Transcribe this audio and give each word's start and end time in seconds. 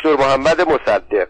دکتر 0.00 0.16
محمد 0.16 0.60
مصدق 0.60 1.28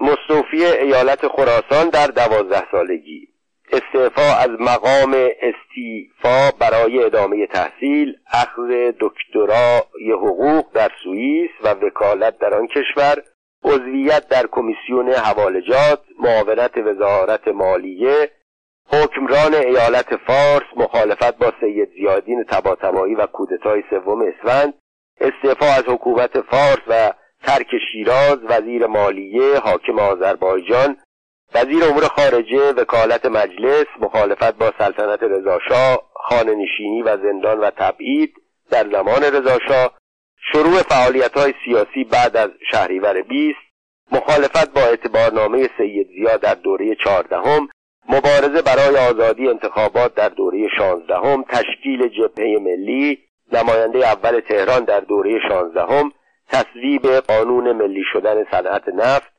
مستوفی 0.00 0.64
ایالت 0.64 1.28
خراسان 1.28 1.88
در 1.88 2.06
دوازده 2.06 2.62
سالگی. 2.70 3.28
استعفا 3.72 4.36
از 4.38 4.50
مقام 4.60 5.14
استیفا 5.42 6.50
برای 6.60 7.04
ادامه 7.04 7.46
تحصیل 7.46 8.16
اخذ 8.32 8.92
دکترای 9.00 10.12
حقوق 10.12 10.64
در 10.74 10.90
سوئیس 11.02 11.50
و 11.64 11.68
وکالت 11.68 12.38
در 12.38 12.54
آن 12.54 12.66
کشور 12.66 13.22
عضویت 13.64 14.28
در 14.28 14.46
کمیسیون 14.52 15.12
حوالجات 15.12 16.00
معاونت 16.18 16.76
وزارت 16.76 17.48
مالیه 17.48 18.30
حکمران 18.92 19.54
ایالت 19.54 20.16
فارس 20.16 20.66
مخالفت 20.76 21.38
با 21.38 21.52
سید 21.60 21.88
زیادین 21.98 22.44
تباتبایی 22.44 23.14
و 23.14 23.26
کودتای 23.26 23.82
سوم 23.90 24.22
اسفند 24.22 24.74
استعفا 25.20 25.66
از 25.66 25.84
حکومت 25.86 26.40
فارس 26.40 26.82
و 26.88 27.12
ترک 27.46 27.66
شیراز 27.92 28.38
وزیر 28.48 28.86
مالیه 28.86 29.58
حاکم 29.58 29.98
آذربایجان 29.98 30.96
وزیر 31.54 31.84
امور 31.84 32.04
خارجه 32.04 32.72
وکالت 32.72 33.26
مجلس 33.26 33.86
مخالفت 34.00 34.58
با 34.58 34.72
سلطنت 34.78 35.22
رضاشاه 35.22 36.02
خانه 36.14 36.54
نشینی 36.54 37.02
و 37.02 37.16
زندان 37.16 37.60
و 37.60 37.70
تبعید 37.70 38.34
در 38.70 38.90
زمان 38.92 39.22
رضاشاه 39.22 39.94
شروع 40.52 40.82
فعالیت 40.82 41.38
های 41.38 41.54
سیاسی 41.64 42.04
بعد 42.04 42.36
از 42.36 42.50
شهریور 42.70 43.22
20 43.22 43.58
مخالفت 44.12 44.72
با 44.74 44.80
اعتبارنامه 44.80 45.70
سید 45.78 46.06
زیاد 46.06 46.40
در 46.40 46.54
دوره 46.54 46.94
چهاردهم 47.04 47.68
مبارزه 48.08 48.62
برای 48.62 48.96
آزادی 48.96 49.48
انتخابات 49.48 50.14
در 50.14 50.28
دوره 50.28 50.68
شانزدهم 50.78 51.44
تشکیل 51.48 52.08
جبهه 52.08 52.58
ملی 52.60 53.18
نماینده 53.52 53.98
اول 53.98 54.40
تهران 54.40 54.84
در 54.84 55.00
دوره 55.00 55.38
شانزدهم 55.48 56.12
تصویب 56.48 57.06
قانون 57.06 57.72
ملی 57.72 58.02
شدن 58.12 58.44
صنعت 58.50 58.88
نفت 58.88 59.32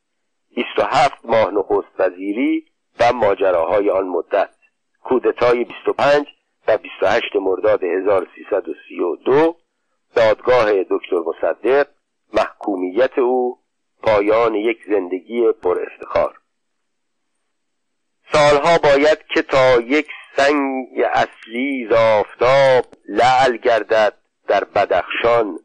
27 0.56 1.26
ماه 1.26 1.52
نخست 1.52 2.00
وزیری 2.00 2.66
و 3.00 3.14
ماجراهای 3.14 3.90
آن 3.90 4.08
مدت. 4.08 4.50
کودتای 5.04 5.64
25 5.64 6.26
و 6.68 6.78
28 6.78 7.36
مرداد 7.36 7.84
1332 7.84 9.56
دادگاه 10.16 10.84
دکتر 10.84 11.18
مصدق 11.26 11.88
محکومیت 12.34 13.20
او 13.20 13.58
پایان 14.04 14.56
یک 14.56 14.78
زندگی 14.88 15.52
پر 15.52 15.80
افتخار. 15.82 16.38
سالها 18.32 18.78
باید 18.78 19.18
که 19.34 19.42
تا 19.42 19.82
یک 19.82 20.08
سنگ 20.36 20.88
اصلی 21.14 21.88
زافتاب 21.90 22.86
لعل 23.10 23.58
گردد 23.58 24.14
در 24.48 24.64
بدخشان 24.64 25.60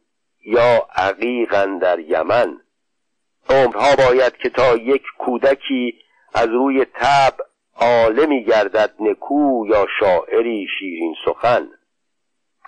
یا 0.45 0.87
عقیقا 0.95 1.79
در 1.83 1.99
یمن. 1.99 2.61
عمرها 3.51 3.97
باید 3.97 4.37
که 4.37 4.49
تا 4.49 4.77
یک 4.77 5.03
کودکی 5.19 5.95
از 6.35 6.49
روی 6.49 6.85
تب 6.85 7.35
عالمی 7.77 8.45
گردد 8.45 8.95
نکو 9.01 9.67
یا 9.67 9.87
شاعری 10.01 10.67
شیرین 10.79 11.15
سخن. 11.25 11.69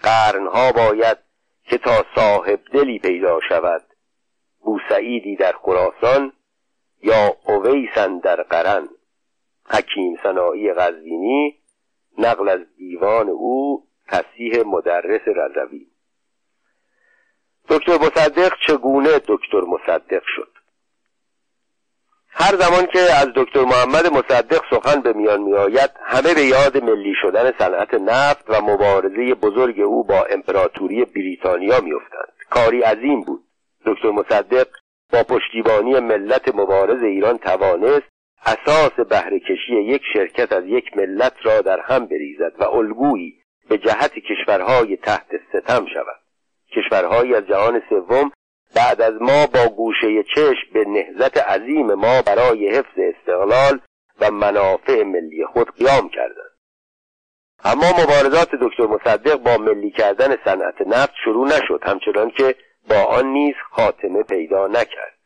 قرنها 0.02 0.72
باید 0.72 1.19
که 1.64 1.78
تا 1.78 2.05
صاحب 2.14 2.61
دلی 2.72 2.98
پیدا 2.98 3.41
شود 3.48 3.83
بوسعیدی 4.61 5.36
در 5.36 5.52
خراسان 5.52 6.33
یا 7.02 7.36
اویسن 7.47 8.19
در 8.19 8.42
قرن. 8.42 8.89
حکیم 9.67 10.17
سنایی 10.22 10.72
غزینی 10.72 11.58
نقل 12.19 12.48
از 12.48 12.61
دیوان 12.77 13.28
او 13.28 13.86
تصیح 14.08 14.62
مدرس 14.67 15.28
رضوی. 15.28 15.86
دکتر 17.69 17.93
مصدق 17.93 18.53
چگونه 18.67 19.19
دکتر 19.27 19.61
مصدق 19.61 20.23
شد؟ 20.37 20.48
هر 22.37 22.57
زمان 22.57 22.87
که 22.87 22.98
از 22.98 23.29
دکتر 23.37 23.65
محمد 23.65 24.07
مصدق 24.07 24.61
سخن 24.70 25.01
به 25.01 25.12
میان 25.12 25.41
میآید 25.41 25.91
همه 26.05 26.35
به 26.35 26.42
یاد 26.42 26.85
ملی 26.85 27.15
شدن 27.23 27.53
صنعت 27.58 27.95
نفت 27.95 28.45
و 28.51 28.63
مبارزه 28.63 29.35
بزرگ 29.35 29.80
او 29.80 30.05
با 30.05 30.24
امپراتوری 30.30 31.05
بریتانیا 31.05 31.80
میافتند. 31.80 32.33
کاری 32.51 32.83
عظیم 32.83 33.20
بود. 33.20 33.45
دکتر 33.86 34.11
مصدق 34.11 34.67
با 35.13 35.23
پشتیبانی 35.23 36.01
ملت 36.01 36.55
مبارز 36.55 37.03
ایران 37.03 37.39
توانست 37.39 38.08
اساس 38.47 38.92
بهرهکشی 38.92 39.74
یک 39.74 40.03
شرکت 40.13 40.53
از 40.53 40.64
یک 40.67 40.97
ملت 40.97 41.35
را 41.42 41.61
در 41.61 41.80
هم 41.80 42.07
بریزد 42.07 42.53
و 42.58 42.64
الگویی 42.64 43.35
به 43.69 43.79
جهت 43.79 44.13
کشورهای 44.14 44.97
تحت 44.97 45.29
ستم 45.48 45.86
شود. 45.95 46.23
کشورهایی 46.77 47.35
از 47.35 47.46
جهان 47.46 47.83
سوم 47.89 48.30
بعد 48.74 49.01
از 49.01 49.14
ما 49.20 49.46
با 49.46 49.68
گوشه 49.68 50.23
چشم 50.35 50.73
به 50.73 50.85
نهزت 50.85 51.39
عظیم 51.39 51.95
ما 51.95 52.23
برای 52.23 52.68
حفظ 52.68 52.98
استقلال 52.98 53.80
و 54.20 54.30
منافع 54.30 55.02
ملی 55.02 55.46
خود 55.52 55.77
قیام 55.77 56.08
کردند. 56.08 56.55
اما 57.64 57.90
مبارزات 58.02 58.48
دکتر 58.55 58.86
مصدق 58.86 59.36
با 59.36 59.57
ملی 59.57 59.90
کردن 59.90 60.36
صنعت 60.45 60.80
نفت 60.86 61.12
شروع 61.24 61.46
نشد 61.48 61.80
همچنان 61.83 62.30
که 62.30 62.55
با 62.89 63.02
آن 63.02 63.27
نیز 63.27 63.55
خاتمه 63.70 64.23
پیدا 64.23 64.67
نکرد. 64.67 65.18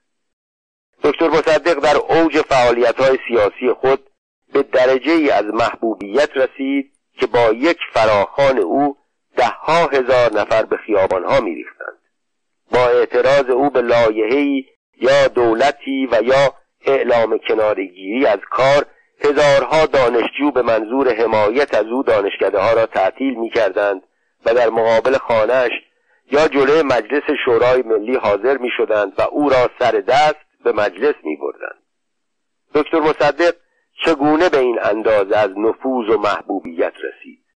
دکتر 1.04 1.28
مصدق 1.28 1.74
در 1.80 1.96
اوج 1.96 2.38
فعالیت 2.38 3.00
های 3.00 3.18
سیاسی 3.28 3.72
خود 3.80 4.10
به 4.52 4.62
درجه 4.62 5.12
ای 5.12 5.30
از 5.30 5.44
محبوبیت 5.44 6.30
رسید 6.36 6.92
که 7.12 7.26
با 7.26 7.52
یک 7.52 7.78
فراخان 7.94 8.58
او 8.58 8.96
دهها 9.38 9.86
هزار 9.86 10.32
نفر 10.32 10.62
به 10.62 10.76
خیابانها 10.76 11.40
میریختند 11.40 11.98
با 12.72 12.88
اعتراض 12.88 13.50
او 13.50 13.70
به 13.70 13.80
لایحه‌ای 13.80 14.64
یا 15.00 15.28
دولتی 15.28 16.08
و 16.12 16.22
یا 16.22 16.54
اعلام 16.86 17.38
کنارگیری 17.48 18.26
از 18.26 18.38
کار 18.50 18.86
هزارها 19.24 19.86
دانشجو 19.86 20.50
به 20.50 20.62
منظور 20.62 21.14
حمایت 21.14 21.74
از 21.74 21.86
او 21.86 22.02
دانشکده 22.02 22.58
ها 22.58 22.72
را 22.72 22.86
تعطیل 22.86 23.34
می 23.34 23.50
کردند 23.50 24.02
و 24.46 24.54
در 24.54 24.70
مقابل 24.70 25.18
خانهش 25.18 25.72
یا 26.32 26.48
جلوی 26.48 26.82
مجلس 26.82 27.22
شورای 27.44 27.82
ملی 27.82 28.16
حاضر 28.16 28.56
می 28.56 28.70
شدند 28.76 29.12
و 29.18 29.22
او 29.22 29.48
را 29.48 29.70
سر 29.78 29.90
دست 29.90 30.46
به 30.64 30.72
مجلس 30.72 31.14
می 31.24 31.36
بردند. 31.36 31.82
دکتر 32.74 33.00
مصدق 33.00 33.54
چگونه 34.04 34.48
به 34.48 34.58
این 34.58 34.78
اندازه 34.82 35.36
از 35.36 35.50
نفوذ 35.56 36.08
و 36.08 36.18
محبوبیت 36.18 36.92
رسید 36.96 37.47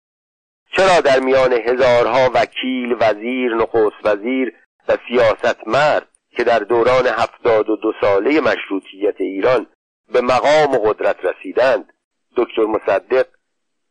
چرا 0.77 1.01
در 1.01 1.21
میان 1.21 1.53
هزارها 1.53 2.31
وکیل 2.35 2.97
وزیر 3.01 3.55
نخست 3.55 3.97
وزیر 4.05 4.53
و 4.89 4.97
سیاستمرد 5.09 6.09
که 6.31 6.45
در 6.45 6.59
دوران 6.59 7.07
هفتاد 7.07 7.71
و 7.71 7.77
دو 7.77 7.93
ساله 8.01 8.41
مشروطیت 8.41 9.21
ایران 9.21 9.67
به 10.13 10.21
مقام 10.21 10.75
و 10.75 10.79
قدرت 10.79 11.17
رسیدند 11.25 11.93
دکتر 12.37 12.65
مصدق 12.65 13.27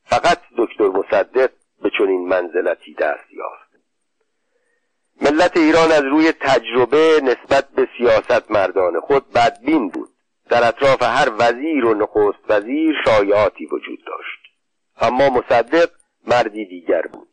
فقط 0.04 0.38
دکتر 0.58 0.88
مصدق 0.88 1.50
به 1.82 1.92
چنین 1.98 2.28
منزلتی 2.28 2.94
دست 2.94 3.34
یافت؟ 3.34 3.72
ملت 5.22 5.58
ایران 5.58 5.92
از 5.92 6.04
روی 6.04 6.32
تجربه 6.32 7.22
نسبت 7.24 7.70
به 7.70 7.88
سیاست 7.98 8.52
مردان 8.52 9.00
خود 9.00 9.32
بدبین 9.34 9.90
بود. 9.90 10.10
در 10.50 10.68
اطراف 10.68 11.04
هر 11.04 11.32
وزیر 11.40 11.86
و 11.86 11.94
نخست 11.94 12.40
وزیر 12.50 12.96
شایعاتی 13.06 13.66
وجود 13.66 14.00
داشت. 14.06 14.42
اما 15.02 15.30
مصدق 15.30 15.90
مردی 16.28 16.66
دیگر 16.66 17.02
بود. 17.02 17.28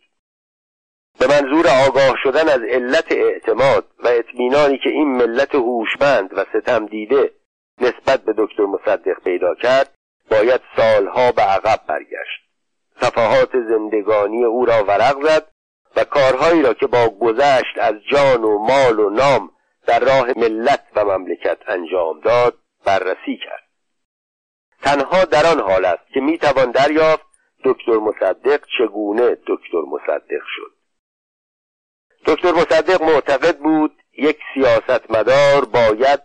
به 1.19 1.27
منظور 1.27 1.67
آگاه 1.87 2.15
شدن 2.23 2.49
از 2.49 2.61
علت 2.71 3.13
اعتماد 3.13 3.87
و 3.99 4.09
اطمینانی 4.09 4.79
که 4.79 4.91
این 4.91 5.09
ملت 5.09 5.55
هوشمند 5.55 6.31
و 6.33 6.45
ستم 6.45 6.87
دیده 6.87 7.31
نسبت 7.81 8.23
به 8.25 8.35
دکتر 8.39 8.65
مصدق 8.65 9.23
پیدا 9.25 9.55
کرد 9.55 9.95
باید 10.31 10.61
سالها 10.77 11.33
به 11.33 11.43
عقب 11.43 11.81
برگشت. 11.89 12.49
صفحات 13.01 13.51
زندگانی 13.53 14.45
او 14.45 14.65
را 14.65 14.85
ورق 14.85 15.23
زد 15.23 15.49
و 15.97 16.05
کارهایی 16.05 16.63
را 16.63 16.75
که 16.75 16.87
با 16.87 17.09
گذشت 17.09 17.79
از 17.79 17.95
جان 18.13 18.45
و 18.45 18.59
مال 18.59 18.99
و 18.99 19.11
نام 19.11 19.51
در 19.87 20.01
راه 20.01 20.39
ملت 20.39 20.85
و 20.97 21.05
مملکت 21.05 21.59
انجام 21.67 22.21
داد 22.21 22.59
بررسی 22.85 23.37
کرد. 23.45 23.69
تنها 24.83 25.25
در 25.25 25.47
آن 25.47 25.61
حال 25.61 25.85
است 25.85 26.09
که 26.15 26.21
می‌توان 26.21 26.71
دریافت 26.71 27.28
دکتر 27.65 27.97
مصدق 27.97 28.61
چگونه 28.79 29.37
دکتر 29.47 29.81
مصدق 29.91 30.43
شد؟ 30.57 30.73
دکتر 32.27 32.53
مصدق 32.53 33.03
معتقد 33.03 33.59
بود 33.59 34.03
یک 34.19 34.39
سیاستمدار 34.55 35.65
باید 35.65 36.21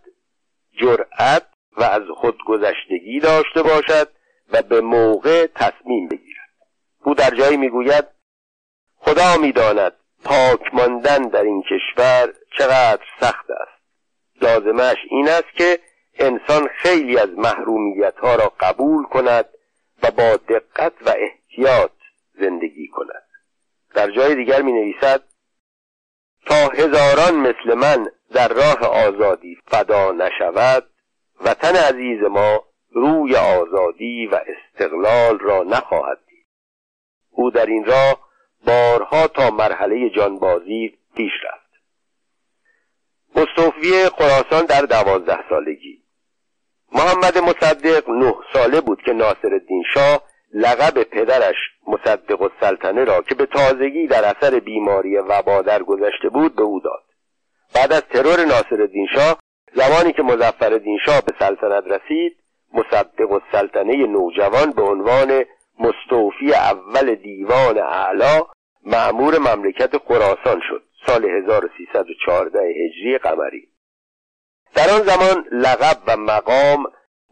جرأت 0.81 1.47
و 1.77 1.83
از 1.83 2.01
خودگذشتگی 2.15 3.19
داشته 3.19 3.63
باشد 3.63 4.09
و 4.51 4.61
به 4.61 4.81
موقع 4.81 5.47
تصمیم 5.55 6.07
بگیرد. 6.07 6.49
او 7.03 7.13
در 7.13 7.29
جایی 7.29 7.57
می‌گوید 7.57 8.05
خدا 8.97 9.37
می‌داند 9.37 9.93
پاک 10.23 10.73
ماندن 10.73 11.21
در 11.27 11.43
این 11.43 11.63
کشور 11.63 12.33
چقدر 12.57 13.03
سخت 13.19 13.45
است. 13.49 13.83
لازمش 14.41 14.97
این 15.09 15.29
است 15.29 15.53
که 15.57 15.79
انسان 16.19 16.67
خیلی 16.67 17.17
از 17.17 17.29
محرومیت 17.29 18.17
ها 18.17 18.35
را 18.35 18.53
قبول 18.59 19.03
کند 19.03 19.45
و 20.03 20.11
با 20.11 20.37
دقت 20.37 20.93
و 21.05 21.13
احتیاط 21.17 21.91
زندگی 22.39 22.87
کند. 22.87 23.23
در 23.95 24.11
جای 24.11 24.35
دیگر 24.35 24.61
می 24.61 24.71
نویسد 24.71 25.23
تا 26.45 26.55
هزاران 26.55 27.35
مثل 27.35 27.73
من 27.73 28.07
در 28.31 28.47
راه 28.47 28.79
آزادی 28.79 29.57
فدا 29.67 30.11
نشود 30.11 30.89
وطن 31.41 31.75
عزیز 31.75 32.23
ما 32.23 32.63
روی 32.91 33.35
آزادی 33.35 34.25
و 34.25 34.39
استقلال 34.47 35.39
را 35.39 35.63
نخواهد 35.63 36.19
دید. 36.27 36.45
او 37.29 37.51
در 37.51 37.65
این 37.65 37.85
راه 37.85 38.29
بارها 38.65 39.27
تا 39.27 39.49
مرحله 39.49 40.09
جانبازی 40.09 40.97
پیش 41.15 41.31
رفت. 41.43 41.63
مستوفی 43.35 44.09
خراسان 44.09 44.65
در 44.65 44.81
دوازده 44.81 45.49
سالگی 45.49 46.02
محمد 46.93 47.37
مصدق 47.37 48.09
نه 48.09 48.35
ساله 48.53 48.81
بود 48.81 49.01
که 49.05 49.13
ناصر 49.13 49.53
الدین 49.53 49.83
شاه 49.93 50.21
لقب 50.53 51.03
پدرش 51.03 51.55
مصدق 51.87 52.41
السلطنه 52.41 53.03
را 53.03 53.21
که 53.21 53.35
به 53.35 53.45
تازگی 53.45 54.07
در 54.07 54.35
اثر 54.35 54.59
بیماری 54.59 55.17
وبا 55.17 55.63
گذشته 55.87 56.29
بود 56.29 56.55
به 56.55 56.61
او 56.61 56.79
داد. 56.79 57.03
بعد 57.75 57.93
از 57.93 58.01
ترور 58.01 58.45
ناصر 58.45 58.81
الدین 58.81 59.07
شاه 59.15 59.39
زمانی 59.75 60.13
که 60.13 60.23
مزفر 60.23 60.73
الدین 60.73 60.97
شاه 61.05 61.21
به 61.21 61.33
سلطنت 61.39 61.83
رسید 61.87 62.37
مصدق 62.73 63.31
السلطنه 63.31 63.95
نوجوان 63.95 64.71
به 64.71 64.81
عنوان 64.81 65.45
مستوفی 65.79 66.53
اول 66.53 67.15
دیوان 67.15 67.77
اعلا 67.77 68.41
معمور 68.85 69.37
مملکت 69.37 69.97
خراسان 69.97 70.61
شد. 70.69 70.83
سال 71.07 71.25
1314 71.25 72.59
هجری 72.59 73.17
قمری. 73.17 73.72
در 74.75 74.89
آن 74.89 75.03
زمان 75.03 75.45
لقب 75.51 75.97
و 76.07 76.17
مقام 76.17 76.85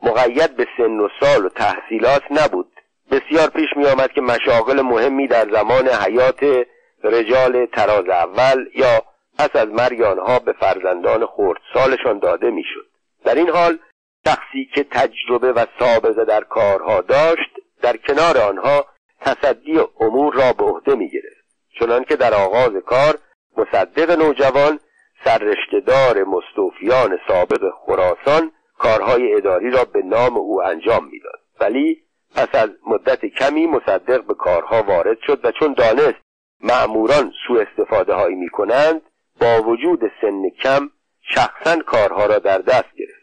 مقید 0.04 0.56
به 0.56 0.68
سن 0.78 1.00
و 1.00 1.08
سال 1.20 1.46
و 1.46 1.50
تحصیلات 1.50 2.22
نبود. 2.32 2.72
بسیار 3.12 3.50
پیش 3.50 3.70
می 3.76 3.86
آمد 3.86 4.12
که 4.12 4.22
مشاغل 4.22 4.82
مهمی 4.82 5.28
در 5.28 5.50
زمان 5.52 5.88
حیات 5.88 6.66
رجال 7.04 7.66
تراز 7.66 8.10
اول 8.10 8.66
یا 8.76 9.04
پس 9.38 9.56
از 9.56 9.68
مرگ 9.68 10.02
آنها 10.02 10.40
به 10.40 10.54
فرزندان 10.54 11.28
سالشان 11.74 12.20
داده 12.20 12.50
می‌شد. 12.50 12.86
در 13.24 13.36
این 13.36 13.50
حال 13.50 13.80
شخصی 14.28 14.70
که 14.76 14.84
تجربه 14.84 15.52
و 15.52 15.66
سابقه 15.80 16.26
در 16.26 16.44
کارها 16.44 17.02
داشت 17.02 17.52
در 17.82 17.98
کنار 17.98 18.38
آنها 18.38 18.86
تصدی 19.22 19.80
امور 20.00 20.34
را 20.34 20.54
به 20.54 20.64
عهده 20.64 20.96
می 20.96 21.10
گرفت 21.10 21.46
چنان 21.80 22.04
که 22.04 22.16
در 22.16 22.34
آغاز 22.34 22.72
کار 22.86 23.18
مصدق 23.58 24.12
نوجوان 24.20 24.80
سررشتهدار 25.26 26.24
مستوفیان 26.24 27.20
سابق 27.28 27.72
خراسان 27.86 28.52
کارهای 28.78 29.34
اداری 29.36 29.72
را 29.72 29.86
به 29.86 30.02
نام 30.02 30.38
او 30.38 30.64
انجام 30.64 31.10
می‌داد. 31.12 31.40
ولی 31.60 32.02
پس 32.36 32.48
از 32.54 32.70
مدت 32.88 33.26
کمی 33.26 33.68
مصدق 33.68 34.24
به 34.24 34.34
کارها 34.34 34.84
وارد 34.84 35.18
شد 35.28 35.46
و 35.46 35.52
چون 35.52 35.74
دانست 35.74 36.22
معموران 36.62 37.34
سوء 37.48 37.62
استفاده 37.62 38.14
هایی 38.14 38.36
می 38.36 38.50
کنند 38.50 39.02
با 39.42 39.62
وجود 39.62 40.12
سن 40.22 40.50
کم 40.50 40.90
شخصا 41.22 41.76
کارها 41.76 42.26
را 42.26 42.40
در 42.40 42.58
دست 42.58 42.96
گرفت. 42.98 43.22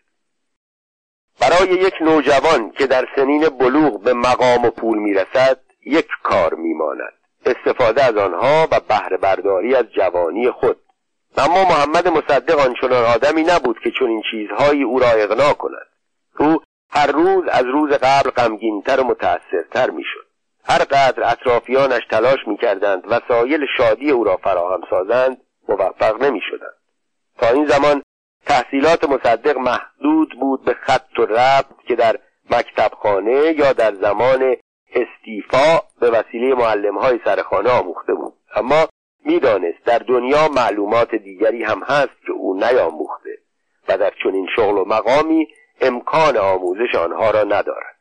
برای 1.41 1.69
یک 1.69 1.95
نوجوان 2.00 2.71
که 2.71 2.87
در 2.87 3.09
سنین 3.17 3.49
بلوغ 3.49 4.03
به 4.03 4.12
مقام 4.12 4.65
و 4.65 4.71
پول 4.71 4.99
می‌رسد 4.99 5.61
یک 5.87 6.09
کار 6.23 6.55
میماند. 6.55 7.12
استفاده 7.47 8.05
از 8.05 8.17
آنها 8.17 8.69
و 8.73 8.81
بهره 8.89 9.17
برداری 9.17 9.75
از 9.75 9.85
جوانی 9.85 10.50
خود. 10.50 10.81
اما 11.36 11.64
محمد 11.64 12.08
مصدق 12.08 12.58
آنچنان 12.58 13.04
آدمی 13.04 13.42
نبود 13.42 13.78
که 13.80 13.90
چون 13.90 14.08
این 14.08 14.22
چیزهایی 14.30 14.82
او 14.82 14.98
را 14.98 15.06
اغنا 15.06 15.52
کند. 15.52 15.86
او 16.38 16.62
هر 16.90 17.06
روز 17.06 17.44
از 17.48 17.64
روز 17.64 17.90
قبل 17.90 18.30
غمگینتر 18.30 19.00
و 19.00 19.04
متأثرتر 19.04 19.90
می‌شد. 19.90 20.26
هر 20.64 20.78
قدر 20.78 21.30
اطرافیانش 21.32 22.02
تلاش 22.10 22.38
می‌کردند 22.46 23.02
وسایل 23.06 23.66
شادی 23.76 24.10
او 24.10 24.25
را 24.25 24.36
فراهم 24.36 24.80
سازند 24.90 25.40
موفق 25.69 26.22
نمی‌شدند. 26.22 26.75
تا 27.38 27.48
این 27.48 27.66
زمان 27.66 28.02
تحصیلات 28.46 29.04
مصدق 29.04 29.56
محدود 29.58 30.40
بود 30.40 30.64
به 30.64 30.75
خط 30.75 31.19
و 31.19 31.22
ربط 31.22 31.82
که 31.88 31.94
در 31.94 32.19
مکتبخانه 32.50 33.54
یا 33.58 33.72
در 33.72 33.94
زمان 33.94 34.56
استیفا 34.94 35.80
به 36.00 36.10
وسیله 36.10 36.54
معلم 36.54 36.98
های 36.98 37.20
سرخانه 37.25 37.70
آموخته 37.70 38.14
بود. 38.14 38.34
اما 38.54 38.88
می‌دانست 39.28 39.84
در 39.84 39.98
دنیا 39.98 40.48
معلومات 40.48 41.14
دیگری 41.14 41.64
هم 41.64 41.82
هست 41.82 42.26
که 42.26 42.32
او 42.32 42.54
نیاموخته 42.54 43.38
و 43.88 43.98
در 43.98 44.12
چنین 44.22 44.48
شغل 44.56 44.78
و 44.78 44.84
مقامی 44.84 45.48
امکان 45.80 46.36
آموزش 46.36 46.94
آنها 46.94 47.30
را 47.30 47.42
ندارد. 47.42 47.96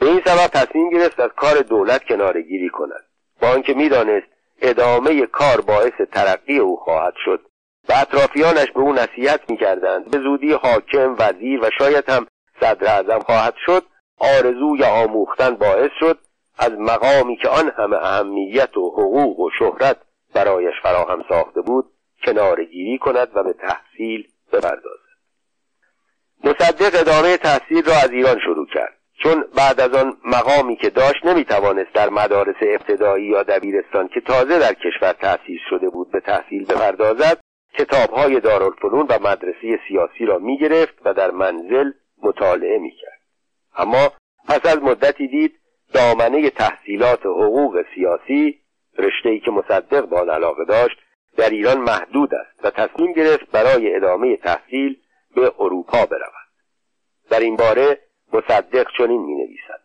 به 0.00 0.06
این 0.06 0.20
سبب 0.24 0.46
تصمیم 0.46 0.90
گرفت 0.90 1.20
از 1.20 1.30
کار 1.36 1.60
دولت 1.60 2.04
کنارگیری 2.04 2.68
کند. 2.68 3.04
با 3.40 3.48
آنکه 3.48 3.74
می‌دانست 3.74 4.26
ادامه 4.62 5.26
کار 5.26 5.60
باعث 5.60 6.08
ترقی 6.12 6.58
او 6.58 6.76
خواهد 6.76 7.14
شد 7.24 7.40
و 7.88 7.92
اطرافیانش 7.96 8.70
به 8.74 8.80
او 8.80 8.92
نصیحت 8.92 9.50
می‌کردند 9.50 10.10
به 10.10 10.18
زودی 10.18 10.52
حاکم 10.52 11.16
وزیر 11.18 11.60
و 11.64 11.70
شاید 11.78 12.10
هم 12.10 12.26
صدر 12.60 12.86
اعظم 12.86 13.18
خواهد 13.18 13.54
شد 13.66 13.84
آرزوی 14.18 14.84
آموختن 14.84 15.56
باعث 15.56 15.90
شد 16.00 16.18
از 16.58 16.72
مقامی 16.78 17.36
که 17.36 17.48
آن 17.48 17.72
همه 17.76 17.96
اهمیت 17.96 18.76
و 18.76 18.90
حقوق 18.90 19.40
و 19.40 19.50
شهرت 19.58 19.96
برایش 20.34 20.74
فراهم 20.82 21.24
ساخته 21.28 21.60
بود 21.60 21.84
کنارگیری 22.24 22.98
کند 22.98 23.28
و 23.34 23.42
به 23.42 23.52
تحصیل 23.52 24.28
بپردازد. 24.52 25.12
مصدق 26.44 27.00
ادامه 27.00 27.36
تحصیل 27.36 27.84
را 27.84 27.94
از 28.04 28.10
ایران 28.10 28.38
شروع 28.44 28.66
کرد. 28.74 28.98
چون 29.22 29.44
بعد 29.56 29.80
از 29.80 29.94
آن 29.94 30.16
مقامی 30.24 30.76
که 30.76 30.90
داشت 30.90 31.26
نمی‌توانست 31.26 31.92
در 31.94 32.08
مدارس 32.10 32.56
ابتدایی 32.62 33.26
یا 33.26 33.42
دبیرستان 33.42 34.08
که 34.08 34.20
تازه 34.20 34.58
در 34.58 34.74
کشور 34.74 35.12
تأسیس 35.12 35.60
شده 35.70 35.88
بود 35.88 36.10
به 36.10 36.20
تحصیل 36.20 36.64
بپردازد 36.64 37.40
کتابهای 37.74 38.40
دارالفنون 38.40 39.06
و 39.08 39.18
مدرسه 39.22 39.80
سیاسی 39.88 40.24
را 40.26 40.38
می‌گرفت 40.38 40.94
و 41.04 41.14
در 41.14 41.30
منزل 41.30 41.90
مطالعه 42.22 42.78
می‌کرد. 42.78 43.20
اما 43.76 44.12
پس 44.48 44.66
از 44.66 44.78
مدتی 44.82 45.28
دید 45.28 45.58
دامنه 45.94 46.50
تحصیلات 46.50 47.26
حقوق 47.26 47.82
سیاسی 47.94 48.61
رشته 48.98 49.38
که 49.38 49.50
مصدق 49.50 50.00
با 50.00 50.20
علاقه 50.20 50.64
داشت 50.64 50.96
در 51.36 51.50
ایران 51.50 51.78
محدود 51.78 52.34
است 52.34 52.64
و 52.64 52.70
تصمیم 52.70 53.12
گرفت 53.12 53.50
برای 53.50 53.96
ادامه 53.96 54.36
تحصیل 54.36 54.96
به 55.34 55.52
اروپا 55.58 56.06
برود. 56.06 56.32
در 57.30 57.40
این 57.40 57.56
باره 57.56 57.98
مصدق 58.32 58.86
چنین 58.98 59.22
می 59.22 59.34
نویسد 59.34 59.82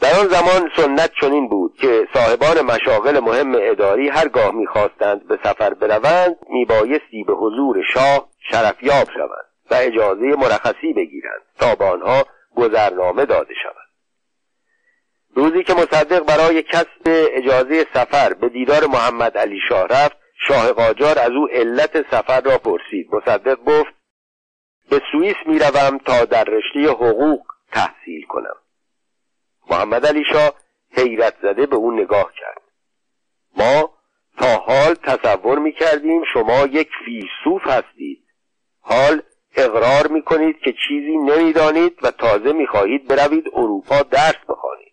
در 0.00 0.20
آن 0.20 0.28
زمان 0.28 0.70
سنت 0.76 1.10
چنین 1.20 1.48
بود 1.48 1.74
که 1.76 2.08
صاحبان 2.14 2.60
مشاغل 2.60 3.20
مهم 3.20 3.52
اداری 3.54 4.08
هرگاه 4.08 4.50
می‌خواستند 4.54 5.28
به 5.28 5.38
سفر 5.44 5.74
بروند 5.74 6.36
میبایستی 6.50 7.24
به 7.26 7.32
حضور 7.32 7.82
شاه 7.94 8.28
شرفیاب 8.50 9.08
شوند 9.14 9.46
و 9.70 9.74
اجازه 9.74 10.26
مرخصی 10.26 10.92
بگیرند 10.92 11.42
تا 11.58 11.74
به 11.74 11.84
آنها 11.84 12.24
گذرنامه 12.56 13.24
داده 13.24 13.54
شود. 13.62 13.89
روزی 15.34 15.64
که 15.64 15.74
مصدق 15.74 16.24
برای 16.24 16.62
کسب 16.62 17.02
اجازه 17.06 17.86
سفر 17.94 18.34
به 18.34 18.48
دیدار 18.48 18.86
محمد 18.86 19.38
علی 19.38 19.60
شاه 19.68 19.86
رفت 19.86 20.16
شاه 20.48 20.72
قاجار 20.72 21.18
از 21.18 21.30
او 21.30 21.48
علت 21.48 22.10
سفر 22.10 22.40
را 22.40 22.58
پرسید. 22.58 23.14
مصدق 23.14 23.64
گفت 23.64 23.94
به 24.90 25.02
سوئیس 25.12 25.36
می‌روم 25.46 25.98
تا 25.98 26.24
در 26.24 26.44
رشته 26.44 26.92
حقوق 26.92 27.42
تحصیل 27.72 28.26
کنم. 28.28 28.56
محمد 29.70 30.06
علی 30.06 30.24
شاه 30.32 30.54
حیرت 30.96 31.34
زده 31.42 31.66
به 31.66 31.76
او 31.76 31.90
نگاه 31.92 32.32
کرد. 32.40 32.62
ما 33.56 33.90
تا 34.38 34.56
حال 34.56 34.94
تصور 34.94 35.58
می 35.58 35.72
کردیم 35.72 36.22
شما 36.32 36.66
یک 36.66 36.88
فیلسوف 37.04 37.66
هستید. 37.66 38.24
حال 38.80 39.22
اقرار 39.56 40.06
می 40.06 40.22
کنید 40.22 40.58
که 40.58 40.74
چیزی 40.88 41.16
نمی‌دانید 41.16 41.98
و 42.02 42.10
تازه 42.10 42.52
می 42.52 42.66
خواهید 42.66 43.08
بروید 43.08 43.44
اروپا 43.54 44.02
درس 44.02 44.44
بخوانید. 44.48 44.89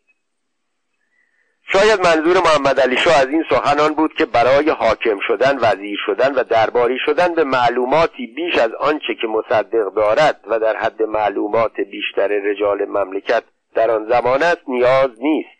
شاید 1.73 2.07
منظور 2.07 2.37
محمد 2.37 2.79
علی 2.79 2.97
شاه 2.97 3.17
از 3.17 3.27
این 3.27 3.43
سخنان 3.49 3.93
بود 3.93 4.13
که 4.13 4.25
برای 4.25 4.69
حاکم 4.69 5.19
شدن 5.27 5.57
وزیر 5.61 5.99
شدن 6.05 6.35
و 6.35 6.43
درباری 6.43 6.97
شدن 7.05 7.35
به 7.35 7.43
معلوماتی 7.43 8.27
بیش 8.27 8.57
از 8.57 8.71
آنچه 8.79 9.15
که 9.21 9.27
مصدق 9.27 9.93
دارد 9.95 10.39
و 10.47 10.59
در 10.59 10.75
حد 10.75 11.03
معلومات 11.03 11.75
بیشتر 11.91 12.27
رجال 12.27 12.85
مملکت 12.85 13.43
در 13.75 13.91
آن 13.91 14.09
زمان 14.09 14.43
است 14.43 14.61
نیاز 14.67 15.09
نیست 15.17 15.57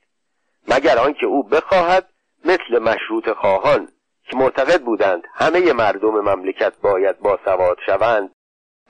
مگر 0.68 0.98
آنکه 0.98 1.26
او 1.26 1.44
بخواهد 1.44 2.10
مثل 2.46 2.80
مشروط 2.80 3.30
خواهان 3.30 3.88
که 4.30 4.38
معتقد 4.38 4.82
بودند 4.82 5.24
همه 5.34 5.74
مردم 5.74 6.22
مملکت 6.22 6.74
باید 6.82 7.20
باسواد 7.20 7.78
شوند 7.86 8.32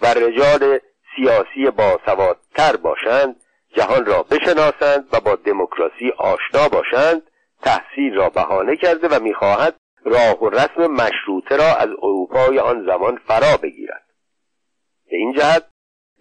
و 0.01 0.07
رجال 0.07 0.79
سیاسی 1.15 1.69
باسوادتر 1.77 2.75
باشند 2.75 3.35
جهان 3.77 4.05
را 4.05 4.23
بشناسند 4.23 5.07
و 5.11 5.19
با 5.19 5.35
دموکراسی 5.35 6.09
آشنا 6.17 6.69
باشند 6.69 7.21
تحصیل 7.61 8.15
را 8.15 8.29
بهانه 8.29 8.75
کرده 8.75 9.07
و 9.07 9.23
می‌خواهد 9.23 9.75
راه 10.05 10.43
و 10.43 10.49
رسم 10.49 10.87
مشروطه 10.87 11.57
را 11.57 11.75
از 11.75 11.89
اروپای 11.89 12.59
آن 12.59 12.85
زمان 12.85 13.17
فرا 13.27 13.57
بگیرد. 13.57 14.05
به 15.09 15.17
این 15.17 15.33
جهت 15.33 15.65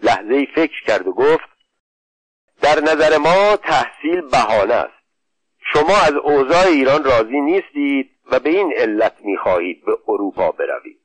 لحظه 0.03 0.47
فکر 0.55 0.85
کرد 0.87 1.07
و 1.09 1.13
گفت 1.13 1.49
در 2.63 2.81
نظر 2.81 3.19
ما 3.19 3.57
تحصیل 3.57 4.21
بهانه 4.21 4.75
است. 4.75 5.07
شما 5.73 5.97
از 5.97 6.13
اوضاع 6.13 6.67
ایران 6.67 7.05
راضی 7.05 7.41
نیستید 7.41 8.11
و 8.31 8.41
به 8.41 8.51
این 8.51 8.73
علت 8.77 9.17
می‌خواهید 9.21 9.85
به 9.85 9.99
اروپا 10.09 10.51
بروید. 10.51 11.01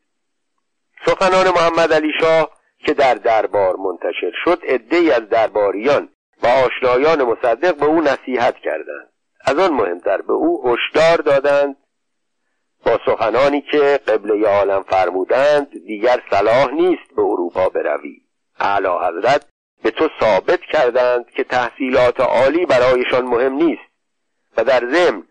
سخنان 1.06 1.48
محمد 1.48 1.94
علی 1.94 2.12
شاه 2.20 2.52
که 2.86 2.94
در 2.94 3.14
دربار 3.14 3.76
منتشر 3.76 4.32
شد 4.46 4.62
عدهای 4.64 5.12
از 5.12 5.30
درباریان 5.30 6.10
و 6.44 6.48
آشنایان 6.48 7.24
مصدق 7.24 7.76
به 7.76 7.86
او 7.86 8.02
نصیحت 8.02 8.56
کردند. 8.56 9.10
از 9.46 9.60
آن 9.60 9.74
مهمتر 9.74 10.22
به 10.22 10.34
او 10.34 10.64
هشدار 10.68 11.18
دادند 11.18 11.76
با 12.86 13.00
سخنانی 13.06 13.62
که 13.62 14.00
قبله 14.08 14.48
عالم 14.48 14.84
فرمودند 14.84 15.68
دیگر 15.86 16.22
صلاح 16.30 16.72
نیست 16.72 17.16
به 17.16 17.22
اروپا 17.22 17.70
بروی. 17.70 18.22
اعلی 18.60 18.88
حضرت 18.88 19.46
به 19.84 19.92
تو 19.92 20.10
ثابت 20.20 20.62
کردند 20.62 21.30
که 21.30 21.44
تحصیلات 21.44 22.20
عالی 22.20 22.66
برایشان 22.66 23.26
مهم 23.26 23.54
نیست 23.54 23.92
و 24.58 24.64
در 24.64 24.80
ضمن 24.80 25.24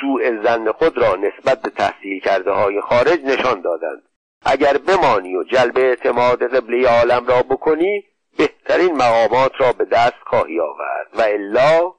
سوء 0.00 0.42
زن 0.42 0.72
خود 0.72 0.98
را 0.98 1.16
نسبت 1.16 1.62
به 1.62 1.70
تحصیل 1.70 2.20
کرده 2.20 2.50
های 2.50 2.80
خارج 2.80 3.20
نشان 3.24 3.60
دادند. 3.60 4.02
اگر 4.42 4.78
بمانی 4.78 5.36
و 5.36 5.44
جلب 5.44 5.78
اعتماد 5.78 6.56
قبله 6.56 6.88
عالم 6.88 7.26
را 7.26 7.42
بکنی 7.42 8.04
بهترین 8.38 8.96
مقامات 8.96 9.52
را 9.58 9.72
به 9.72 9.84
دست 9.84 10.22
خواهی 10.26 10.60
آورد. 10.60 11.08
و 11.14 11.20
الا 11.20 11.94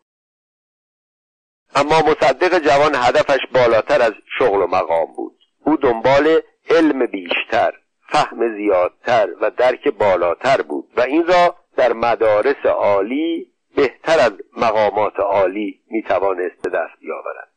اما 1.76 2.00
مصدق 2.00 2.60
جوان 2.60 2.96
هدفش 2.96 3.40
بالاتر 3.54 4.02
از 4.02 4.14
شغل 4.40 4.62
و 4.62 4.68
مقام 4.68 5.14
بود. 5.16 5.40
او 5.66 5.78
دنبال 5.78 6.42
علم 6.70 7.06
بیشتر 7.06 7.74
فهم 8.10 8.58
زیادتر 8.58 9.30
و 9.42 9.52
درک 9.52 9.88
بالاتر 9.88 10.62
بود 10.62 10.90
و 10.98 11.02
این 11.02 11.28
را 11.28 11.56
در 11.78 11.94
مدارس 11.94 12.66
عالی 12.66 13.52
بهتر 13.76 14.20
از 14.20 14.32
مقامات 14.58 15.20
عالی 15.20 15.82
می‌توانست 15.92 16.62
به 16.64 16.70
دست 16.70 17.00
بیاورد. 17.00 17.50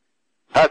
پس 0.54 0.68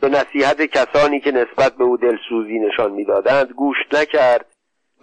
به 0.00 0.08
نصیحت 0.08 0.62
کسانی 0.62 1.20
که 1.20 1.30
نسبت 1.30 1.72
به 1.72 1.84
او 1.84 1.96
دلسوزی 1.96 2.58
نشان 2.58 2.92
می‌دادند 2.92 3.52
گوش 3.52 3.76
نکرد 3.92 4.46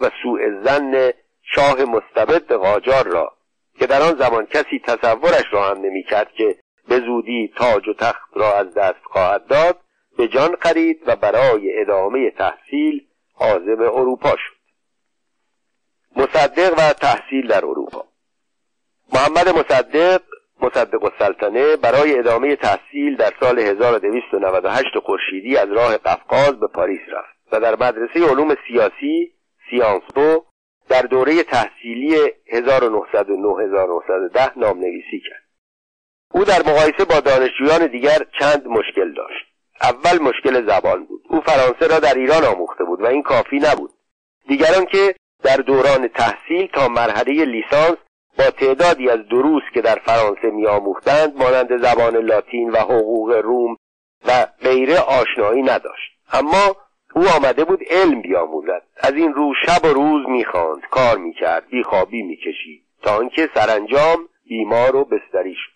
و 0.02 0.10
سوء 0.24 0.40
زن 0.64 1.14
شاه 1.56 1.84
مستبد 1.84 2.52
قاجار 2.54 3.08
را 3.08 3.34
که 3.80 3.88
در 3.88 4.02
آن 4.02 4.16
زمان 4.16 4.46
کسی 4.46 4.80
تصورش 4.80 5.46
را 5.52 5.70
هم 5.70 5.78
نمی‌کرد 5.78 6.32
که 6.32 6.56
به 6.88 7.00
زودی 7.00 7.54
تاج 7.58 7.88
و 7.88 7.94
تخت 7.94 8.30
را 8.34 8.58
از 8.58 8.74
دست 8.74 9.04
خواهد 9.04 9.48
داد 9.48 9.80
به 10.18 10.28
جان 10.28 10.56
خرید 10.62 11.02
و 11.06 11.16
برای 11.16 11.82
ادامه 11.82 12.32
تحصیل 12.32 13.08
عازم 13.40 13.82
اروپا 13.82 14.30
شد. 14.30 14.54
مصدق 16.16 16.74
و 16.78 16.94
تحصیل 16.94 17.48
در 17.48 17.66
اروپا. 17.66 18.06
محمد 19.14 19.50
مصدق 19.50 20.22
مصدق 20.62 21.04
السلطنه 21.04 21.76
برای 21.76 22.20
ادامه 22.20 22.56
تحصیل 22.56 23.16
در 23.16 23.34
سال 23.40 23.60
1298 23.60 24.98
خورشیدی 25.04 25.58
از 25.58 25.72
راه 25.72 25.98
قفقاز 25.98 26.60
به 26.60 26.68
پاریس 26.68 27.02
رفت 27.12 27.54
و 27.54 27.60
در 27.60 27.76
مدرسه 27.76 28.30
علوم 28.30 28.56
سیاسی 28.68 29.32
سیانسپو 29.70 30.44
در 30.90 31.02
دوره 31.02 31.44
تحصیلی 31.44 32.18
1909-1910 32.18 34.58
نام 34.58 34.80
نویسی 34.80 35.22
کرد. 35.30 35.44
او 36.32 36.44
در 36.44 36.60
مقایسه 36.60 37.06
با 37.06 37.20
دانشجویان 37.20 37.88
دیگر 37.88 38.18
چند 38.40 38.68
مشکل 38.68 39.14
داشت. 39.14 39.46
اول 39.82 40.22
مشکل 40.22 40.68
زبان 40.68 41.06
بود. 41.06 41.22
او 41.30 41.42
فرانسه 41.42 41.88
را 41.88 42.00
در 42.00 42.14
ایران 42.14 42.44
آموخته 42.44 42.84
بود 42.84 43.02
و 43.02 43.06
این 43.06 43.24
کافی 43.24 43.60
نبود. 43.60 43.92
دیگران 44.48 44.86
که 44.86 45.16
در 45.44 45.58
دوران 45.58 46.08
تحصیل 46.08 46.68
تا 46.68 46.88
مرحله 46.88 47.46
لیسانس 47.46 47.98
با 48.38 48.50
تعدادی 48.50 49.10
از 49.10 49.20
دروس 49.32 49.64
که 49.74 49.82
در 49.82 49.96
فرانسه 49.96 50.52
میآموختند 50.52 51.38
مانند 51.38 51.82
زبان 51.82 52.16
لاتین 52.16 52.70
و 52.70 52.78
حقوق 52.78 53.42
روم 53.44 53.78
و 54.28 54.48
غیره 54.62 55.00
آشنایی 55.00 55.62
نداشت. 55.62 56.12
اما 56.34 56.76
او 57.16 57.28
آمده 57.28 57.64
بود 57.64 57.80
علم 57.90 58.22
بیاموزد. 58.22 58.84
از 58.98 59.14
این 59.14 59.34
رو 59.34 59.54
شب 59.66 59.86
و 59.86 59.88
روز 59.88 60.30
می‌خواند 60.30 60.82
کار 60.92 61.18
می‌کرد 61.18 61.68
بیخوابی 61.70 62.24
می‌کشید 62.24 62.84
تا 63.02 63.18
آنکه 63.18 63.50
سرانجام 63.56 64.30
بیمار 64.48 64.96
و 64.96 65.06
بستری 65.06 65.56
شد. 65.56 65.74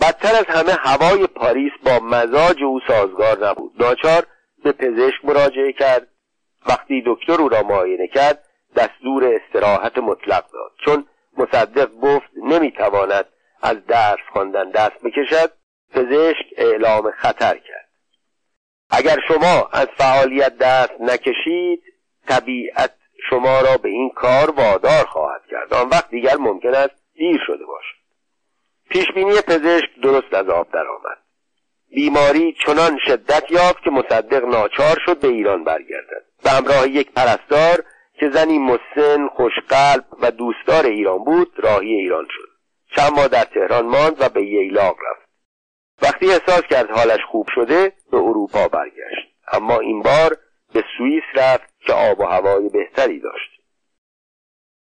بدتر 0.00 0.34
از 0.34 0.44
همه 0.48 0.72
هوای 0.72 1.26
پاریس 1.26 1.72
با 1.84 1.98
مزاج 2.06 2.62
او 2.62 2.80
سازگار 2.88 3.48
نبود. 3.48 3.82
ناچار 3.82 4.26
به 4.64 4.72
پزشک 4.72 5.24
مراجعه 5.24 5.72
کرد. 5.72 6.08
وقتی 6.68 7.02
دکتر 7.06 7.40
او 7.40 7.48
را 7.48 7.62
معاینه 7.62 8.06
کرد 8.06 8.44
دستور 8.76 9.24
استراحت 9.34 9.98
مطلق 9.98 10.44
داد. 10.52 10.72
چون 10.84 11.06
مصدق 11.38 11.90
گفت 11.94 12.30
نمی‌تواند 12.36 13.26
از 13.62 13.86
درس 13.86 14.18
خواندن 14.32 14.70
دست 14.70 15.02
بکشد 15.04 15.52
پزشک 15.90 16.46
اعلام 16.56 17.10
خطر 17.10 17.54
کرد. 17.54 17.89
اگر 18.90 19.16
شما 19.28 19.68
از 19.72 19.86
فعالیت 19.98 20.58
دست 20.58 21.00
نکشید 21.00 21.82
طبیعت 22.28 22.94
شما 23.30 23.60
را 23.60 23.76
به 23.76 23.88
این 23.88 24.10
کار 24.10 24.50
وادار 24.50 25.04
خواهد 25.04 25.42
کرد. 25.50 25.74
آن 25.74 25.88
وقت 25.88 26.10
دیگر 26.10 26.36
ممکن 26.36 26.74
است 26.74 26.94
دیر 27.14 27.40
شده 27.46 27.64
باشد. 27.66 28.00
پیشبینی 28.90 29.32
پزشک 29.32 30.00
درست 30.02 30.34
از 30.34 30.48
آب 30.48 30.72
درآمد. 30.72 31.18
بیماری 31.94 32.54
چنان 32.66 32.98
شدت 33.06 33.50
یافت 33.50 33.82
که 33.84 33.90
مصدق 33.90 34.44
ناچار 34.44 34.96
شد 35.06 35.20
به 35.20 35.28
ایران 35.28 35.64
برگردد. 35.64 36.24
به 36.44 36.50
همراه 36.50 36.88
یک 36.88 37.12
پرستار 37.12 37.84
که 38.14 38.30
زنی 38.30 38.58
مسن 38.58 39.28
خوشقلب 39.28 40.04
و 40.20 40.30
دوستدار 40.30 40.86
ایران 40.86 41.24
بود 41.24 41.52
راهی 41.56 41.94
ایران 41.94 42.26
شد. 42.30 42.48
چند 42.96 43.12
ماه 43.12 43.28
در 43.28 43.44
تهران 43.44 43.86
ماند 43.86 44.16
و 44.20 44.28
به 44.28 44.42
ییلاق 44.44 44.96
رفت. 45.10 45.29
وقتی 46.02 46.26
احساس 46.26 46.62
کرد 46.62 46.90
حالش 46.90 47.20
خوب 47.30 47.46
شده 47.54 47.92
به 48.10 48.16
اروپا 48.16 48.68
برگشت. 48.68 49.28
اما 49.52 49.78
این 49.78 50.02
بار 50.02 50.36
به 50.72 50.84
سوئیس 50.98 51.22
رفت 51.34 51.74
که 51.80 51.92
آب 51.92 52.20
و 52.20 52.24
هوای 52.24 52.68
بهتری 52.68 53.20
داشت. 53.20 53.50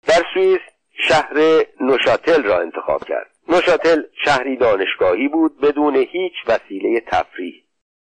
در 0.07 0.23
سوئیس 0.35 0.61
شهر 1.09 1.65
نوشاتل 1.81 2.43
را 2.43 2.61
انتخاب 2.61 3.05
کرد. 3.05 3.31
نوشاتل 3.49 4.03
شهری 4.25 4.57
دانشگاهی 4.57 5.29
بود 5.29 5.61
بدون 5.61 5.97
هیچ 5.97 6.33
وسیله 6.47 7.01
تفریح. 7.01 7.65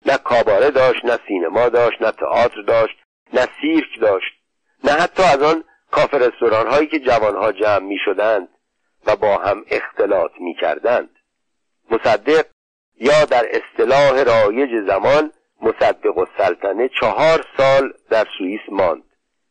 نه 0.07 0.19
کاباره 0.19 0.71
داشت 0.71 1.05
نه 1.05 1.19
سینما 1.29 1.69
داشت 1.69 2.03
نه 2.03 2.13
تئاتر 2.13 2.63
داشت 2.63 2.97
نه 3.33 3.49
سیرک 3.61 4.01
داشت. 4.01 4.33
نه 4.85 4.93
حتی 4.93 5.23
از 5.23 5.43
آن 5.43 5.65
کافه 5.91 6.19
رستوران 6.19 6.67
هایی 6.67 6.87
که 6.87 6.99
جوانها 6.99 7.53
جمع 7.53 7.87
می 7.87 7.99
شدند 8.05 8.49
و 9.07 9.17
با 9.17 9.37
هم 9.37 9.65
اختلاط 9.71 10.31
می 10.41 10.55
کردند 10.61 11.11
مصدق 11.91 12.47
یا 13.01 13.25
در 13.25 13.47
اصطلاح 13.51 14.23
رایج 14.23 14.71
زمان 14.87 15.33
مصدق 15.63 16.19
و 16.19 16.27
سلطنه 16.39 16.91
چهار 17.01 17.45
سال 17.57 17.93
در 18.11 18.27
سوئیس 18.39 18.61
ماند. 18.69 19.03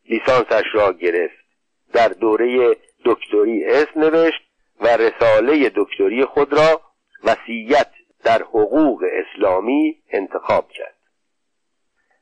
لیسانسش 0.09 0.65
را 0.73 0.93
گرفت. 0.93 1.47
در 1.93 2.07
دوره 2.07 2.75
دکتری 3.05 3.65
اسم 3.65 3.99
نوشت 3.99 4.41
و 4.81 4.87
رساله 4.87 5.71
دکتری 5.75 6.25
خود 6.25 6.53
را 6.53 6.81
وسیعت 7.23 7.91
در 8.23 8.41
حقوق 8.41 9.03
اسلامی 9.13 9.95
انتخاب 10.11 10.71
کرد. 10.71 10.97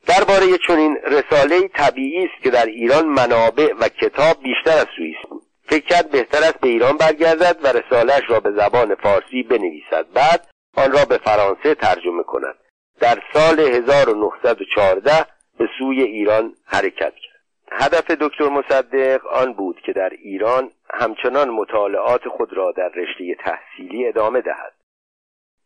درباره 0.08 0.58
چنین 0.68 0.98
رساله 1.08 1.68
طبیعی 1.68 2.24
است 2.24 2.44
که 2.44 2.50
در 2.50 2.66
ایران 2.66 3.06
منابع 3.06 3.74
و 3.80 3.90
کتاب 3.90 4.44
بیشتر 4.44 4.78
از 4.78 4.88
سوئیس 4.98 5.18
بود. 5.30 5.44
فکر 5.64 5.86
کرد 5.86 6.12
بهتر 6.12 6.38
است 6.38 6.60
به 6.60 6.68
ایران 6.68 6.98
برگردد 6.98 7.60
و 7.64 7.68
رسالهش 7.68 8.24
را 8.28 8.40
به 8.40 8.52
زبان 8.52 8.96
فارسی 8.96 9.44
بنویسد. 9.44 10.06
بعد 10.14 10.48
آن 10.76 10.92
را 10.92 11.06
به 11.10 11.18
فرانسه 11.18 11.76
ترجمه 11.76 12.24
کند. 12.24 12.56
در 13.00 13.18
سال 13.34 13.60
1914 13.60 15.26
به 15.58 15.70
سوی 15.80 16.02
ایران 16.02 16.54
حرکت 16.66 17.14
کرد. 17.16 17.36
هدف 17.72 18.12
دکتر 18.12 18.50
مصدق 18.50 19.26
آن 19.28 19.54
بود 19.54 19.82
که 19.86 19.94
در 19.94 20.10
ایران 20.10 20.72
همچنان 20.94 21.50
مطالعات 21.50 22.28
خود 22.28 22.54
را 22.54 22.72
در 22.72 22.90
رشته 22.90 23.36
تحصیلی 23.36 24.08
ادامه 24.08 24.42
دهد. 24.42 24.74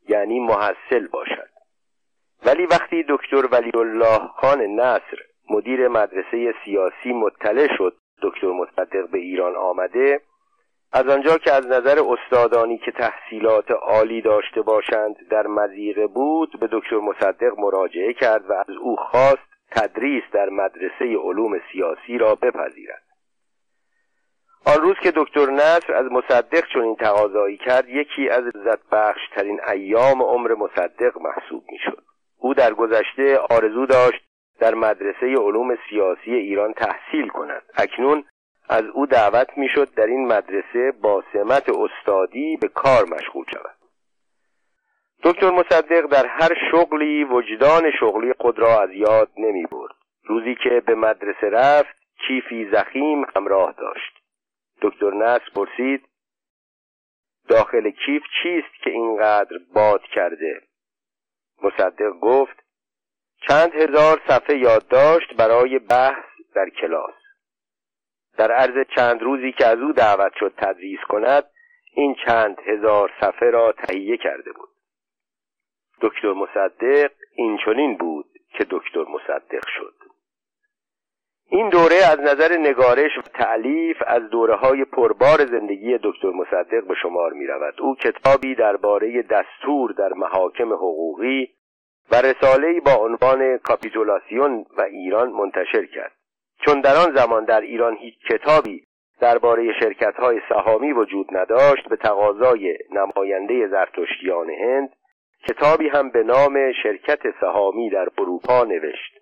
یعنی 0.10 0.40
محصل 0.40 1.08
باشد. 1.12 1.50
ولی 2.46 2.66
وقتی 2.66 3.06
دکتر 3.10 3.46
ولی 3.52 3.72
الله 3.76 4.28
خان 4.28 4.62
نصر 4.62 5.18
مدیر 5.50 5.88
مدرسه 5.88 6.54
سیاسی 6.66 7.14
مطلع 7.14 7.68
شد 7.78 7.98
دکتر 8.22 8.48
مصدق 8.48 9.10
به 9.12 9.18
ایران 9.18 9.56
آمده 9.56 10.22
از 10.92 11.08
آنجا 11.08 11.38
که 11.38 11.54
از 11.54 11.68
نظر 11.68 12.00
استادانی 12.08 12.78
که 12.78 12.92
تحصیلات 12.92 13.72
عالی 13.72 14.22
داشته 14.22 14.62
باشند 14.62 15.16
در 15.30 15.48
مزیقه 15.48 16.08
بود 16.08 16.60
به 16.60 16.70
دکتر 16.72 16.96
مصدق 16.96 17.60
مراجعه 17.60 18.14
کرد 18.14 18.50
و 18.50 18.54
از 18.54 18.76
او 18.82 18.96
خواست 18.96 19.50
تدریس 19.72 20.24
در 20.34 20.50
مدرسه 20.50 21.18
علوم 21.24 21.60
سیاسی 21.72 22.18
را 22.18 22.36
بپذیرد. 22.36 23.04
آن 24.66 24.82
روز 24.82 24.96
که 25.04 25.12
دکتر 25.16 25.46
نصر 25.46 25.94
از 25.94 26.06
مصدق 26.12 26.68
چون 26.74 26.84
این 26.84 26.96
تقاضایی 26.96 27.58
کرد 27.58 27.90
یکی 27.90 28.30
از 28.30 28.44
عزت 28.44 28.90
بخش 28.92 29.22
ترین 29.36 29.60
ایام 29.68 30.22
عمر 30.22 30.54
مصدق 30.54 31.18
محسوب 31.22 31.64
می‌شد. 31.72 32.04
او 32.38 32.54
در 32.54 32.74
گذشته 32.74 33.38
آرزو 33.38 33.86
داشت 33.86 34.22
در 34.60 34.76
مدرسه 34.76 35.26
علوم 35.26 35.78
سیاسی 35.90 36.32
ایران 36.32 36.74
تحصیل 36.74 37.28
کند. 37.28 37.62
اکنون 37.78 38.24
از 38.70 38.84
او 38.94 39.06
دعوت 39.06 39.58
می‌شد 39.58 39.94
در 39.94 40.06
این 40.06 40.28
مدرسه 40.28 40.92
با 41.02 41.24
سمت 41.34 41.70
استادی 41.70 42.58
به 42.58 42.68
کار 42.68 43.06
مشغول 43.06 43.46
شود. 43.54 43.76
دکتر 45.24 45.52
مصدق 45.52 46.06
در 46.06 46.26
هر 46.26 46.54
شغلی 46.72 47.24
وجدان 47.24 47.92
شغلی 48.00 48.34
خود 48.40 48.60
را 48.60 48.82
از 48.82 48.90
یاد 48.92 49.30
نمی 49.38 49.66
برد 49.66 49.96
روزی 50.24 50.56
که 50.64 50.84
به 50.86 50.96
مدرسه 50.96 51.50
رفت 51.50 51.96
کیفی 52.28 52.70
زخیم 52.72 53.26
همراه 53.36 53.74
داشت. 53.78 54.14
دکتر 54.82 55.14
نصر 55.14 55.50
پرسید 55.56 56.06
داخل 57.48 57.90
کیف 57.90 58.24
چیست 58.44 58.84
که 58.84 58.90
اینقدر 58.90 59.58
باد 59.74 60.02
کرده؟ 60.02 60.62
مصدق 61.64 62.10
گفت 62.22 62.64
چند 63.48 63.76
هزار 63.76 64.22
صفحه 64.28 64.58
یادداشت 64.58 65.34
برای 65.34 65.80
بحث 65.80 66.26
در 66.56 66.70
کلاس. 66.70 67.19
در 68.40 68.52
عرض 68.52 68.86
چند 68.96 69.22
روزی 69.22 69.52
که 69.52 69.66
از 69.66 69.80
او 69.80 69.92
دعوت 69.92 70.32
شد 70.40 70.54
تدریس 70.58 71.00
کند 71.10 71.44
این 71.94 72.16
چند 72.26 72.58
هزار 72.66 73.12
صفحه 73.22 73.50
را 73.50 73.72
تهیه 73.72 74.18
کرده 74.18 74.52
بود. 74.52 74.70
دکتر 76.02 76.34
مصدق 76.34 77.12
این 77.36 77.60
چنین 77.66 77.98
بود 77.98 78.26
که 78.58 78.66
دکتر 78.70 79.04
مصدق 79.04 79.64
شد. 79.78 79.94
این 81.50 81.70
دوره 81.70 81.96
از 82.12 82.20
نظر 82.20 82.58
نگارش 82.58 83.18
و 83.18 83.22
تعلیف 83.22 83.98
از 84.08 84.30
دوره 84.30 84.56
های 84.56 84.86
پربار 84.86 85.46
زندگی 85.46 85.98
دکتر 86.04 86.30
مصدق 86.30 86.88
به 86.88 86.96
شمار 87.02 87.34
می 87.34 87.48
رود. 87.48 87.82
او 87.82 87.96
کتابی 87.96 88.56
درباره 88.56 89.22
دستور 89.22 89.92
در 89.92 90.14
محاکم 90.14 90.74
حقوقی 90.74 91.50
و 92.12 92.16
رساله‌ای 92.16 92.80
با 92.80 92.94
عنوان 92.94 93.58
کاپیتولاسیون 93.58 94.66
و 94.78 94.82
ایران 94.82 95.30
منتشر 95.30 95.86
کرد. 95.86 96.19
چون 96.66 96.82
در 96.82 96.96
آن 96.96 97.16
زمان 97.16 97.46
در 97.46 97.62
ایران 97.62 97.98
هیچ 97.98 98.16
کتابی 98.30 98.84
درباره 99.22 99.80
شرکت 99.80 100.16
های 100.16 100.42
سهامی 100.50 100.94
وجود 100.94 101.38
نداشت 101.38 101.90
به 101.90 101.96
تقاضای 101.96 102.78
نماینده 102.92 103.68
زرتشتیان 103.68 104.50
هند 104.50 104.90
کتابی 105.48 105.90
هم 105.90 106.10
به 106.10 106.24
نام 106.24 106.72
شرکت 106.84 107.20
سهامی 107.42 107.90
در 107.90 108.08
اروپا 108.18 108.64
نوشت. 108.64 109.20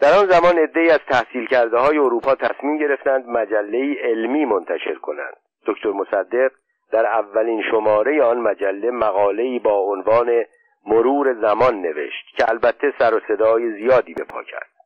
در 0.00 0.12
آن 0.18 0.26
زمان 0.26 0.58
عدهای 0.58 0.90
از 0.90 1.00
تحصیل 1.08 1.46
کرده 1.46 1.78
های 1.78 1.98
اروپا 1.98 2.34
تصمیم 2.34 2.78
گرفتند 2.78 3.28
مجله 3.28 3.94
علمی 4.02 4.44
منتشر 4.44 4.94
کنند. 4.94 5.36
دکتر 5.66 5.90
مصدق 5.90 6.50
در 6.92 7.06
اولین 7.06 7.62
شماره 7.70 8.22
آن 8.22 8.38
مجله 8.38 8.90
مقاله‌ای 8.90 9.58
با 9.58 9.78
عنوان 9.78 10.44
مرور 10.86 11.34
زمان 11.34 11.82
نوشت 11.82 12.36
که 12.36 12.48
البته 12.48 12.92
سر 12.98 13.14
و 13.14 13.20
صدای 13.28 13.72
زیادی 13.72 14.14
به 14.14 14.24
پا 14.24 14.42
کرد. 14.42 14.79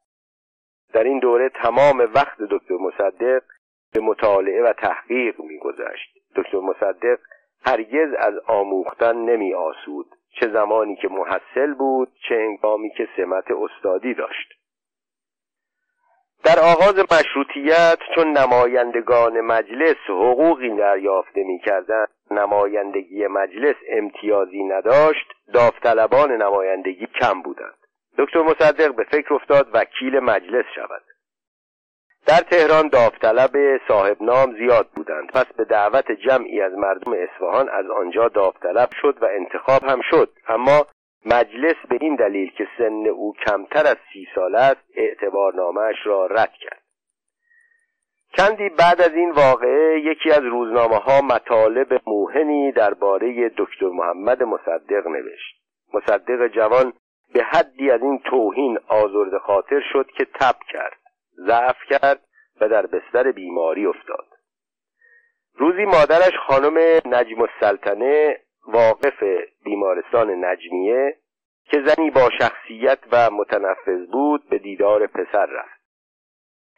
در 0.95 1.05
این 1.05 1.19
دوره 1.19 1.49
تمام 1.49 1.99
وقت 2.15 2.43
دکتر 2.51 2.75
مصدق 2.75 3.43
به 3.93 4.01
مطالعه 4.01 4.63
و 4.63 4.73
تحقیق 4.73 5.41
میگذشت. 5.41 6.15
دکتر 6.37 6.59
مصدق 6.59 7.19
هرگز 7.67 8.15
از 8.19 8.35
آموختن 8.47 9.17
نمی 9.17 9.55
آسود 9.55 10.07
چه 10.41 10.49
زمانی 10.49 10.97
که 10.97 11.09
محصل 11.09 11.75
بود 11.75 12.09
چه 12.29 12.35
انگامی 12.35 12.91
که 12.91 13.09
سمت 13.17 13.45
استادی 13.51 14.15
داشت. 14.15 14.53
در 16.45 16.59
آغاز 16.59 16.99
مشروطیت 16.99 17.99
چون 18.15 18.39
نمایندگان 18.39 19.41
مجلس 19.41 19.97
حقوقی 20.09 20.77
دریافته 20.77 21.43
می‌کردند 21.43 22.09
نمایندگی 22.31 23.27
مجلس 23.27 23.77
امتیازی 23.89 24.63
نداشت 24.65 25.27
داوطلبان 25.55 26.33
نمایندگی 26.33 27.07
کم 27.07 27.43
بودند. 27.43 27.84
دکتر 28.19 28.43
مصدق 28.43 28.95
به 28.95 29.05
فکر 29.05 29.35
افتاد 29.35 29.69
وکیل 29.73 30.19
مجلس 30.19 30.65
شود. 30.75 31.03
در 32.27 32.41
تهران 32.41 32.89
داوطلب 32.89 33.81
صاحب 33.89 34.23
نام 34.23 34.57
زیاد 34.57 34.89
بودند. 34.97 35.33
پس 35.33 35.47
به 35.57 35.65
دعوت 35.65 36.13
جمعی 36.13 36.61
از 36.61 36.73
مردم 36.73 37.13
اصفهان 37.13 37.69
از 37.69 37.91
آنجا 37.91 38.29
داوطلب 38.29 38.89
شد 39.03 39.23
و 39.23 39.27
انتخاب 39.27 39.85
هم 39.85 40.01
شد. 40.11 40.31
اما 40.49 40.87
مجلس 41.27 41.77
به 41.89 41.99
این 42.01 42.17
دلیل 42.17 42.51
که 42.51 42.69
سن 42.79 43.07
او 43.07 43.35
کمتر 43.47 43.87
از 43.87 43.97
سی 44.13 44.27
سال 44.35 44.55
است 44.55 44.85
اعتبارنامهاش 44.95 45.97
را 46.05 46.27
رد 46.27 46.53
کرد. 46.61 46.83
چندی 48.37 48.69
بعد 48.69 49.01
از 49.01 49.15
این 49.15 49.31
واقعه 49.31 50.01
یکی 50.01 50.31
از 50.31 50.43
روزنامه 50.43 50.97
ها 50.97 51.21
مطالب 51.21 52.01
موهنی 52.07 52.73
درباره 52.73 53.49
دکتر 53.57 53.87
محمد 53.87 54.43
مصدق 54.43 55.07
نوشت. 55.07 55.65
مصدق 55.95 56.47
جوان 56.47 56.93
به 57.35 57.45
حدی 57.45 57.91
از 57.91 58.03
این 58.03 58.19
توهین 58.19 58.79
آزرد 58.89 59.39
خاطر 59.39 59.83
شد 59.93 60.07
که 60.19 60.25
تب 60.25 60.57
کرد 60.73 60.99
ضعف 61.47 61.77
کرد 61.91 62.21
و 62.61 62.69
در 62.69 62.87
بستر 62.87 63.33
بیماری 63.33 63.87
افتاد. 63.87 64.27
روزی 65.55 65.85
مادرش 65.85 66.33
خانم 66.47 66.79
نجم 67.05 67.43
السلطنه 67.43 68.41
واقف 68.67 69.25
بیمارستان 69.65 70.45
نجمیه 70.45 71.17
که 71.65 71.83
زنی 71.87 72.11
با 72.11 72.31
شخصیت 72.39 72.99
و 73.13 73.31
متنفذ 73.31 74.07
بود 74.13 74.49
به 74.49 74.59
دیدار 74.59 75.07
پسر 75.07 75.47
رفت. 75.47 75.81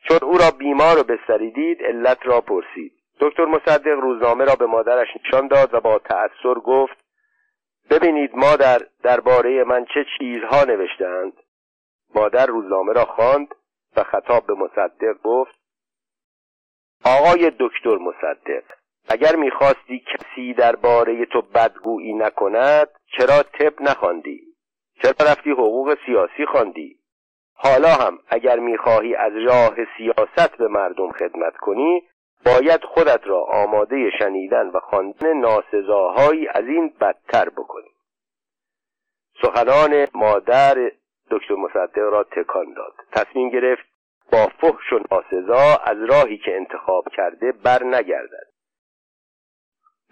چون 0.08 0.18
او 0.22 0.38
را 0.38 0.50
بیمار 0.58 1.00
و 1.00 1.02
بستری 1.02 1.50
دید 1.50 1.82
علت 1.82 2.18
را 2.26 2.40
پرسید. 2.40 2.92
دکتر 3.20 3.44
مصدق 3.44 3.86
روزنامه 3.86 4.44
را 4.44 4.54
به 4.54 4.66
مادرش 4.66 5.08
نشان 5.16 5.48
داد 5.48 5.74
و 5.74 5.80
با 5.80 5.98
تأثیر 5.98 6.54
گفت 6.54 7.05
ببینید 7.90 8.30
مادر 8.34 8.78
درباره 9.02 9.64
من 9.64 9.84
چه 9.84 10.04
چیزها 10.18 10.64
نوشتند 10.64 11.32
مادر 12.14 12.46
روزنامه 12.46 12.92
را 12.92 13.04
خواند 13.04 13.48
و 13.96 14.02
خطاب 14.02 14.46
به 14.46 14.54
مصدق 14.54 15.22
گفت 15.24 15.54
آقای 17.04 17.52
دکتر 17.60 17.96
مصدق 17.96 18.64
اگر 19.08 19.36
می‌خواستی 19.36 20.04
کسی 20.12 20.54
درباره 20.54 21.26
تو 21.26 21.42
بدگویی 21.42 22.12
نکند 22.12 22.88
چرا 23.16 23.42
طب 23.42 23.82
نخواندی؟ 23.82 24.40
چرا 25.02 25.30
رفتی 25.30 25.50
حقوق 25.50 25.96
سیاسی 26.06 26.46
خواندی؟ 26.46 26.98
حالا 27.54 27.88
هم 27.88 28.18
اگر 28.28 28.58
می‌خواهی 28.58 29.14
از 29.14 29.32
راه 29.46 29.74
سیاست 29.98 30.56
به 30.56 30.68
مردم 30.68 31.12
خدمت 31.12 31.56
کنی 31.56 32.02
باید 32.44 32.84
خودت 32.84 33.20
را 33.24 33.44
آماده 33.44 34.10
شنیدن 34.18 34.68
و 34.68 34.80
خواندن 34.80 35.32
ناسزاهایی 35.32 36.48
از 36.48 36.64
این 36.64 36.92
بدتر 37.00 37.48
بکنی. 37.48 37.90
سخنان 39.42 40.06
مادر 40.14 40.90
دکتر 41.30 41.54
مصدق 41.54 41.98
را 41.98 42.24
تکان 42.24 42.72
داد. 42.72 42.94
تصمیم 43.12 43.50
گرفت 43.50 43.86
با 44.32 44.46
فحش 44.46 44.92
و 44.92 45.00
ناسزا 45.10 45.76
از 45.84 45.96
راهی 46.08 46.38
که 46.38 46.56
انتخاب 46.56 47.08
کرده 47.16 47.52
بر 47.52 47.84
نگردد 47.84 48.46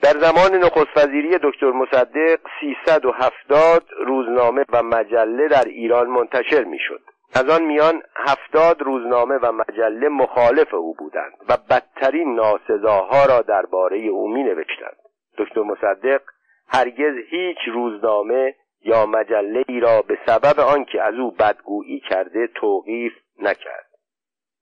در 0.02 0.20
زمان 0.20 0.54
نخست 0.54 0.96
وزیری 0.96 1.38
دکتر 1.42 1.70
مصدق 1.70 2.40
370 2.60 3.84
روزنامه 4.06 4.64
و 4.72 4.82
مجله 4.82 5.48
در 5.48 5.64
ایران 5.64 6.06
منتشر 6.06 6.64
می‌شد. 6.64 7.02
از 7.36 7.48
آن 7.48 7.62
میان 7.62 8.02
هفتاد 8.16 8.82
روزنامه 8.82 9.34
و 9.42 9.52
مجله 9.52 10.08
مخالف 10.08 10.74
او 10.74 10.94
بودند 10.94 11.32
و 11.48 11.56
بدترین 11.70 12.34
ناسزاها 12.34 13.24
را 13.24 13.42
درباره 13.42 13.98
او 13.98 14.28
می 14.28 14.42
نوشتند. 14.42 14.96
دکتر 15.38 15.62
مصدق 15.62 16.20
هرگز 16.68 17.14
هیچ 17.30 17.58
روزنامه 17.72 18.54
یا 18.82 19.06
مجله 19.06 19.64
ای 19.68 19.80
را 19.80 20.02
به 20.02 20.18
سبب 20.26 20.60
آنکه 20.60 21.02
از 21.02 21.14
او 21.14 21.30
بدگویی 21.30 22.00
کرده 22.00 22.46
توقیف 22.46 23.12
نکرد. 23.38 23.86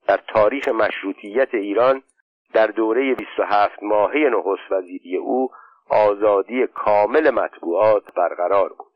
در 0.06 0.20
تاریخ 0.28 0.68
مشروطیت 0.68 1.54
ایران 1.54 2.02
در 2.52 2.66
دوره 2.66 3.14
27 3.14 3.82
ماهه 3.82 4.18
نخست 4.18 4.72
وزیری 4.72 5.16
او 5.16 5.50
آزادی 5.90 6.66
کامل 6.66 7.30
مطبوعات 7.30 8.14
برقرار 8.16 8.68
بود 8.68 8.91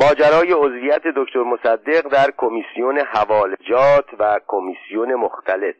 ماجرای 0.00 0.52
عضویت 0.52 1.02
دکتر 1.16 1.42
مصدق 1.42 2.08
در 2.08 2.30
کمیسیون 2.36 2.98
حوالجات 2.98 4.06
و 4.18 4.40
کمیسیون 4.46 5.14
مختلط. 5.14 5.76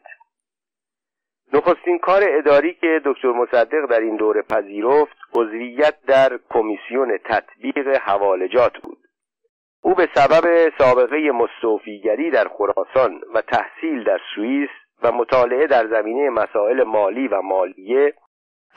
نخستین 1.53 1.99
کار 1.99 2.21
اداری 2.27 2.73
که 2.73 3.01
دکتر 3.05 3.31
مصدق 3.31 3.85
در 3.89 3.99
این 3.99 4.15
دوره 4.15 4.41
پذیرفت 4.41 5.17
عضویت 5.35 5.95
در 6.07 6.39
کمیسیون 6.49 7.17
تطبیق 7.25 7.87
حوالجات 7.87 8.77
بود. 8.77 8.97
او 9.81 9.95
به 9.95 10.09
سبب 10.15 10.73
سابقه 10.77 11.31
مستوفیگری 11.31 12.31
در 12.31 12.47
خراسان 12.47 13.21
و 13.33 13.41
تحصیل 13.41 14.03
در 14.03 14.19
سوئیس 14.35 14.69
و 15.03 15.11
مطالعه 15.11 15.67
در 15.67 15.87
زمینه 15.87 16.29
مسائل 16.29 16.83
مالی 16.83 17.27
و 17.27 17.41
مالیه 17.41 18.13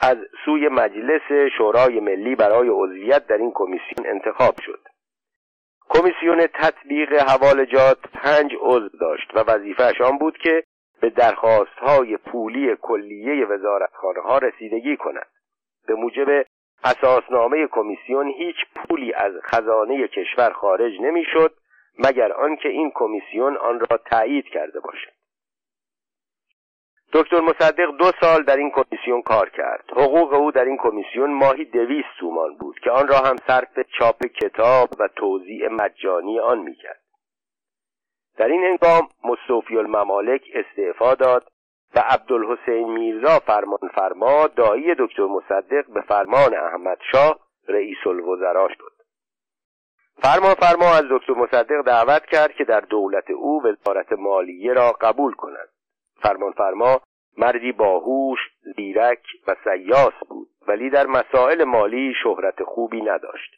از 0.01 0.17
سوی 0.45 0.67
مجلس 0.67 1.51
شورای 1.57 1.99
ملی 1.99 2.35
برای 2.35 2.69
عضویت 2.69 3.27
در 3.27 3.37
این 3.37 3.51
کمیسیون 3.55 4.07
انتخاب 4.07 4.55
شد. 4.61 4.92
کمیسیون 5.89 6.47
تطبیق 6.47 7.13
حوالجات 7.13 7.97
پنج 8.13 8.51
عضو 8.59 8.89
داشت 9.01 9.31
و 9.35 9.39
وظیفهش 9.39 10.01
آن 10.01 10.17
بود 10.17 10.37
که 10.37 10.63
به 11.01 11.09
درخواست 11.09 11.77
های 11.81 12.17
پولی 12.17 12.75
کلیه 12.81 13.45
وزارتخانه 13.45 14.21
ها 14.21 14.37
رسیدگی 14.37 14.97
کند. 14.97 15.27
به 15.87 15.95
موجب 15.95 16.45
اساسنامه 16.83 17.67
کمیسیون 17.67 18.27
هیچ 18.27 18.55
پولی 18.75 19.13
از 19.13 19.33
خزانه 19.43 20.07
کشور 20.07 20.49
خارج 20.49 20.93
نمی‌شد 21.01 21.53
مگر 21.99 22.33
آنکه 22.33 22.69
این 22.69 22.91
کمیسیون 22.95 23.57
آن 23.57 23.79
را 23.79 23.97
تایید 23.97 24.45
کرده 24.45 24.79
باشد. 24.79 25.11
دکتر 27.13 27.39
مصدق 27.39 27.91
دو 27.97 28.11
سال 28.21 28.43
در 28.43 28.57
این 28.57 28.71
کمیسیون 28.71 29.21
کار 29.21 29.49
کرد. 29.49 29.83
حقوق 29.91 30.33
او 30.33 30.51
در 30.51 30.65
این 30.65 30.77
کمیسیون 30.77 31.33
ماهی 31.33 31.65
دویست 31.65 32.09
تومان 32.19 32.57
بود 32.57 32.79
که 32.79 32.91
آن 32.91 33.07
را 33.07 33.17
هم 33.17 33.35
صرف 33.47 33.79
چاپ 33.99 34.23
کتاب 34.25 34.89
و 34.99 35.07
توضیع 35.15 35.67
مجانی 35.67 36.39
آن 36.39 36.59
می‌کرد. 36.59 37.01
در 38.37 38.47
این 38.47 38.63
هنگام 38.63 39.07
مصطفی 39.23 39.77
الممالک 39.77 40.41
استعفا 40.53 41.15
داد 41.15 41.47
و 41.95 41.99
عبدالحسین 41.99 42.93
میرزا 42.93 43.39
فرمان 43.39 43.89
فرما 43.95 44.47
دایی 44.47 44.95
دکتر 44.99 45.25
مصدق 45.25 45.93
به 45.93 46.01
فرمان 46.01 46.55
احمد 46.55 46.97
شاه 47.11 47.39
رئیس 47.67 48.07
الوزرا 48.07 48.67
شد. 48.67 48.93
فرمان 50.21 50.53
فرما 50.53 50.85
از 50.85 51.03
دکتر 51.11 51.33
مصدق 51.33 51.81
دعوت 51.85 52.25
کرد 52.25 52.53
که 52.53 52.63
در 52.63 52.79
دولت 52.79 53.31
او 53.31 53.63
وزارت 53.63 54.13
مالیه 54.13 54.73
را 54.73 54.91
قبول 54.91 55.33
کند. 55.33 55.72
فرمان 56.23 56.51
فرما 56.51 57.01
مردی 57.37 57.71
باهوش 57.71 58.39
زیرک 58.75 59.23
و 59.47 59.55
سیاس 59.63 60.13
بود 60.29 60.47
ولی 60.67 60.89
در 60.89 61.07
مسائل 61.07 61.63
مالی 61.63 62.13
شهرت 62.23 62.63
خوبی 62.63 63.01
نداشت. 63.01 63.51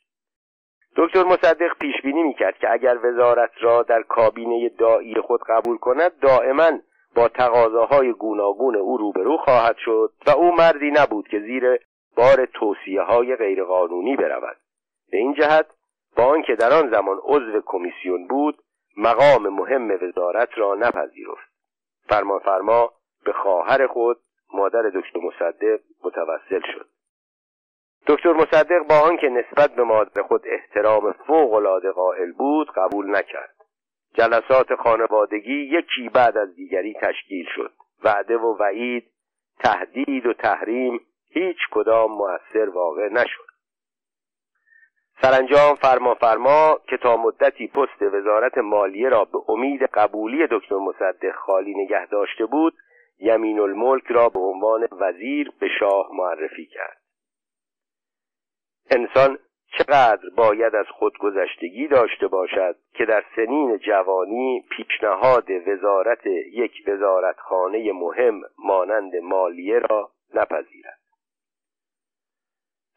دکتر 0.98 1.24
مصدق 1.24 1.78
پیش 1.80 2.02
بینی 2.04 2.24
می‌کرد 2.24 2.58
که 2.58 2.72
اگر 2.72 2.98
وزارت 3.04 3.52
را 3.62 3.84
در 3.84 4.02
کابینه 4.02 4.70
دایی 4.70 5.22
خود 5.22 5.42
قبول 5.48 5.78
کند 5.78 6.20
دائما 6.20 6.72
با 7.16 7.28
تقاضاهای 7.28 8.14
گوناگون 8.14 8.76
او 8.76 8.98
روبرو 8.98 9.38
خواهد 9.38 9.76
شد 9.78 10.14
و 10.28 10.30
او 10.30 10.56
مردی 10.56 10.92
نبود 10.92 11.28
که 11.28 11.40
زیر 11.40 11.80
بار 12.16 12.46
توصیه 12.46 13.02
های 13.02 13.36
غیرقانونی 13.36 14.16
برود. 14.16 14.58
به 15.12 15.18
این 15.18 15.34
جهت 15.34 15.66
با 16.18 16.24
آنکه 16.24 16.56
در 16.56 16.74
آن 16.74 16.92
زمان 16.92 17.18
عضو 17.24 17.62
کمیسیون 17.66 18.28
بود 18.28 18.58
مقام 18.98 19.50
مهم 19.50 19.92
وزارت 19.92 20.50
را 20.58 20.76
نپذیرفت. 20.76 21.55
فرمان 22.10 22.40
فرما 22.40 22.94
به 23.26 23.34
خواهر 23.34 23.88
خود 23.88 24.18
مادر 24.54 24.82
دکتر 24.82 25.20
مصدق 25.20 25.80
متوسل 26.04 26.62
شد. 26.74 26.88
دکتر 28.08 28.34
مصدق 28.34 28.88
با 28.90 29.00
آنکه 29.00 29.30
نسبت 29.30 29.76
به 29.76 29.84
مادر 29.84 30.22
خود 30.22 30.42
احترام 30.46 31.12
فوق 31.12 31.52
قائل 31.96 32.32
بود 32.32 32.72
قبول 32.76 33.16
نکرد. 33.16 33.56
جلسات 34.14 34.76
خانوادگی 34.76 35.78
یکی 35.80 36.10
بعد 36.10 36.38
از 36.38 36.56
دیگری 36.56 36.94
تشکیل 37.02 37.46
شد. 37.56 37.72
وعده 38.04 38.38
و 38.38 38.58
وعید 38.60 39.12
تهدید 39.60 40.26
و 40.26 40.34
تحریم 40.34 41.00
هیچ 41.30 41.58
کدام 41.72 42.12
مؤثر 42.12 42.70
واقع 42.70 43.10
نشد. 43.10 43.55
سرانجام 45.22 45.76
فرما 45.76 46.14
فرما 46.14 46.80
که 46.90 46.98
تا 46.98 47.18
مدتی 47.18 47.68
پست 47.68 48.02
وزارت 48.02 48.58
مالیه 48.58 49.10
را 49.10 49.26
به 49.26 49.40
امید 49.50 49.84
قبولی 49.84 50.48
دکتر 50.52 50.76
مصدق 50.76 51.36
خالی 51.36 51.74
نگه 51.84 52.06
داشته 52.06 52.46
بود 52.46 52.74
یمین 53.20 53.60
الملک 53.60 54.04
را 54.10 54.30
به 54.30 54.40
عنوان 54.40 54.88
وزیر 54.92 55.52
به 55.60 55.68
شاه 55.80 56.10
معرفی 56.14 56.66
کرد. 56.66 57.02
انسان 58.92 59.38
چقدر 59.78 60.30
باید 60.36 60.76
از 60.76 60.86
خودگذشتگی 60.90 61.88
داشته 61.88 62.28
باشد 62.28 62.76
که 62.94 63.06
در 63.06 63.24
سنین 63.36 63.78
جوانی 63.78 64.66
پیشنهاد 64.70 65.52
وزارت 65.68 66.26
یک 66.52 66.72
وزارتخانه 66.88 67.94
مهم 67.94 68.42
مانند 68.58 69.16
مالیه 69.16 69.80
را 69.80 70.12
نپذیرد. 70.34 70.95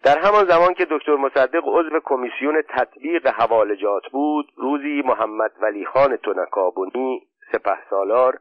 در 0.04 0.18
همان 0.18 0.46
زمان 0.46 0.74
که 0.74 0.86
دکتر 0.90 1.16
مصدق 1.16 1.62
عضو 1.64 2.00
کمیسیون 2.04 2.62
تطبیق 2.68 3.26
حوالجات 3.26 4.02
بود 4.12 4.52
روزی 4.56 5.02
محمد 5.04 5.52
ولی 5.62 5.84
خان 5.84 6.16
تنکابونی 6.16 7.26
سپه 7.52 7.78
سالار 7.90 8.38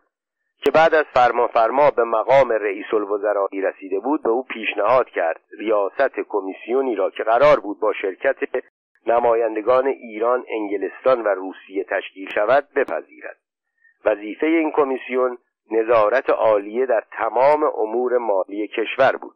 که 0.63 0.71
بعد 0.71 0.95
از 0.95 1.05
فرما 1.13 1.47
فرما 1.47 1.91
به 1.91 2.03
مقام 2.03 2.51
رئیس 2.51 2.93
الوزرایی 2.93 3.61
رسیده 3.61 3.99
بود 3.99 4.23
به 4.23 4.29
او 4.29 4.43
پیشنهاد 4.43 5.09
کرد 5.09 5.41
ریاست 5.59 6.19
کمیسیونی 6.29 6.95
را 6.95 7.09
که 7.09 7.23
قرار 7.23 7.59
بود 7.59 7.79
با 7.79 7.93
شرکت 7.93 8.37
نمایندگان 9.07 9.87
ایران، 9.87 10.45
انگلستان 10.49 11.23
و 11.23 11.27
روسیه 11.27 11.83
تشکیل 11.83 12.29
شود 12.29 12.67
بپذیرد. 12.75 13.37
وظیفه 14.05 14.45
این 14.45 14.71
کمیسیون 14.71 15.37
نظارت 15.71 16.29
عالیه 16.29 16.85
در 16.85 17.03
تمام 17.11 17.63
امور 17.63 18.17
مالی 18.17 18.67
کشور 18.67 19.15
بود. 19.15 19.35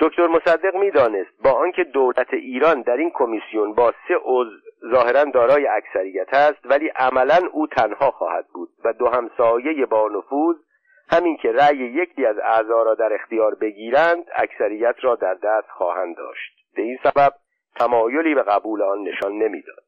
دکتر 0.00 0.26
مصدق 0.26 0.76
می‌دانست 0.76 1.42
با 1.44 1.52
آنکه 1.52 1.84
دولت 1.84 2.34
ایران 2.34 2.82
در 2.82 2.96
این 2.96 3.10
کمیسیون 3.14 3.74
با 3.74 3.94
سه 4.08 4.14
عضو 4.24 4.50
ظاهرا 4.90 5.24
دارای 5.24 5.66
اکثریت 5.66 6.34
است 6.34 6.58
ولی 6.64 6.88
عملا 6.88 7.38
او 7.52 7.66
تنها 7.66 8.10
خواهد 8.10 8.46
بود 8.54 8.68
و 8.84 8.92
دو 8.92 9.08
همسایه 9.08 9.86
با 9.86 10.08
نفوذ 10.08 10.56
همین 11.10 11.36
که 11.36 11.52
رأی 11.52 11.76
یکی 11.76 12.26
از 12.26 12.38
اعضا 12.38 12.82
را 12.82 12.94
در 12.94 13.12
اختیار 13.12 13.54
بگیرند 13.54 14.24
اکثریت 14.34 14.94
را 15.00 15.14
در 15.14 15.34
دست 15.34 15.68
خواهند 15.68 16.16
داشت. 16.16 16.56
به 16.76 16.82
این 16.82 16.98
سبب 17.02 17.32
تمایلی 17.76 18.34
به 18.34 18.42
قبول 18.42 18.82
آن 18.82 19.02
نشان 19.02 19.32
نمی‌داد. 19.32 19.84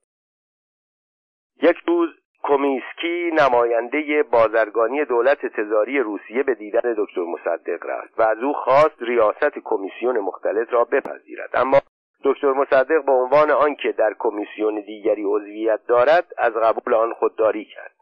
یک 1.63 1.77
روز 1.87 2.09
کومیسکی 2.43 3.31
نماینده 3.41 4.23
بازرگانی 4.23 5.05
دولت 5.05 5.47
تزاری 5.47 5.99
روسیه 5.99 6.43
به 6.43 6.55
دیدن 6.55 6.95
دکتر 6.99 7.21
مصدق 7.21 7.87
رفت 7.87 8.19
و 8.19 8.23
از 8.23 8.39
او 8.39 8.53
خواست 8.53 9.03
ریاست 9.03 9.59
کمیسیون 9.65 10.19
مختلط 10.19 10.73
را 10.73 10.85
بپذیرد. 10.85 11.51
اما 11.55 11.79
دکتر 12.25 12.53
مصدق 12.53 13.05
به 13.07 13.13
عنوان 13.13 13.51
آنکه 13.51 13.93
در 13.93 14.15
کمیسیون 14.19 14.81
دیگری 14.81 15.25
عضویت 15.25 15.81
دارد 15.87 16.27
از 16.39 16.53
قبول 16.53 16.95
آن 16.95 17.15
خودداری 17.15 17.65
کرد. 17.65 17.95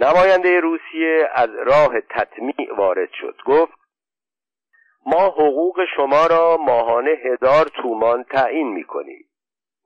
نماینده 0.00 0.60
روسیه 0.60 1.28
از 1.32 1.50
راه 1.50 2.00
تطمیع 2.00 2.74
وارد 2.76 3.10
شد. 3.12 3.36
گفت 3.46 3.72
ما 5.06 5.26
حقوق 5.28 5.84
شما 5.96 6.26
را 6.26 6.56
ماهانه 6.56 7.10
هزار 7.10 7.64
تومان 7.64 8.24
تعیین 8.24 8.68
می‌کنیم. 8.72 9.24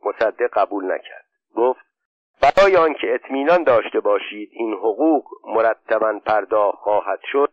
مصدق 0.05 0.51
قبول 0.53 0.85
نکرد. 0.85 1.25
گفت 1.57 1.94
برای 2.45 2.77
آنکه 2.77 3.15
اطمینان 3.15 3.63
داشته 3.63 4.01
باشید 4.01 4.51
این 4.53 4.73
حقوق 4.73 5.25
مرتبا 5.47 6.21
پرداخت 6.27 6.79
خواهد 6.79 7.21
شد 7.33 7.53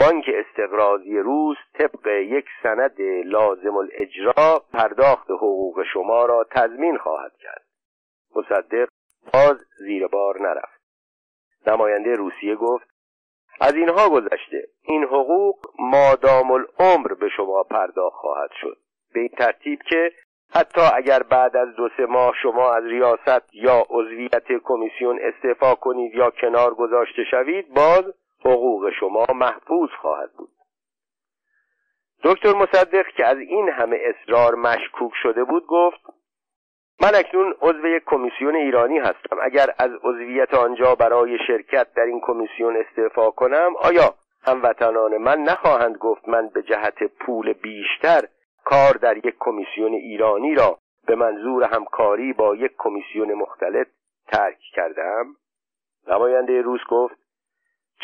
بانک 0.00 0.24
استقراضی 0.34 1.18
روس 1.18 1.56
طبق 1.78 2.06
یک 2.06 2.44
سند 2.62 3.00
لازم 3.24 3.76
الاجرا 3.76 4.62
پرداخت 4.72 5.30
حقوق 5.30 5.82
شما 5.92 6.26
را 6.26 6.46
تضمین 6.50 6.98
خواهد 6.98 7.32
کرد. 7.42 7.64
مصدق 8.36 8.88
باز 9.32 9.56
زیر 9.78 10.06
بار 10.06 10.42
نرفت. 10.42 10.80
نماینده 11.66 12.16
روسیه 12.16 12.56
گفت 12.56 12.86
از 13.60 13.74
اینها 13.74 14.08
گذشته 14.08 14.68
این 14.82 15.04
حقوق 15.04 15.66
مادام 15.78 16.50
العمر 16.50 17.14
به 17.14 17.28
شما 17.28 17.62
پرداخت 17.62 18.16
خواهد 18.16 18.50
شد. 18.60 18.76
به 19.14 19.20
این 19.20 19.28
ترتیب 19.38 19.82
که 19.82 20.12
حتی 20.54 20.80
اگر 20.94 21.22
بعد 21.22 21.56
از 21.56 21.68
دو 21.76 21.88
سه 21.96 22.06
ماه 22.06 22.34
شما 22.42 22.72
از 22.72 22.84
ریاست 22.84 23.54
یا 23.54 23.86
عضویت 23.90 24.52
کمیسیون 24.64 25.18
استعفا 25.22 25.74
کنید 25.74 26.14
یا 26.14 26.30
کنار 26.30 26.74
گذاشته 26.74 27.24
شوید 27.30 27.74
باز 27.74 28.04
حقوق 28.44 28.90
شما 29.00 29.26
محفوظ 29.34 29.90
خواهد 30.00 30.32
بود. 30.32 30.50
دکتر 32.24 32.52
مصدق 32.52 33.06
که 33.06 33.26
از 33.26 33.38
این 33.38 33.68
همه 33.68 33.98
اصرار 34.00 34.54
مشکوک 34.54 35.12
شده 35.22 35.44
بود 35.44 35.66
گفت 35.66 36.00
من 37.02 37.14
اکنون 37.14 37.54
عضو 37.60 37.86
یک 37.86 38.02
کمیسیون 38.06 38.56
ایرانی 38.56 38.98
هستم. 38.98 39.36
اگر 39.42 39.66
از 39.78 39.90
عضویت 40.02 40.54
آنجا 40.54 40.94
برای 40.94 41.38
شرکت 41.46 41.94
در 41.94 42.02
این 42.02 42.20
کمیسیون 42.20 42.76
استعفا 42.76 43.30
کنم 43.30 43.72
آیا 43.76 44.14
هموطنان 44.42 45.16
من 45.16 45.38
نخواهند 45.38 45.96
گفت 45.96 46.28
من 46.28 46.48
به 46.48 46.62
جهت 46.62 47.04
پول 47.04 47.52
بیشتر 47.52 48.28
کار 48.70 48.92
در 48.92 49.16
یک 49.16 49.34
کمیسیون 49.40 49.92
ایرانی 49.92 50.54
را 50.54 50.78
به 51.06 51.14
منظور 51.14 51.64
همکاری 51.64 52.32
با 52.32 52.56
یک 52.56 52.72
کمیسیون 52.78 53.34
مختلف 53.34 53.86
ترک 54.28 54.58
کردم. 54.74 55.36
نماینده 56.08 56.62
روس 56.62 56.80
گفت 56.88 57.14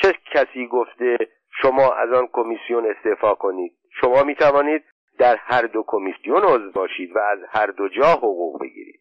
چه 0.02 0.12
کسی 0.34 0.66
گفته 0.66 1.18
شما 1.62 1.92
از 1.92 2.12
آن 2.12 2.28
کمیسیون 2.32 2.86
استعفا 2.86 3.34
کنید؟ 3.34 3.72
شما 4.00 4.22
می 4.22 4.34
توانید 4.34 4.84
در 5.18 5.36
هر 5.36 5.62
دو 5.62 5.84
کمیسیون 5.86 6.42
عضو 6.42 6.72
باشید 6.72 7.16
و 7.16 7.18
از 7.18 7.38
هر 7.48 7.66
دو 7.66 7.88
جا 7.88 8.12
حقوق 8.12 8.60
بگیرید. 8.60 9.00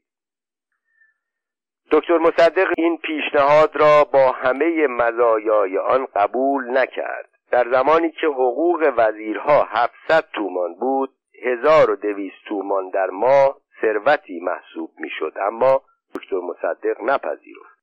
دکتر 1.92 2.18
مصدق 2.18 2.68
این 2.78 2.98
پیشنهاد 2.98 3.76
را 3.76 4.04
با 4.04 4.32
همه 4.32 4.88
مزایای 4.88 5.78
آن 5.78 6.08
قبول 6.16 6.78
نکرد. 6.78 7.30
در 7.52 7.72
زمانی 7.72 8.12
که 8.12 8.28
حقوق 8.28 8.94
وزیرها 8.98 9.64
700 9.64 10.24
تومان 10.34 10.76
بود 10.76 11.16
1200 11.44 12.36
تومان 12.48 12.90
در 12.90 13.10
ماه 13.10 13.58
ثروتی 13.82 14.40
محسوب 14.40 14.92
می‌شد 14.98 15.34
اما 15.42 15.82
دکتر 16.16 16.40
مصدق 16.40 17.02
نپذیرفت. 17.02 17.76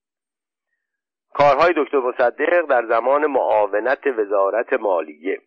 کارهای 1.34 1.72
دکتر 1.76 1.98
مصدق 1.98 2.66
در 2.68 2.86
زمان 2.86 3.26
معاونت 3.26 4.06
وزارت 4.06 4.72
مالیه. 4.72 5.40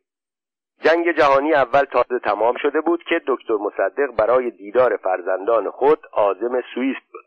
جنگ 0.82 1.12
جهانی 1.12 1.54
اول 1.54 1.84
تازه 1.84 2.20
تمام 2.20 2.56
شده 2.62 2.82
بود 2.82 3.04
که 3.04 3.22
دکتر 3.28 3.54
مصدق 3.54 4.16
برای 4.18 4.52
دیدار 4.52 4.98
فرزندان 4.98 5.70
خود 5.70 6.00
عازم 6.14 6.62
سوئیس 6.74 6.98
بود. 7.12 7.26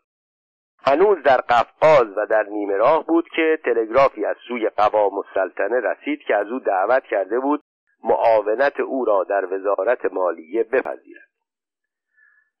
هنوز 0.85 1.23
در 1.23 1.37
قفقاز 1.37 2.17
و 2.17 2.25
در 2.25 2.43
نیمه 2.43 2.77
راه 2.77 3.05
بود 3.05 3.29
که 3.35 3.59
تلگرافی 3.65 4.25
از 4.25 4.35
سوی 4.47 4.69
قوام 4.69 5.13
السلطنه 5.17 5.79
رسید 5.79 6.19
که 6.19 6.35
از 6.35 6.47
او 6.47 6.59
دعوت 6.59 7.03
کرده 7.03 7.39
بود 7.39 7.61
معاونت 8.03 8.79
او 8.79 9.05
را 9.05 9.23
در 9.23 9.53
وزارت 9.53 10.13
مالیه 10.13 10.63
بپذیرد. 10.63 11.29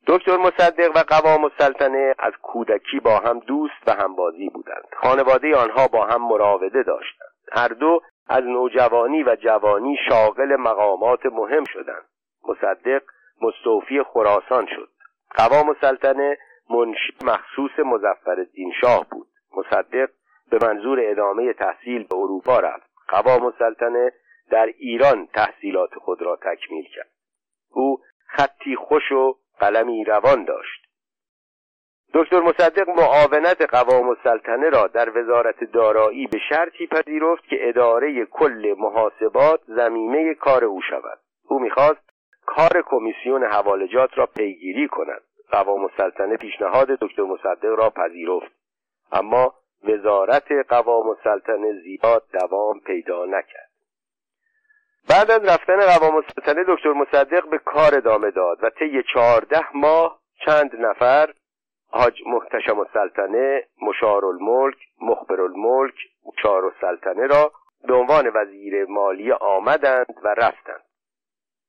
دکتر 0.07 0.37
مصدق 0.37 0.91
و 0.95 1.03
قوام 1.07 1.43
السلطنه 1.43 2.15
از 2.19 2.33
کودکی 2.41 2.99
با 2.99 3.19
هم 3.19 3.39
دوست 3.39 3.87
و 3.87 3.91
همبازی 3.91 4.49
بودند. 4.49 4.85
خانواده 4.93 5.55
آنها 5.55 5.87
با 5.87 6.05
هم 6.05 6.21
مراوده 6.21 6.83
داشتند. 6.83 7.29
هر 7.51 7.67
دو 7.67 8.01
از 8.27 8.43
نوجوانی 8.43 9.23
و 9.23 9.35
جوانی 9.35 9.97
شاغل 10.09 10.55
مقامات 10.55 11.25
مهم 11.25 11.63
شدند. 11.63 12.05
مصدق 12.47 13.01
مستوفی 13.41 14.03
خراسان 14.03 14.65
شد. 14.75 14.89
قوام 15.35 15.69
السلطنه 15.69 16.37
منشی 16.69 17.13
مخصوص 17.25 17.79
مزفر 17.79 18.45
شاه 18.81 19.05
بود. 19.11 19.27
مصدق 19.57 20.09
به 20.51 20.57
منظور 20.61 20.99
ادامه 21.01 21.53
تحصیل 21.53 22.03
به 22.03 22.15
اروپا 22.15 22.59
رفت. 22.59 22.89
قوام 23.07 23.45
السلطنه 23.45 24.11
در 24.51 24.65
ایران 24.65 25.27
تحصیلات 25.33 25.95
خود 25.95 26.21
را 26.21 26.35
تکمیل 26.35 26.85
کرد. 26.95 27.09
او 27.71 28.01
خطی 28.27 28.75
خوش 28.75 29.11
و 29.11 29.35
قلمی 29.59 30.03
روان 30.03 30.45
داشت. 30.45 30.89
دکتر 32.13 32.39
مصدق 32.39 32.89
معاونت 32.89 33.61
قوام 33.61 34.09
السلطنه 34.09 34.69
را 34.69 34.87
در 34.87 35.17
وزارت 35.17 35.63
دارایی 35.63 36.27
به 36.27 36.39
شرطی 36.49 36.87
پذیرفت 36.87 37.43
که 37.43 37.69
اداره 37.69 38.25
کل 38.25 38.75
محاسبات 38.77 39.61
زمینه 39.67 40.33
کار 40.33 40.63
او 40.63 40.81
شود. 40.81 41.19
او 41.43 41.59
می‌خواست 41.59 42.09
کار 42.45 42.83
کمیسیون 42.85 43.43
حوالجات 43.43 44.17
را 44.17 44.25
پیگیری 44.25 44.87
کند. 44.87 45.21
قوام 45.51 45.83
السلطنه 45.83 46.37
پیشنهاد 46.37 46.87
دکتر 46.87 47.23
مصدق 47.23 47.75
را 47.77 47.89
پذیرفت. 47.89 48.51
اما 49.11 49.53
وزارت 49.83 50.51
قوام 50.69 51.09
السلطنه 51.09 51.73
زیاد 51.73 52.23
دوام 52.33 52.79
پیدا 52.79 53.25
نکرد. 53.25 53.68
بعد 55.09 55.31
از 55.31 55.45
رفتن 55.45 55.79
قوام 55.79 56.15
السلطنه 56.15 56.63
دکتر 56.67 56.93
مصدق 56.93 57.49
به 57.49 57.57
کار 57.57 57.95
ادامه 57.95 58.31
داد 58.31 58.63
و 58.63 58.69
طی 58.69 59.03
چهارده 59.13 59.77
ماه 59.77 60.19
چند 60.45 60.75
نفر 60.75 61.33
حاج 61.91 62.21
محتشم 62.25 62.79
السلطنه 62.79 63.63
مشار 63.81 64.25
الملک 64.25 64.77
مخبر 65.01 65.41
الملک 65.41 65.95
مشار 66.25 66.65
السلطنه 66.65 67.27
را 67.27 67.51
به 67.87 67.93
عنوان 67.93 68.31
وزیر 68.35 68.85
مالی 68.85 69.31
آمدند 69.31 70.15
و 70.23 70.27
رفتند. 70.27 70.83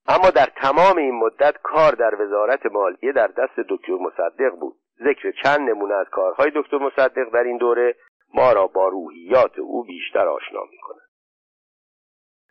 اما 0.09 0.31
در 0.31 0.47
تمام 0.63 0.97
این 0.97 1.15
مدت 1.15 1.55
کار 1.63 1.93
در 1.93 2.23
وزارت 2.23 2.67
مالیه 2.67 3.13
در 3.13 3.27
دست 3.27 3.61
دکتر 3.69 3.93
مصدق 3.93 4.51
بود. 4.61 4.77
ذکر 5.05 5.33
چند 5.43 5.71
نمونه 5.71 5.95
از 5.95 6.07
کارهای 6.11 6.53
دکتر 6.55 6.79
مصدق 6.79 7.31
در 7.33 7.43
این 7.43 7.57
دوره 7.57 7.95
ما 8.35 8.53
را 8.53 8.67
با 8.67 8.89
روحیات 8.89 9.59
او 9.59 9.85
بیشتر 9.85 10.29
آشنا 10.29 10.61
می 10.71 10.79
کند 10.79 11.10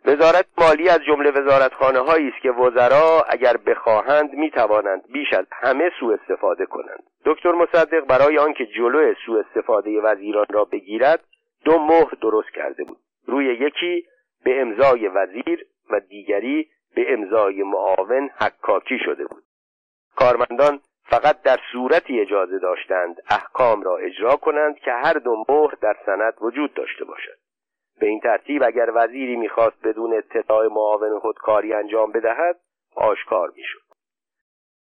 وزارت 0.04 0.46
مالی 0.58 0.88
از 0.88 1.00
جمله 1.06 1.30
وزارتخانه 1.30 1.98
هایی 1.98 2.28
است 2.28 2.42
که 2.42 2.50
وزرا 2.50 3.24
اگر 3.28 3.56
بخواهند 3.56 4.32
می 4.32 4.50
توانند 4.50 5.12
بیش 5.12 5.32
از 5.32 5.46
همه 5.52 5.90
سوء 6.00 6.14
استفاده 6.14 6.66
کنند. 6.66 7.02
دکتر 7.24 7.52
مصدق 7.52 8.00
برای 8.00 8.38
آنکه 8.38 8.66
جلو 8.66 9.14
سوء 9.26 9.40
استفاده 9.40 10.00
وزیران 10.00 10.46
را 10.50 10.64
بگیرد 10.64 11.24
دو 11.64 11.78
مهر 11.78 12.14
درست 12.22 12.50
کرده 12.54 12.84
بود. 12.84 12.98
روی 13.26 13.44
یکی 13.44 14.06
به 14.44 14.60
امضای 14.60 15.08
وزیر 15.08 15.66
و 15.90 16.00
دیگری 16.00 16.68
به 16.94 17.12
امضای 17.12 17.62
معاون 17.62 18.30
حکاکی 18.40 18.98
شده 19.04 19.24
بود. 19.24 19.42
کارمندان 20.16 20.80
فقط 21.04 21.42
در 21.42 21.58
صورتی 21.72 22.20
اجازه 22.20 22.58
داشتند 22.58 23.16
احکام 23.30 23.82
را 23.82 23.96
اجرا 23.96 24.36
کنند 24.36 24.78
که 24.78 24.92
هر 24.92 25.12
دو 25.12 25.44
مهر 25.48 25.74
در 25.82 25.96
سند 26.06 26.34
وجود 26.40 26.74
داشته 26.74 27.04
باشد. 27.04 27.38
به 28.00 28.06
این 28.06 28.20
ترتیب 28.20 28.62
اگر 28.62 28.90
وزیری 28.94 29.36
می‌خواست 29.36 29.82
بدون 29.82 30.14
اطلاع 30.14 30.66
معاون 30.66 31.18
خود 31.18 31.38
کاری 31.38 31.72
انجام 31.72 32.12
بدهد 32.12 32.60
آشکار 32.96 33.52
می‌شد. 33.56 33.80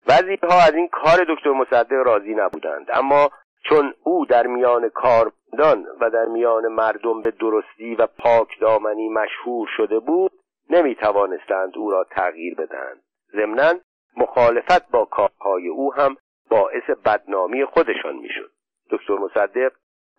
وزیرها 0.06 0.62
از 0.66 0.74
این 0.74 0.88
کار 0.88 1.26
دکتر 1.28 1.50
مصدق 1.50 1.92
راضی 1.92 2.34
نبودند 2.34 2.86
اما 2.92 3.30
چون 3.64 3.94
او 4.02 4.26
در 4.26 4.46
میان 4.46 4.88
کارمندان 4.88 5.86
و 6.00 6.10
در 6.10 6.24
میان 6.24 6.68
مردم 6.68 7.22
به 7.22 7.30
درستی 7.30 7.94
و 7.94 8.06
پاک 8.06 8.60
دامنی 8.60 9.08
مشهور 9.08 9.68
شده 9.76 9.98
بود 9.98 10.32
نمی 10.70 10.94
توانستند 10.94 11.76
او 11.76 11.90
را 11.90 12.04
تغییر 12.10 12.54
بدهند. 12.54 13.02
ضمنا 13.32 13.74
مخالفت 14.16 14.90
با 14.90 15.04
کارهای 15.04 15.68
او 15.68 15.94
هم 15.94 16.16
باعث 16.50 16.90
بدنامی 17.04 17.64
خودشان 17.64 18.16
می‌شد. 18.16 18.50
دکتر 18.90 19.14
مصدق 19.14 19.72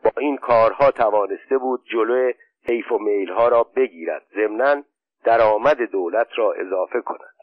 با 0.03 0.11
این 0.17 0.37
کارها 0.37 0.91
توانسته 0.91 1.57
بود 1.57 1.81
جلو 1.91 2.31
حیف 2.67 2.91
و 2.91 2.97
میلها 2.97 3.47
را 3.47 3.63
بگیرد. 3.63 4.25
ضمنا 4.35 4.83
درآمد 5.23 5.81
دولت 5.81 6.27
را 6.35 6.53
اضافه 6.53 7.01
کند. 7.01 7.39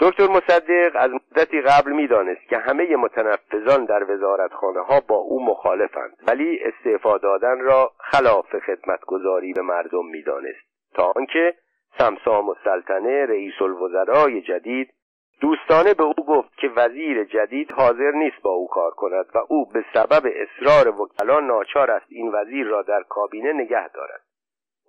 دکتر 0.00 0.26
مصدق 0.26 0.92
از 0.94 1.10
مدتی 1.10 1.60
قبل 1.60 1.92
می‌دانست 1.92 2.48
که 2.48 2.58
همه 2.58 2.96
متنفذان 2.96 3.84
در 3.84 4.10
وزارتخانه 4.10 4.80
ها 4.80 5.00
با 5.00 5.16
او 5.16 5.44
مخالفند 5.44 6.16
ولی 6.28 6.60
استعفا 6.64 7.18
دادن 7.18 7.60
را 7.60 7.92
خلاف 7.98 8.56
خدمتگذاری 8.58 9.52
به 9.52 9.62
مردم 9.62 10.06
می‌دانست. 10.06 10.68
تا 10.94 11.12
آنکه 11.16 11.54
سمسام 11.98 12.48
السلطنه 12.48 13.26
رئیس 13.26 13.62
الوزرای 13.62 14.42
جدید 14.42 14.94
دوستانه 15.40 15.94
به 15.94 16.02
او 16.02 16.14
گفت 16.28 16.56
که 16.56 16.68
وزیر 16.76 17.24
جدید 17.24 17.72
حاضر 17.72 18.10
نیست 18.10 18.42
با 18.42 18.50
او 18.50 18.68
کار 18.68 18.90
کند 18.90 19.26
و 19.34 19.38
او 19.48 19.66
به 19.66 19.84
سبب 19.94 20.22
اصرار 20.26 21.00
وکلا 21.00 21.40
ناچار 21.40 21.90
است 21.90 22.06
این 22.08 22.32
وزیر 22.32 22.66
را 22.66 22.82
در 22.82 23.02
کابینه 23.08 23.52
نگه 23.52 23.88
دارد. 23.88 24.20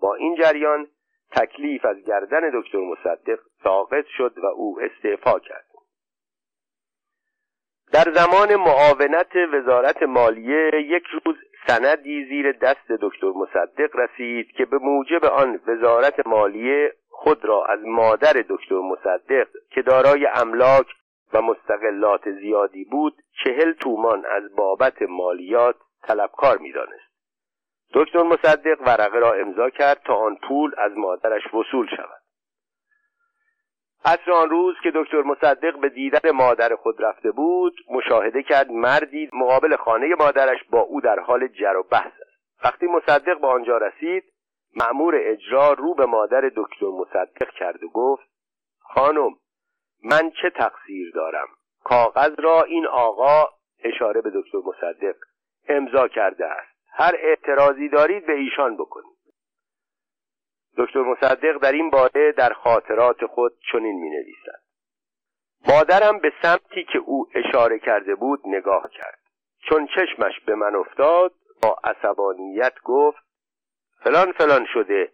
با 0.01 0.15
این 0.15 0.35
جریان 0.35 0.88
تکلیف 1.31 1.85
از 1.85 1.97
گردن 1.97 2.49
دکتر 2.53 2.77
مصدق 2.77 3.39
ساقط 3.63 4.05
شد 4.17 4.33
و 4.38 4.45
او 4.45 4.79
استعفا 4.81 5.39
کرد. 5.39 5.65
در 7.91 8.13
زمان 8.13 8.55
معاونت 8.55 9.35
وزارت 9.53 10.03
مالیه 10.03 10.71
یک 10.75 11.03
روز 11.03 11.35
سندی 11.67 12.25
زیر 12.25 12.51
دست 12.51 12.91
دکتر 13.01 13.31
مصدق 13.35 13.95
رسید 13.95 14.51
که 14.51 14.65
به 14.65 14.77
موجب 14.77 15.25
آن 15.25 15.59
وزارت 15.67 16.27
مالیه 16.27 16.93
خود 17.21 17.45
را 17.45 17.65
از 17.65 17.79
مادر 17.86 18.34
دکتر 18.49 18.75
مصدق 18.75 19.47
که 19.69 19.82
دارای 19.82 20.27
املاک 20.36 20.88
و 21.34 21.41
مستقلات 21.41 22.32
زیادی 22.32 22.86
بود 22.86 23.13
چهل 23.43 23.73
تومان 23.73 24.25
از 24.25 24.55
بابت 24.55 25.01
مالیات 25.01 25.75
طلبکار 26.01 26.58
می‌دانست. 26.58 27.10
دکتر 27.93 28.23
مصدق 28.23 28.82
ورقه 28.82 29.19
را 29.19 29.34
امضا 29.34 29.69
کرد 29.69 30.01
تا 30.05 30.15
آن 30.15 30.38
پول 30.47 30.71
از 30.77 30.91
مادرش 30.97 31.53
وصول 31.53 31.88
شود. 31.97 32.21
عصر 34.05 34.32
آن 34.32 34.49
روز 34.49 34.75
که 34.84 34.91
دکتر 34.95 35.21
مصدق 35.21 35.79
به 35.79 35.89
دیدن 35.89 36.32
مادر 36.32 36.75
خود 36.75 37.03
رفته 37.03 37.32
بود 37.32 37.75
مشاهده 37.89 38.43
کرد 38.43 38.71
مردی 38.71 39.29
مقابل 39.34 39.75
خانه 39.75 40.15
مادرش 40.19 40.60
با 40.69 40.79
او 40.79 41.01
در 41.01 41.19
حال 41.19 41.47
جر 41.47 41.75
و 41.75 41.84
بحث 41.84 42.13
است. 42.21 42.63
وقتی 42.63 42.86
مصدق 42.88 43.39
به 43.41 43.47
آنجا 43.47 43.77
رسید 43.77 44.23
مأمور 44.75 45.15
اجرا 45.17 45.73
رو 45.73 45.93
به 45.93 46.05
مادر 46.05 46.51
دکتر 46.55 46.86
مصدق 46.86 47.49
کرد 47.49 47.84
و 47.84 47.89
گفت 47.89 48.29
خانم 48.79 49.36
من 50.03 50.32
چه 50.41 50.49
تقصیر 50.49 51.12
دارم؟ 51.15 51.47
کاغذ 51.84 52.39
را 52.39 52.63
این 52.63 52.88
آقا 52.88 53.45
اشاره 53.84 54.21
به 54.21 54.32
دکتر 54.36 54.58
مصدق 54.58 55.15
امضا 55.67 56.08
کرده 56.08 56.45
است. 56.45 56.79
هر 56.91 57.15
اعتراضی 57.19 57.89
دارید 57.89 58.25
به 58.25 58.34
ایشان 58.34 58.75
بکنید. 58.77 59.17
دکتر 60.77 60.99
مصدق 61.01 61.58
در 61.58 61.71
این 61.71 61.89
باره 61.89 62.32
در 62.32 62.53
خاطرات 62.53 63.25
خود 63.25 63.51
چنین 63.71 63.99
می 63.99 64.10
نویسد 64.10 64.62
مادرم 65.67 66.19
به 66.19 66.34
سمتی 66.41 66.84
که 66.93 66.99
او 66.99 67.27
اشاره 67.36 67.79
کرده 67.79 68.15
بود 68.15 68.41
نگاه 68.45 68.89
کرد. 68.89 69.19
چون 69.69 69.88
چشمش 69.88 70.39
به 70.45 70.55
من 70.55 70.75
افتاد 70.75 71.34
با 71.62 71.77
عصبانیت 71.84 72.73
گفت 72.84 73.28
فلان 74.03 74.31
فلان 74.31 74.65
شده. 74.73 75.12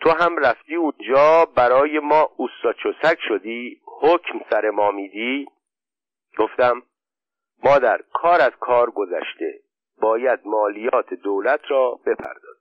تو 0.00 0.10
هم 0.10 0.36
رفتی 0.38 0.74
اونجا 0.74 1.44
برای 1.56 1.98
ما 1.98 2.30
اوستا 2.36 2.72
چسک 2.72 3.18
شدی 3.28 3.80
حکم 4.00 4.40
سر 4.50 4.70
ما 4.70 4.90
میدی؟ 4.90 5.46
گفتم 6.38 6.82
مادر 7.64 8.00
کار 8.12 8.40
از 8.40 8.52
کار 8.60 8.90
گذشته. 8.90 9.60
باید 10.00 10.40
مالیات 10.44 11.14
دولت 11.14 11.60
را 11.68 12.00
بپرداز. 12.06 12.56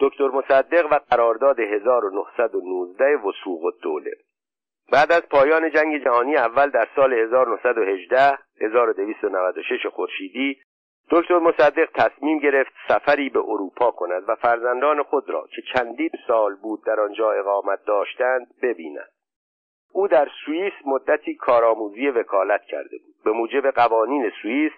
دکتر 0.00 0.28
مصدق 0.28 0.92
و 0.92 0.98
قرارداد 1.10 1.60
1919 1.60 3.16
وسوق 3.16 3.74
دوله 3.82 4.12
بعد 4.92 5.12
از 5.12 5.22
پایان 5.22 5.70
جنگ 5.70 6.04
جهانی 6.04 6.36
اول 6.36 6.70
در 6.70 6.88
سال 6.96 7.12
1918 7.12 8.38
1296 8.60 9.86
خورشیدی 9.86 10.58
دکتر 11.10 11.38
مصدق 11.38 11.88
تصمیم 11.94 12.38
گرفت 12.38 12.72
سفری 12.88 13.28
به 13.28 13.38
اروپا 13.38 13.90
کند 13.90 14.22
و 14.28 14.34
فرزندان 14.34 15.02
خود 15.02 15.30
را 15.30 15.46
که 15.56 15.62
چندین 15.74 16.10
سال 16.26 16.54
بود 16.54 16.84
در 16.84 17.00
آنجا 17.00 17.32
اقامت 17.32 17.84
داشتند 17.86 18.46
ببیند. 18.62 19.08
او 19.92 20.08
در 20.08 20.28
سوئیس 20.44 20.72
مدتی 20.86 21.34
کارآموزی 21.34 22.08
وکالت 22.08 22.62
کرده 22.62 22.98
بود. 22.98 23.14
به 23.24 23.30
موجب 23.32 23.70
قوانین 23.70 24.32
سوئیس 24.42 24.72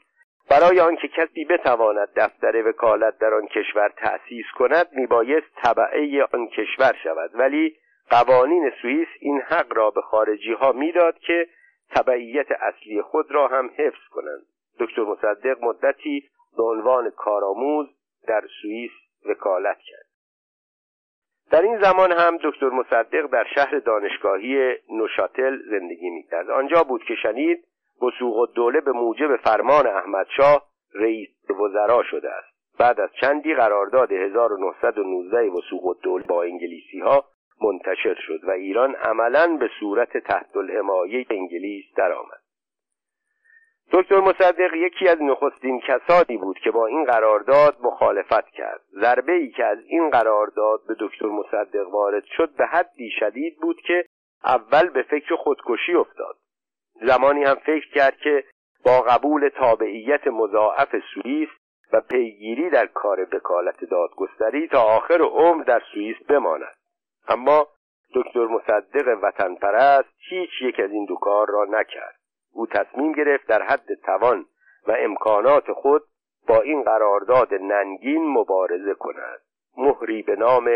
برای 0.50 0.80
آنکه 0.80 1.08
کسی 1.08 1.44
بتواند 1.44 2.08
دفتر 2.16 2.68
وکالت 2.68 3.18
در 3.18 3.34
آن 3.34 3.46
کشور 3.46 3.88
تأسیس 3.96 4.46
کند 4.58 4.86
میبایست 4.92 5.46
طبعه 5.62 6.24
آن 6.32 6.48
کشور 6.48 6.96
شود. 7.04 7.30
ولی 7.34 7.76
قوانین 8.10 8.72
سوئیس 8.82 9.08
این 9.20 9.40
حق 9.40 9.76
را 9.76 9.90
به 9.90 10.00
خارجی 10.00 10.52
ها 10.52 10.72
می‌داد 10.72 11.18
که 11.18 11.48
تبعیت 11.90 12.46
اصلی 12.50 13.02
خود 13.02 13.30
را 13.30 13.48
هم 13.48 13.70
حفظ 13.76 14.08
کنند. 14.10 14.46
دکتر 14.80 15.02
مصدق 15.02 15.64
مدتی 15.64 16.28
به 16.56 16.62
عنوان 16.62 17.10
کارآموز 17.10 17.86
در 18.28 18.44
سوئیس 18.62 18.90
وکالت 19.26 19.78
کرد. 19.78 20.08
در 21.50 21.62
این 21.62 21.80
زمان 21.80 22.12
هم 22.12 22.38
دکتر 22.42 22.68
مصدق 22.68 23.26
در 23.26 23.44
شهر 23.54 23.78
دانشگاهی 23.78 24.76
نوشاتل 24.90 25.58
زندگی 25.70 26.10
می‌کرد. 26.10 26.50
آنجا 26.50 26.82
بود 26.82 27.04
که 27.04 27.14
شنید 27.14 27.64
وسوق 28.02 28.36
و 28.36 28.46
دوله 28.46 28.80
به 28.80 28.92
موجب 28.92 29.36
فرمان 29.36 29.86
احمدشاه 29.86 30.68
رئیس 30.94 31.28
وزرا 31.50 32.02
شده 32.02 32.30
است. 32.30 32.78
بعد 32.78 33.00
از 33.00 33.10
چندی 33.20 33.54
قرارداد 33.54 34.12
1919 34.12 35.50
وسوق 35.50 35.84
و 35.84 35.94
دوله 35.94 36.24
با 36.24 36.42
انگلیسی 36.42 37.00
ها 37.00 37.24
منتشر 37.62 38.14
شد 38.14 38.44
و 38.44 38.50
ایران 38.50 38.94
عملا 38.94 39.56
به 39.60 39.70
صورت 39.80 40.16
تحت 40.16 40.56
الحمایه 40.56 41.26
انگلیس 41.30 41.84
درآمد. 41.96 42.40
دکتر 43.92 44.20
مصدق 44.20 44.74
یکی 44.74 45.08
از 45.08 45.22
نخستین 45.22 45.80
کسانی 45.80 46.36
بود 46.36 46.58
که 46.58 46.70
با 46.70 46.86
این 46.86 47.04
قرارداد 47.04 47.76
مخالفت 47.80 48.48
کرد. 48.50 48.80
ضربه 49.00 49.32
ای 49.32 49.50
که 49.50 49.64
از 49.64 49.78
این 49.86 50.10
قرارداد 50.10 50.80
به 50.88 50.96
دکتر 51.00 51.26
مصدق 51.26 51.88
وارد 51.88 52.24
شد 52.24 52.50
به 52.56 52.66
حدی 52.66 53.10
شدید 53.10 53.56
بود 53.60 53.80
که 53.80 54.04
اول 54.44 54.88
به 54.88 55.02
فکر 55.02 55.34
خودکشی 55.36 55.94
افتاد. 55.94 56.36
زمانی 57.06 57.44
هم 57.44 57.54
فکر 57.54 57.90
کرد 57.94 58.16
که 58.16 58.44
با 58.84 59.00
قبول 59.00 59.48
تابعیت 59.48 60.26
مضاعف 60.26 60.96
سوئیس 61.14 61.48
و 61.92 62.00
پیگیری 62.00 62.70
در 62.70 62.86
کار 62.86 63.20
وکالت 63.36 63.84
دادگستری 63.84 64.68
تا 64.68 64.82
آخر 64.82 65.22
عمر 65.22 65.64
در 65.64 65.82
سوئیس 65.94 66.16
بماند. 66.28 66.74
اما 67.28 67.66
دکتر 68.14 68.46
مصدق 68.46 69.18
وطن 69.22 69.54
پرست 69.54 70.08
هیچ 70.28 70.50
یک 70.62 70.80
از 70.80 70.90
این 70.90 71.04
دو 71.04 71.16
کار 71.16 71.48
را 71.48 71.64
نکرد. 71.70 72.17
او 72.58 72.66
تصمیم 72.66 73.12
گرفت 73.12 73.46
در 73.46 73.62
حد 73.62 73.94
توان 74.06 74.46
و 74.86 74.96
امکانات 74.98 75.72
خود 75.72 76.02
با 76.48 76.60
این 76.60 76.82
قرارداد 76.82 77.54
ننگین 77.54 78.26
مبارزه 78.26 78.94
کند 78.94 79.40
مهری 79.76 80.22
به 80.22 80.36
نام 80.36 80.70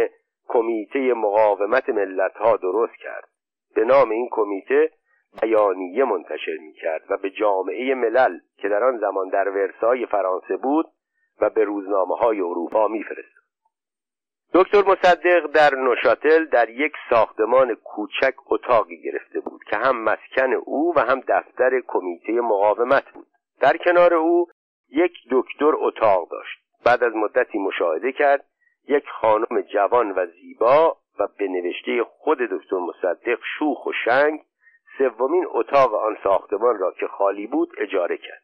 کمیته 0.49 1.15
مقاومت 1.15 1.89
ملت 1.89 2.37
ها 2.37 2.57
درست 2.57 2.97
کرد 2.97 3.29
به 3.75 3.85
نام 3.85 4.11
این 4.11 4.29
کمیته 4.31 4.91
بیانیه 5.43 6.05
منتشر 6.05 6.57
می 6.61 6.73
کرد 6.73 7.03
و 7.11 7.17
به 7.17 7.31
جامعه 7.31 7.95
ملل 7.95 8.39
که 8.57 8.69
در 8.69 8.85
آن 8.85 8.99
زمان 8.99 9.29
در 9.29 9.49
ورسای 9.49 10.07
فرانسه 10.07 10.57
بود 10.57 10.87
و 11.41 11.51
به 11.51 11.65
روزنامه 11.65 12.17
های 12.17 12.41
اروپا 12.41 12.89
می 12.89 13.03
فرست. 13.03 13.42
دکتر 14.55 14.83
مصدق 14.85 15.47
در 15.47 15.75
نوشاتل 15.75 16.45
در 16.45 16.71
یک 16.71 16.93
ساختمان 17.11 17.75
کوچک 17.75 18.35
اتاقی 18.47 19.03
گرفته 19.03 19.41
بود 19.41 19.65
که 19.65 19.77
هم 19.77 20.05
مسکن 20.05 20.53
او 20.53 20.95
و 20.97 21.01
هم 21.01 21.21
دفتر 21.29 21.81
کمیته 21.87 22.33
مقاومت 22.33 23.11
بود. 23.13 23.27
در 23.61 23.77
کنار 23.77 24.15
او 24.15 24.47
یک 24.91 25.13
دکتر 25.31 25.73
اتاق 25.75 26.29
داشت. 26.31 26.59
بعد 26.85 27.05
از 27.05 27.13
مدتی 27.15 27.59
مشاهده 27.59 28.13
کرد 28.13 28.45
یک 28.89 29.05
خانم 29.09 29.61
جوان 29.61 30.11
و 30.11 30.27
زیبا 30.27 30.97
و 31.19 31.29
به 31.39 31.49
نوشته 31.49 32.05
خود 32.05 32.39
دکتر 32.39 32.77
مصدق 32.79 33.39
شوخ 33.59 33.87
و 33.87 33.93
شنگ 34.05 34.41
سومین 34.99 35.47
اتاق 35.49 35.95
آن 35.95 36.17
ساختمان 36.25 36.79
را 36.79 36.93
که 37.01 37.07
خالی 37.07 37.47
بود 37.47 37.73
اجاره 37.79 38.17
کرد. 38.17 38.43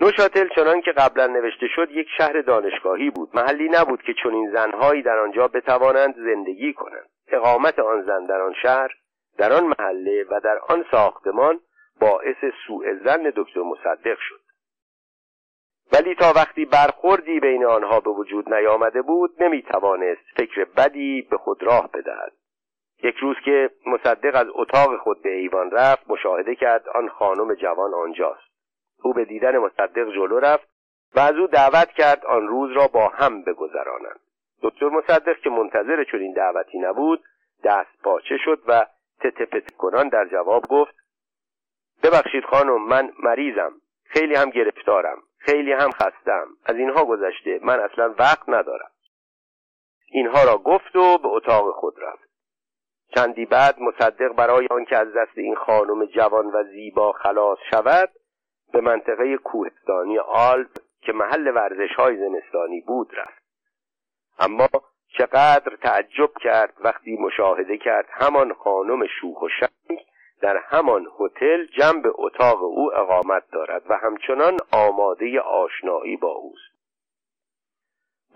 نوشاتل 0.00 0.48
چنان 0.48 0.80
که 0.80 0.92
قبلا 0.92 1.26
نوشته 1.26 1.66
شد 1.68 1.90
یک 1.90 2.06
شهر 2.18 2.40
دانشگاهی 2.40 3.10
بود. 3.10 3.30
محلی 3.34 3.68
نبود 3.68 4.02
که 4.02 4.14
چنین 4.22 4.50
زنهایی 4.52 5.02
در 5.02 5.18
آنجا 5.18 5.48
بتوانند 5.48 6.14
زندگی 6.16 6.72
کنند. 6.72 7.08
اقامت 7.28 7.78
آن 7.78 8.02
زن 8.02 8.24
در 8.24 8.40
آن 8.40 8.54
شهر 8.62 8.90
در 9.38 9.52
آن 9.52 9.64
محله 9.78 10.24
و 10.30 10.40
در 10.40 10.58
آن 10.68 10.84
ساختمان 10.90 11.60
باعث 12.00 12.36
سوء 12.66 12.94
زن 13.04 13.32
دکتر 13.36 13.60
مصدق 13.60 14.18
شد. 14.18 14.40
ولی 15.92 16.14
تا 16.14 16.32
وقتی 16.36 16.64
برخوردی 16.64 17.40
بین 17.40 17.64
آنها 17.64 18.00
به 18.00 18.10
وجود 18.10 18.54
نیامده 18.54 19.02
بود 19.02 19.42
نمی‌توانست 19.42 20.24
فکر 20.36 20.64
بدی 20.76 21.22
به 21.30 21.36
خود 21.36 21.62
راه 21.62 21.90
بدهد. 21.94 22.32
یک 23.02 23.16
روز 23.16 23.36
که 23.44 23.70
مصدق 23.86 24.34
از 24.34 24.46
اتاق 24.54 24.96
خود 24.96 25.22
به 25.22 25.30
ایوان 25.30 25.70
رفت 25.70 26.10
مشاهده 26.10 26.54
کرد 26.54 26.88
آن 26.88 27.08
خانم 27.08 27.54
جوان 27.54 27.94
آنجاست. 27.94 28.51
او 29.02 29.12
به 29.12 29.24
دیدن 29.24 29.58
مصدق 29.58 30.12
جلو 30.14 30.38
رفت 30.38 30.68
و 31.14 31.20
از 31.20 31.34
او 31.34 31.46
دعوت 31.46 31.88
کرد 31.88 32.26
آن 32.26 32.48
روز 32.48 32.76
را 32.76 32.86
با 32.86 33.08
هم 33.08 33.42
بگذرانند. 33.42 34.20
دکتر 34.62 34.88
مصدق 34.88 35.36
که 35.36 35.50
منتظر 35.50 36.04
چنین 36.12 36.32
دعوتی 36.32 36.78
نبود 36.78 37.24
دست 37.64 38.02
پاچه 38.02 38.36
شد 38.44 38.62
و 38.66 38.86
تتپت 39.20 39.76
کنان 39.76 40.08
در 40.08 40.28
جواب 40.28 40.62
گفت 40.68 40.94
ببخشید 42.02 42.44
خانم 42.44 42.88
من 42.88 43.12
مریضم 43.22 43.72
خیلی 44.04 44.34
هم 44.34 44.50
گرفتارم 44.50 45.22
خیلی 45.38 45.72
هم 45.72 45.90
خستم 45.90 46.46
از 46.64 46.76
اینها 46.76 47.04
گذشته 47.04 47.60
من 47.62 47.80
اصلا 47.80 48.14
وقت 48.18 48.48
ندارم. 48.48 48.90
اینها 50.10 50.44
را 50.44 50.58
گفت 50.58 50.96
و 50.96 51.18
به 51.18 51.28
اتاق 51.28 51.74
خود 51.74 51.94
رفت. 52.02 52.32
چندی 53.14 53.46
بعد 53.46 53.80
مصدق 53.80 54.32
برای 54.32 54.66
آنکه 54.70 54.96
از 54.96 55.08
دست 55.16 55.38
این 55.38 55.54
خانم 55.54 56.04
جوان 56.04 56.46
و 56.46 56.64
زیبا 56.64 57.12
خلاص 57.12 57.58
شود 57.70 58.10
به 58.72 58.80
منطقه 58.80 59.36
کوهستانی 59.36 60.18
آلپ 60.18 60.78
که 61.00 61.12
محل 61.12 61.48
ورزش 61.56 61.94
های 61.96 62.16
زمستانی 62.16 62.80
بود 62.80 63.10
رفت. 63.14 63.42
اما 64.38 64.68
چقدر 65.18 65.76
تعجب 65.76 66.30
کرد 66.40 66.74
وقتی 66.80 67.16
مشاهده 67.16 67.78
کرد 67.78 68.08
همان 68.10 68.54
خانم 68.54 69.06
شوخ 69.06 69.42
و 69.42 69.48
شنگ 69.48 69.98
در 70.40 70.56
همان 70.56 71.06
هتل 71.20 71.66
جنب 71.66 72.04
اتاق 72.14 72.62
او 72.62 72.94
اقامت 72.94 73.42
دارد 73.52 73.82
و 73.90 73.94
همچنان 73.96 74.56
آماده 74.72 75.40
آشنایی 75.40 76.16
با 76.16 76.28
اوست. 76.28 76.72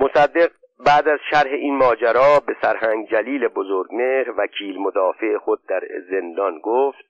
مصدق 0.01 0.51
بعد 0.87 1.09
از 1.09 1.19
شرح 1.31 1.51
این 1.51 1.77
ماجرا 1.77 2.41
به 2.47 2.57
سرهنگ 2.63 3.09
جلیل 3.09 3.49
بزرگمهر 3.49 4.35
وکیل 4.37 4.79
مدافع 4.79 5.39
خود 5.39 5.67
در 5.69 5.83
زندان 6.11 6.59
گفت 6.59 7.05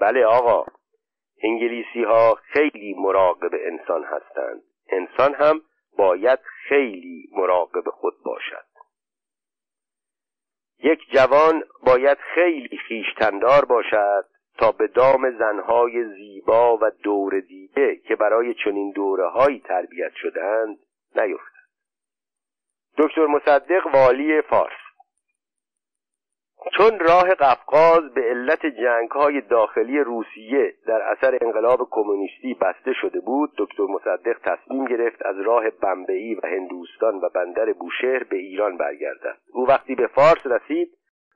بله 0.00 0.24
آقا 0.26 0.64
انگلیسی 1.42 2.02
ها 2.02 2.34
خیلی 2.34 2.94
مراقب 2.98 3.50
انسان 3.52 4.04
هستند. 4.04 4.62
انسان 4.88 5.34
هم 5.34 5.60
باید 5.98 6.38
خیلی 6.68 7.28
مراقب 7.32 7.90
خود 7.90 8.14
باشد. 8.24 8.68
یک 10.82 11.00
جوان 11.12 11.62
باید 11.86 12.18
خیلی 12.34 12.78
خیشتندار 12.88 13.64
باشد 13.64 14.24
تا 14.58 14.72
به 14.72 14.86
دام 14.86 15.38
زنهای 15.38 16.04
زیبا 16.04 16.76
و 16.76 16.90
دور 17.02 17.40
دیده 17.40 17.96
که 17.96 18.16
برای 18.16 18.54
چنین 18.54 18.90
دوره 18.90 19.28
هایی 19.28 19.60
تربیت 19.60 20.12
شدند 20.14 20.78
نیفتد. 21.16 21.58
دکتر 22.98 23.26
مصدق 23.26 23.86
والی 23.94 24.42
فارس. 24.42 24.87
چون 26.76 26.98
راه 26.98 27.34
قفقاز 27.34 28.14
به 28.14 28.20
علت 28.20 28.66
جنگ 28.66 29.10
های 29.10 29.40
داخلی 29.40 29.98
روسیه 29.98 30.74
در 30.86 31.02
اثر 31.02 31.38
انقلاب 31.40 31.88
کمونیستی 31.90 32.54
بسته 32.54 32.92
شده 32.92 33.20
بود 33.20 33.52
دکتر 33.58 33.82
مصدق 33.82 34.38
تصمیم 34.44 34.84
گرفت 34.84 35.26
از 35.26 35.40
راه 35.40 35.70
بمبئی 35.70 36.34
و 36.34 36.40
هندوستان 36.44 37.14
و 37.14 37.28
بندر 37.34 37.72
بوشهر 37.72 38.24
به 38.24 38.36
ایران 38.36 38.76
برگردد. 38.76 39.36
او 39.52 39.66
وقتی 39.68 39.94
به 39.94 40.06
فارس 40.06 40.46
رسید 40.46 40.88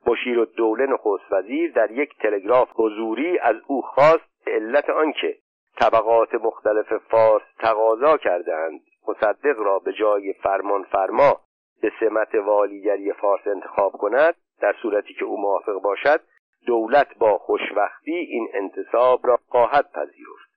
مشیر 0.07 0.39
و 0.39 0.45
دوله 0.45 0.85
نخست 0.85 1.31
وزیر 1.31 1.71
در 1.71 1.91
یک 1.91 2.17
تلگراف 2.19 2.69
حضوری 2.75 3.39
از 3.39 3.55
او 3.67 3.81
خواست 3.81 4.47
علت 4.47 4.89
آنکه 4.89 5.35
طبقات 5.79 6.35
مختلف 6.35 6.93
فارس 6.93 7.43
تقاضا 7.59 8.17
کردند 8.17 8.81
مصدق 9.07 9.59
را 9.59 9.79
به 9.79 9.93
جای 9.93 10.33
فرمان 10.33 10.83
فرما 10.83 11.39
به 11.81 11.91
سمت 11.99 12.35
والیگری 12.35 13.13
فارس 13.13 13.47
انتخاب 13.47 13.91
کند 13.91 14.35
در 14.63 14.75
صورتی 14.81 15.13
که 15.13 15.25
او 15.25 15.41
موافق 15.41 15.81
باشد 15.81 16.21
دولت 16.65 17.17
با 17.17 17.37
خوشوقتی 17.37 18.15
این 18.15 18.47
انتصاب 18.53 19.27
را 19.27 19.39
خواهد 19.47 19.91
پذیرفت. 19.91 20.53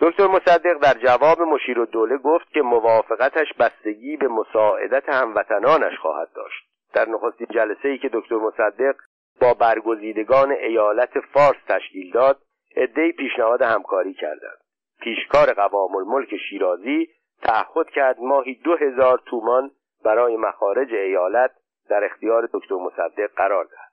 دکتر 0.00 0.26
مصدق 0.26 0.78
در 0.82 0.94
جواب 0.94 1.42
مشیر 1.42 1.78
و 1.78 1.86
دوله 1.86 2.16
گفت 2.16 2.50
که 2.52 2.62
موافقتش 2.62 3.52
بستگی 3.58 4.16
به 4.16 4.28
مساعدت 4.28 5.08
هموطنانش 5.08 5.98
خواهد 5.98 6.28
داشت. 6.34 6.64
در 6.94 7.08
نخستین 7.08 7.46
جلسه 7.50 7.88
ای 7.88 7.98
که 7.98 8.10
دکتر 8.12 8.36
مصدق 8.36 8.94
با 9.40 9.54
برگزیدگان 9.54 10.52
ایالت 10.52 11.20
فارس 11.20 11.64
تشکیل 11.68 12.12
داد 12.12 12.38
عدهای 12.76 13.12
پیشنهاد 13.12 13.62
همکاری 13.62 14.14
کردند. 14.14 14.58
پیشکار 15.00 15.52
قوام 15.52 15.96
الملک 15.96 16.36
شیرازی 16.50 17.08
تعهد 17.42 17.90
کرد 17.90 18.20
ماهی 18.20 18.54
دو 18.54 18.76
هزار 18.76 19.22
تومان 19.26 19.70
برای 20.04 20.36
مخارج 20.36 20.94
ایالت 20.94 21.50
در 21.88 22.04
اختیار 22.04 22.48
دکتر 22.52 22.74
مصدق 22.74 23.30
قرار 23.36 23.64
دهد. 23.64 23.92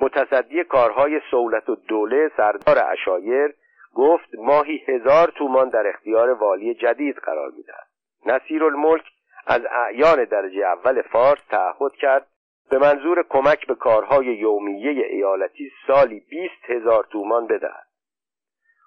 متصدی 0.00 0.64
کارهای 0.64 1.20
سولت 1.30 1.68
و 1.68 1.74
دوله 1.74 2.30
سردار 2.36 2.78
اشایر 2.92 3.54
گفت 3.94 4.28
ماهی 4.38 4.76
هزار 4.88 5.32
تومان 5.36 5.68
در 5.68 5.86
اختیار 5.86 6.30
والی 6.30 6.74
جدید 6.74 7.16
قرار 7.16 7.50
می‌دهد. 7.50 7.86
نصیر 8.26 8.64
الملک 8.64 9.04
از 9.46 9.62
اعیان 9.70 10.24
درجه 10.24 10.66
اول 10.66 11.02
فارس 11.02 11.40
تعهد 11.50 11.92
کرد 11.92 12.26
به 12.70 12.78
منظور 12.78 13.24
کمک 13.28 13.66
به 13.66 13.74
کارهای 13.74 14.26
یومیه 14.26 15.06
ایالتی 15.06 15.70
سالی 15.86 16.20
بیست 16.30 16.70
هزار 16.70 17.04
تومان 17.12 17.46
بدهد. 17.46 17.86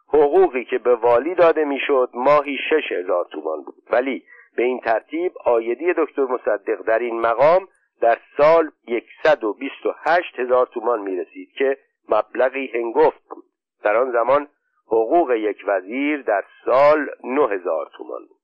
حقوقی 0.08 0.66
که 0.66 0.78
به 0.78 0.96
والی 0.96 1.36
داده 1.36 1.66
می‌شد 1.66 2.10
ماهی 2.14 2.58
شش 2.70 2.92
هزار 2.92 3.26
تومان 3.32 3.64
بود. 3.64 3.84
ولی 3.92 4.26
به 4.56 4.64
این 4.64 4.80
ترتیب 4.80 5.32
آیدی 5.46 5.94
دکتر 5.98 6.22
مصدق 6.22 6.82
در 6.82 7.00
این 7.00 7.20
مقام 7.20 7.68
در 8.02 8.18
سال 8.38 8.72
یکصد 8.88 9.44
و 9.44 9.54
بیست 9.54 9.86
و 9.86 9.94
هشت 9.98 10.40
هزار 10.40 10.68
تومان 10.68 11.02
می 11.02 11.16
رسید 11.16 11.52
که 11.52 11.78
مبلغی 12.10 12.72
هنگفت 12.74 13.24
بود. 13.30 13.44
در 13.84 13.98
آن 13.98 14.12
زمان 14.12 14.48
حقوق 14.88 15.32
یک 15.32 15.64
وزیر 15.68 16.22
در 16.22 16.44
سال 16.66 17.10
نه 17.24 17.50
هزار 17.50 17.90
تومان 17.98 18.22
بود. 18.26 18.40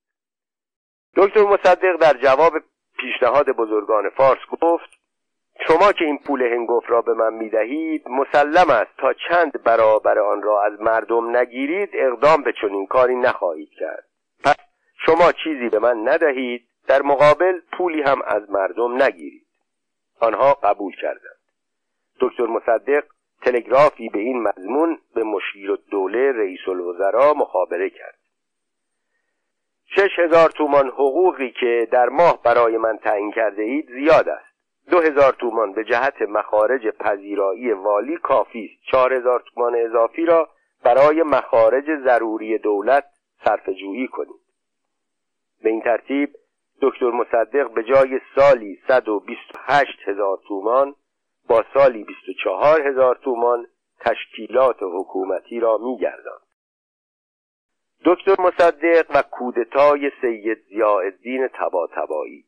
دکتر 1.15 1.43
مصدق 1.43 1.95
در 1.95 2.13
جواب 2.13 2.53
پیشنهاد 2.99 3.49
بزرگان 3.49 4.09
فارس 4.09 4.39
گفت 4.61 4.99
شما 5.67 5.91
که 5.91 6.05
این 6.05 6.17
پول 6.17 6.41
هنگفت 6.41 6.89
را 6.89 7.01
به 7.01 7.13
من 7.13 7.33
می‌دهید 7.33 8.07
مسلم 8.07 8.69
است 8.69 8.91
تا 8.97 9.13
چند 9.13 9.63
برابر 9.63 10.19
آن 10.19 10.41
را 10.41 10.63
از 10.63 10.81
مردم 10.81 11.37
نگیرید 11.37 11.89
اقدام 11.93 12.43
به 12.43 12.53
چنین 12.61 12.87
کاری 12.87 13.15
نخواهید 13.15 13.69
کرد. 13.79 14.05
پس 14.43 14.55
شما 15.05 15.31
چیزی 15.31 15.69
به 15.69 15.79
من 15.79 16.09
ندهید 16.09 16.68
در 16.89 17.01
مقابل 17.01 17.59
پولی 17.77 18.01
هم 18.01 18.21
از 18.25 18.49
مردم 18.49 19.03
نگیرید. 19.03 19.47
آنها 20.19 20.53
قبول 20.53 20.95
کردند. 21.01 21.39
دکتر 22.19 22.45
مصدق 22.45 23.03
تلگرافی 23.41 24.09
به 24.09 24.19
این 24.19 24.41
مضمون 24.41 24.99
به 25.15 25.23
مشیر 25.23 25.77
دوله 25.91 26.31
رئیس 26.31 26.67
الوزراء 26.67 27.33
مخابره 27.33 27.89
کرد. 27.89 28.19
شش 29.95 30.19
هزار 30.19 30.49
تومان 30.49 30.87
حقوقی 30.87 31.51
که 31.51 31.87
در 31.91 32.09
ماه 32.09 32.43
برای 32.43 32.77
من 32.77 32.97
تعیین 32.97 33.31
کرده 33.31 33.63
اید 33.63 33.89
زیاد 33.89 34.29
است. 34.29 34.49
دو 34.89 34.99
هزار 34.99 35.33
تومان 35.33 35.73
به 35.73 35.83
جهت 35.83 36.21
مخارج 36.21 36.87
پذیرایی 36.87 37.71
والی 37.71 38.17
کافی 38.17 38.65
است. 38.65 38.91
چهار 38.91 39.13
هزار 39.13 39.43
تومان 39.53 39.75
اضافی 39.75 40.25
را 40.25 40.49
برای 40.83 41.23
مخارج 41.23 41.85
ضروری 42.03 42.57
دولت 42.57 43.05
صرف 43.45 43.69
جویی 43.69 44.07
کنید. 44.07 44.41
به 45.63 45.69
این 45.69 45.81
ترتیب 45.81 46.29
دکتر 46.81 47.11
مصدق 47.11 47.73
به 47.73 47.83
جای 47.83 48.19
سالی 48.35 48.79
128 48.87 49.99
هزار 50.05 50.39
تومان 50.47 50.95
با 51.47 51.65
سالی 51.73 52.03
24 52.03 52.87
هزار 52.87 53.15
تومان 53.15 53.67
تشکیلات 53.99 54.77
حکومتی 54.81 55.59
را 55.59 55.77
میگرداند. 55.77 56.41
دکتر 58.05 58.41
مصدق 58.41 59.05
و 59.09 59.21
کودتای 59.21 60.11
سید 60.21 60.57
ضیاءالدین 60.69 61.47
طباطبایی. 61.47 62.45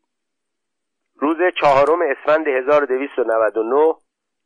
روز 1.16 1.38
چهارم 1.62 2.00
اسفند 2.02 2.48
1299 2.48 3.96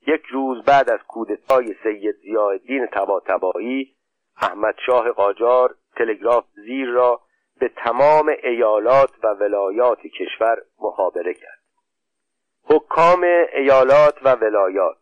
یک 0.07 0.25
روز 0.25 0.63
بعد 0.63 0.89
از 0.89 0.99
کودتای 1.07 1.75
سید 1.83 2.15
ضیاءالدین 2.15 2.87
طباطبایی 2.87 3.95
احمد 4.41 4.75
شاه 4.85 5.11
قاجار 5.11 5.75
تلگراف 5.95 6.45
زیر 6.55 6.89
را 6.89 7.21
به 7.59 7.71
تمام 7.75 8.33
ایالات 8.43 9.09
و 9.23 9.27
ولایات 9.27 9.99
کشور 9.99 10.57
مخابره 10.81 11.33
کرد. 11.33 11.59
حکام 12.69 13.23
ایالات 13.53 14.15
و 14.23 14.35
ولایات 14.35 14.97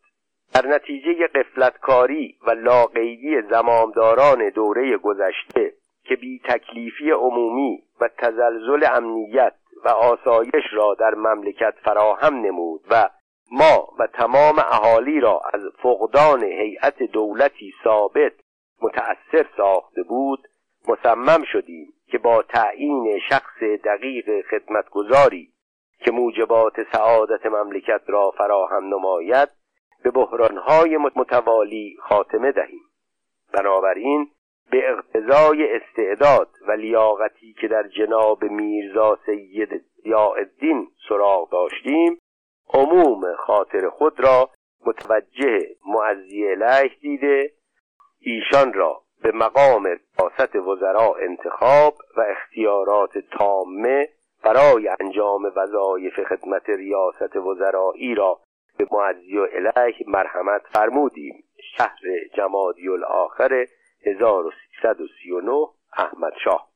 در 0.54 0.68
نتیجه 0.68 1.28
قفلتکاری 1.28 2.38
و 2.48 2.52
لاقیدی 2.52 3.42
زمامداران 3.42 4.50
دوره 4.50 4.98
گذشته 4.98 5.74
که 6.04 6.16
بی 6.16 6.42
تکلیفی 6.46 7.12
عمومی 7.12 7.84
و 8.02 8.10
تزلزل 8.18 8.86
امنیت 8.92 9.54
و 9.86 9.90
آسایش 9.90 10.64
را 10.74 10.96
در 11.00 11.16
مملکت 11.16 11.74
فراهم 11.84 12.36
نمود 12.36 12.82
و 12.90 13.10
ما 13.52 13.88
و 14.00 14.08
تمام 14.08 14.60
اهالی 14.60 15.20
را 15.20 15.42
از 15.54 15.62
فقدان 15.84 16.44
هیئت 16.44 17.04
دولتی 17.04 17.74
ثابت 17.84 18.34
متأثر 18.82 19.46
ساخته 19.58 20.04
بود 20.04 20.48
مصمم 20.88 21.44
شدیم 21.44 21.93
که 22.14 22.20
با 22.20 22.42
تعیین 22.42 23.20
شخص 23.30 23.64
دقیق 23.86 24.42
خدمتگذاری 24.42 25.54
که 26.00 26.12
موجبات 26.12 26.74
سعادت 26.92 27.46
مملکت 27.46 28.02
را 28.08 28.32
فراهم 28.32 28.86
نماید 28.86 29.50
به 30.04 30.12
بحرانهای 30.12 30.98
متوالی 30.98 31.98
خاتمه 32.02 32.52
دهیم. 32.52 32.82
بنابراین 33.54 34.32
به 34.72 34.90
اقتضای 34.90 35.68
استعداد 35.76 36.50
و 36.68 36.72
لیاقتی 36.72 37.56
که 37.62 37.68
در 37.68 37.88
جناب 37.88 38.44
میرزا 38.44 39.18
سید 39.26 39.70
ضیاءالدین 40.04 40.88
سراغ 41.10 41.50
داشتیم 41.50 42.20
عموم 42.74 43.36
خاطر 43.36 43.90
خود 43.90 44.20
را 44.20 44.50
متوجه 44.86 45.60
معزی 45.86 46.48
الیه 46.48 46.92
دیده 47.02 47.52
ایشان 48.20 48.74
را 48.74 49.03
به 49.24 49.32
مقام 49.32 49.84
ریاست 49.84 50.56
وزراء 50.56 51.16
انتخاب 51.20 51.94
و 52.18 52.22
اختیارات 52.22 53.18
تامه 53.18 54.10
برای 54.44 54.90
انجام 55.00 55.52
وظایف 55.56 56.24
خدمت 56.24 56.70
ریاست 56.70 57.36
وزرایی 57.36 58.16
را 58.16 58.40
به 58.78 58.88
معزی 58.92 59.38
و 59.38 59.48
الیه 59.54 59.96
مرحمت 60.08 60.62
فرمودیم. 60.74 61.44
شهر 61.78 62.00
جمادی 62.38 62.90
الاخر 62.90 63.66
1339 64.06 65.68
احمد 65.98 66.34
شاه. 66.44 66.68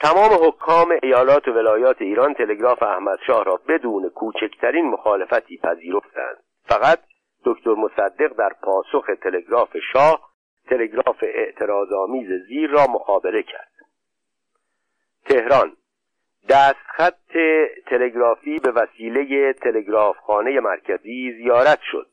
تمام 0.00 0.48
حکام 0.48 0.98
ایالات 1.02 1.48
و 1.48 1.52
ولایات 1.52 2.02
ایران 2.02 2.34
تلگراف 2.34 2.82
احمد 2.82 3.18
شاه 3.26 3.44
را 3.44 3.60
بدون 3.68 4.08
کوچکترین 4.08 4.90
مخالفتی 4.90 5.58
پذیرفتند. 5.58 6.42
فقط 6.64 6.98
دکتر 7.44 7.74
مصدق 7.74 8.36
در 8.36 8.52
پاسخ 8.62 9.06
تلگراف 9.22 9.76
شاه 9.92 10.33
تلگراف 10.70 11.22
اعتراضآمیز 11.22 12.28
زیر 12.48 12.70
را 12.70 12.86
مخابره 12.86 13.42
کرد. 13.42 13.72
تهران 15.24 15.76
دستخط 16.48 17.14
تلگرافی 17.86 18.58
به 18.58 18.70
وسیله 18.70 19.52
تلگرافخانه 19.52 20.60
مرکزی 20.60 21.32
زیارت 21.32 21.80
شد. 21.82 22.06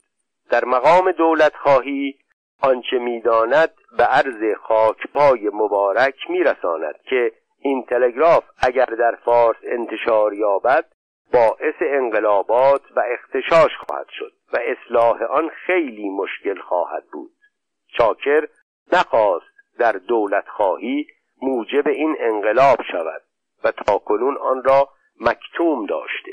در 0.50 0.66
مقام 0.66 1.12
دولت 1.12 1.56
خواهی 1.56 2.18
آنچه 2.62 3.00
می‌داند 3.00 3.74
به 3.98 4.04
عرض 4.04 4.56
خاکپای 4.58 5.50
مبارک 5.54 6.30
میرساند 6.30 6.96
که 7.04 7.32
این 7.60 7.84
تلگراف 7.84 8.44
اگر 8.58 8.86
در 8.86 9.16
فارس 9.26 9.58
انتشار 9.64 10.34
یابد 10.34 10.86
باعث 11.34 11.76
انقلابات 11.82 12.82
و 12.96 13.04
اختشاش 13.14 13.72
خواهد 13.78 14.08
شد 14.10 14.32
و 14.54 14.58
اصلاح 14.58 15.24
آن 15.24 15.50
خیلی 15.50 16.10
مشکل 16.10 16.60
خواهد 16.60 17.04
بود. 17.12 17.32
شاکر 17.98 18.48
نخواست 18.94 19.46
در 19.80 19.92
دولت 19.92 20.48
خواهی 20.48 21.08
موجب 21.42 21.88
این 21.88 22.16
انقلاب 22.20 22.78
شود 22.92 23.22
و 23.64 23.72
تاکنون 23.72 24.38
آن 24.38 24.64
را 24.64 24.90
مکتوم 25.20 25.86
داشته. 25.86 26.32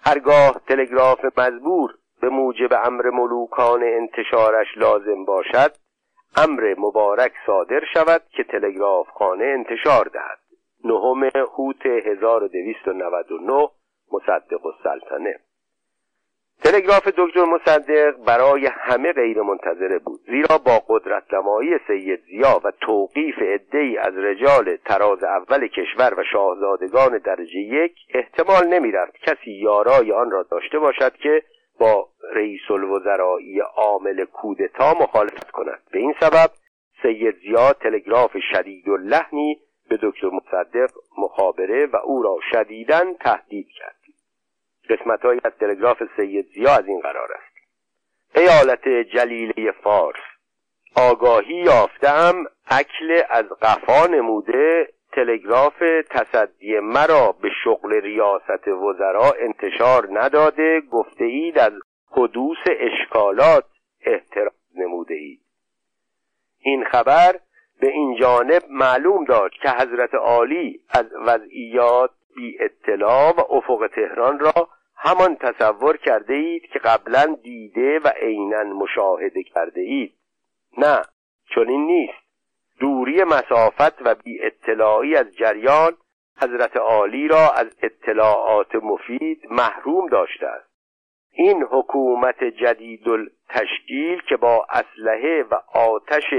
هرگاه 0.00 0.60
تلگراف 0.68 1.38
مزبور 1.38 1.94
به 2.20 2.28
موجب 2.28 2.72
امر 2.72 3.10
ملوکان 3.10 3.82
انتشارش 3.82 4.66
لازم 4.76 5.24
باشد 5.24 5.72
امر 6.36 6.74
مبارک 6.78 7.32
صادر 7.46 7.80
شود 7.94 8.22
که 8.30 8.44
تلگراف 8.44 9.08
خانه 9.08 9.44
انتشار 9.44 10.04
دهد. 10.04 10.38
نهم 10.84 11.30
هوت 11.58 11.86
1299 11.86 13.68
مصدق 14.12 14.66
السلطنه. 14.66 15.40
تلگراف 16.64 17.08
دکتر 17.08 17.44
مصدق 17.44 18.16
برای 18.26 18.66
همه 18.66 19.12
غیر 19.12 19.42
منتظره 19.42 19.98
بود. 19.98 20.20
زیرا 20.26 20.58
با 20.58 20.82
قدرت 20.88 21.34
نمایی 21.34 21.78
سید 21.86 22.20
زیا 22.20 22.60
و 22.64 22.72
توقیف 22.80 23.42
عدهای 23.42 23.98
از 23.98 24.16
رجال 24.16 24.76
تراز 24.76 25.24
اول 25.24 25.68
کشور 25.68 26.14
و 26.20 26.24
شاهزادگان 26.32 27.18
درجه 27.18 27.58
یک 27.58 27.92
احتمال 28.14 28.66
نمی‌رفت 28.66 29.16
کسی 29.16 29.50
یارای 29.50 30.12
آن 30.12 30.30
را 30.30 30.42
داشته 30.42 30.78
باشد 30.78 31.12
که 31.12 31.42
با 31.80 32.08
رئیس 32.34 32.70
الوزرایی 32.70 33.60
عامل 33.60 34.24
کودتا 34.24 34.94
مخالفت 35.00 35.50
کند. 35.50 35.82
به 35.92 35.98
این 35.98 36.14
سبب 36.20 36.50
سید 37.02 37.36
زیا 37.38 37.72
تلگراف 37.72 38.36
شدید 38.52 38.88
و 38.88 38.96
لحنی 38.96 39.60
به 39.88 39.98
دکتر 40.02 40.26
مصدق 40.26 40.90
مخابره 41.18 41.86
و 41.86 41.96
او 41.96 42.22
را 42.22 42.36
شدیدن 42.52 43.14
تهدید 43.14 43.68
کرد. 43.78 43.97
قسمت 44.90 45.24
های 45.24 45.40
از 45.44 45.52
تلگراف 45.60 46.02
سید 46.16 46.46
زیا 46.54 46.70
از 46.70 46.86
این 46.86 47.00
قرار 47.00 47.28
است. 47.32 47.48
ایالت 48.34 48.88
جلیله 48.88 49.72
فارس. 49.72 50.20
آگاهی 50.96 51.54
یافتم 51.54 52.44
اکل 52.66 53.22
از 53.30 53.44
قفا 53.62 54.06
نموده 54.06 54.88
تلگراف 55.12 55.82
تصدی 56.10 56.78
مرا 56.80 57.32
به 57.32 57.50
شغل 57.64 57.92
ریاست 57.92 58.68
وزرا 58.68 59.32
انتشار 59.38 60.08
نداده 60.10 60.80
گفته 60.80 61.24
اید 61.24 61.58
از 61.58 61.72
حدوث 62.10 62.58
اشکالات 62.66 63.64
احترام 64.00 64.52
نموده 64.74 65.14
اید. 65.14 65.40
این 66.60 66.84
خبر 66.84 67.40
به 67.80 67.88
این 67.88 68.16
جانب 68.20 68.62
معلوم 68.70 69.24
داشت 69.24 69.60
که 69.62 69.70
حضرت 69.70 70.14
عالی 70.14 70.80
از 70.90 71.06
وضعیات 71.26 72.10
بی 72.36 72.58
اطلاع 72.60 73.34
و 73.36 73.40
افق 73.50 73.90
تهران 73.94 74.38
را 74.38 74.68
همان 75.00 75.36
تصور 75.36 75.96
کرده 75.96 76.34
اید 76.34 76.62
که 76.72 76.78
قبلا 76.78 77.36
دیده 77.42 77.98
و 77.98 78.08
عینا 78.08 78.62
مشاهده 78.62 79.42
کرده 79.42 79.80
اید. 79.80 80.14
نه 80.78 81.02
چنین 81.54 81.86
نیست. 81.86 82.28
دوری 82.80 83.24
مسافت 83.24 84.02
و 84.06 84.14
بی 84.14 84.42
اطلاعی 84.42 85.16
از 85.16 85.36
جریان 85.36 85.96
حضرت 86.40 86.76
عالی 86.76 87.28
را 87.28 87.50
از 87.50 87.66
اطلاعات 87.82 88.74
مفید 88.74 89.46
محروم 89.50 90.08
داشته 90.08 90.46
است. 90.46 90.68
این 91.32 91.62
حکومت 91.62 92.44
جدید 92.44 93.04
تشکیل 93.48 94.22
که 94.28 94.36
با 94.36 94.66
اسلحه 94.70 95.42
و 95.50 95.54
آتش 95.74 96.34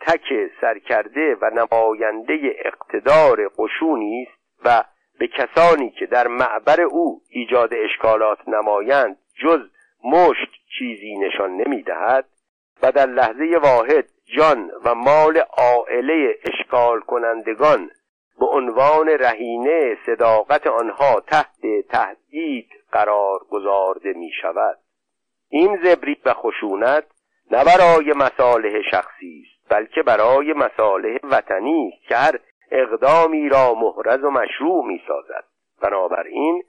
تک 0.00 0.50
سرکرده 0.60 1.34
و 1.40 1.50
نماینده 1.50 2.56
اقتدار 2.64 3.48
قشونی 3.58 4.28
است 4.28 4.38
و 4.64 4.84
به 5.18 5.26
کسانی 5.26 5.90
که 5.90 6.06
در 6.06 6.26
معبر 6.26 6.80
او 6.80 7.20
ایجاد 7.30 7.74
اشکالات 7.74 8.48
نمایند 8.48 9.16
جز 9.42 9.60
مشت 10.04 10.50
چیزی 10.78 11.14
نشان 11.14 11.50
نمی‌دهد 11.50 12.24
و 12.82 12.92
در 12.92 13.06
لحظه 13.06 13.58
واحد 13.62 14.08
جان 14.36 14.70
و 14.84 14.94
مال 14.94 15.38
عائله 15.38 16.34
اشکال 16.44 17.00
کنندگان 17.00 17.90
به 18.38 18.46
عنوان 18.46 19.08
رهینه 19.08 19.98
صداقت 20.06 20.66
آنها 20.66 21.20
تحت 21.20 21.60
تهدید 21.90 22.68
قرار 22.92 23.38
گذارده 23.50 24.12
می 24.12 24.30
شود 24.42 24.78
این 25.48 25.78
زبری 25.84 26.16
و 26.24 26.34
خشونت 26.34 27.04
نه 27.50 27.64
برای 27.64 28.12
مصالح 28.12 28.82
شخصی 28.90 29.44
است 29.46 29.68
بلکه 29.68 30.02
برای 30.02 30.52
مصالح 30.52 31.18
وطنی 31.22 31.92
است 31.94 32.08
که 32.08 32.16
هر 32.16 32.38
اقدامی 32.72 33.48
را 33.48 33.74
محرز 33.74 34.24
و 34.24 34.30
مشروع 34.30 34.86
می 34.86 35.02
سازد 35.08 35.44
بنابراین 35.82 36.62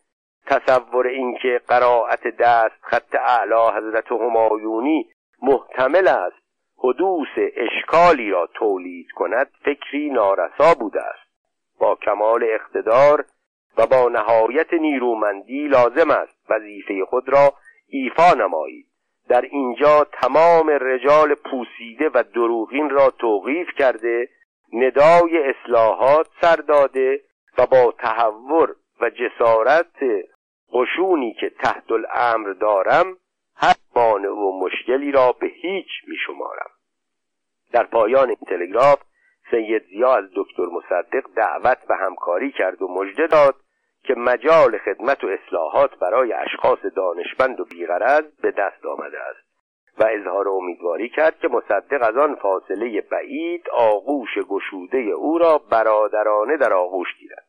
تصور 0.48 1.08
اینکه 1.08 1.62
قرائت 1.68 2.28
دست 2.28 2.76
خط 2.82 3.16
اعلی 3.16 3.78
حضرت 3.78 4.12
همایونی 4.12 5.10
محتمل 5.42 6.08
است 6.08 6.44
حدوث 6.78 7.28
اشکالی 7.56 8.32
را 8.32 8.50
تولید 8.54 9.12
کند 9.16 9.52
فکری 9.66 10.10
نارسا 10.10 10.74
بوده 10.80 11.02
است. 11.02 11.30
با 11.80 11.96
کمال 11.96 12.44
اقتدار 12.44 13.26
و 13.78 13.88
با 13.88 14.10
نهایت 14.10 14.74
نیرومندی 14.74 15.68
لازم 15.68 16.12
است 16.12 16.38
وظیفه 16.50 17.06
خود 17.06 17.30
را 17.30 17.54
ایفا 17.88 18.34
نمایید. 18.34 18.86
در 19.30 19.42
اینجا 19.42 20.04
تمام 20.04 20.70
رجال 20.70 21.36
پوسیده 21.36 22.10
و 22.14 22.24
دروغین 22.34 22.90
را 22.90 23.10
توقیف 23.10 23.68
کرده 23.78 24.30
ندای 24.74 25.44
اصلاحات 25.44 26.28
سر 26.42 26.56
داده 26.56 27.22
و 27.58 27.66
با 27.66 27.94
تحور 27.98 28.76
و 29.02 29.10
جسارت 29.10 29.96
قشونی 30.74 31.34
که 31.34 31.50
تحت 31.50 31.92
الامر 31.92 32.54
دارم 32.54 33.18
هر 33.56 33.76
مانع 33.96 34.30
و 34.30 34.60
مشکلی 34.60 35.12
را 35.12 35.32
به 35.32 35.48
هیچ 35.48 35.90
می 36.08 36.16
شمارم 36.26 36.70
در 37.72 37.84
پایان 37.84 38.28
این 38.28 38.38
تلگراف 38.48 39.00
سید 39.52 39.84
زیا 39.84 40.22
دکتر 40.36 40.66
مصدق 40.66 41.24
دعوت 41.36 41.78
به 41.88 41.96
همکاری 41.96 42.52
کرد 42.52 42.82
و 42.82 42.88
مژده 42.88 43.28
داد 43.28 43.56
که 44.04 44.14
مجال 44.18 44.78
خدمت 44.78 45.24
و 45.24 45.28
اصلاحات 45.28 45.96
برای 46.00 46.34
اشخاص 46.34 46.80
دانشمند 46.96 47.60
و 47.60 47.66
بیغرض 47.66 48.24
به 48.42 48.52
دست 48.52 48.86
آمده 48.86 49.20
است. 49.20 49.53
و 50.00 50.04
اظهار 50.04 50.50
امیدواری 50.50 51.10
کرد 51.10 51.40
که 51.40 51.48
مصدق 51.48 52.04
از 52.04 52.18
آن 52.18 52.36
فاصله 52.36 53.02
بعید 53.02 53.70
آغوش 53.70 54.38
گشوده 54.50 54.98
او 54.98 55.38
را 55.38 55.58
برادرانه 55.58 56.58
در 56.58 56.74
آغوش 56.74 57.08
گیرد. 57.20 57.48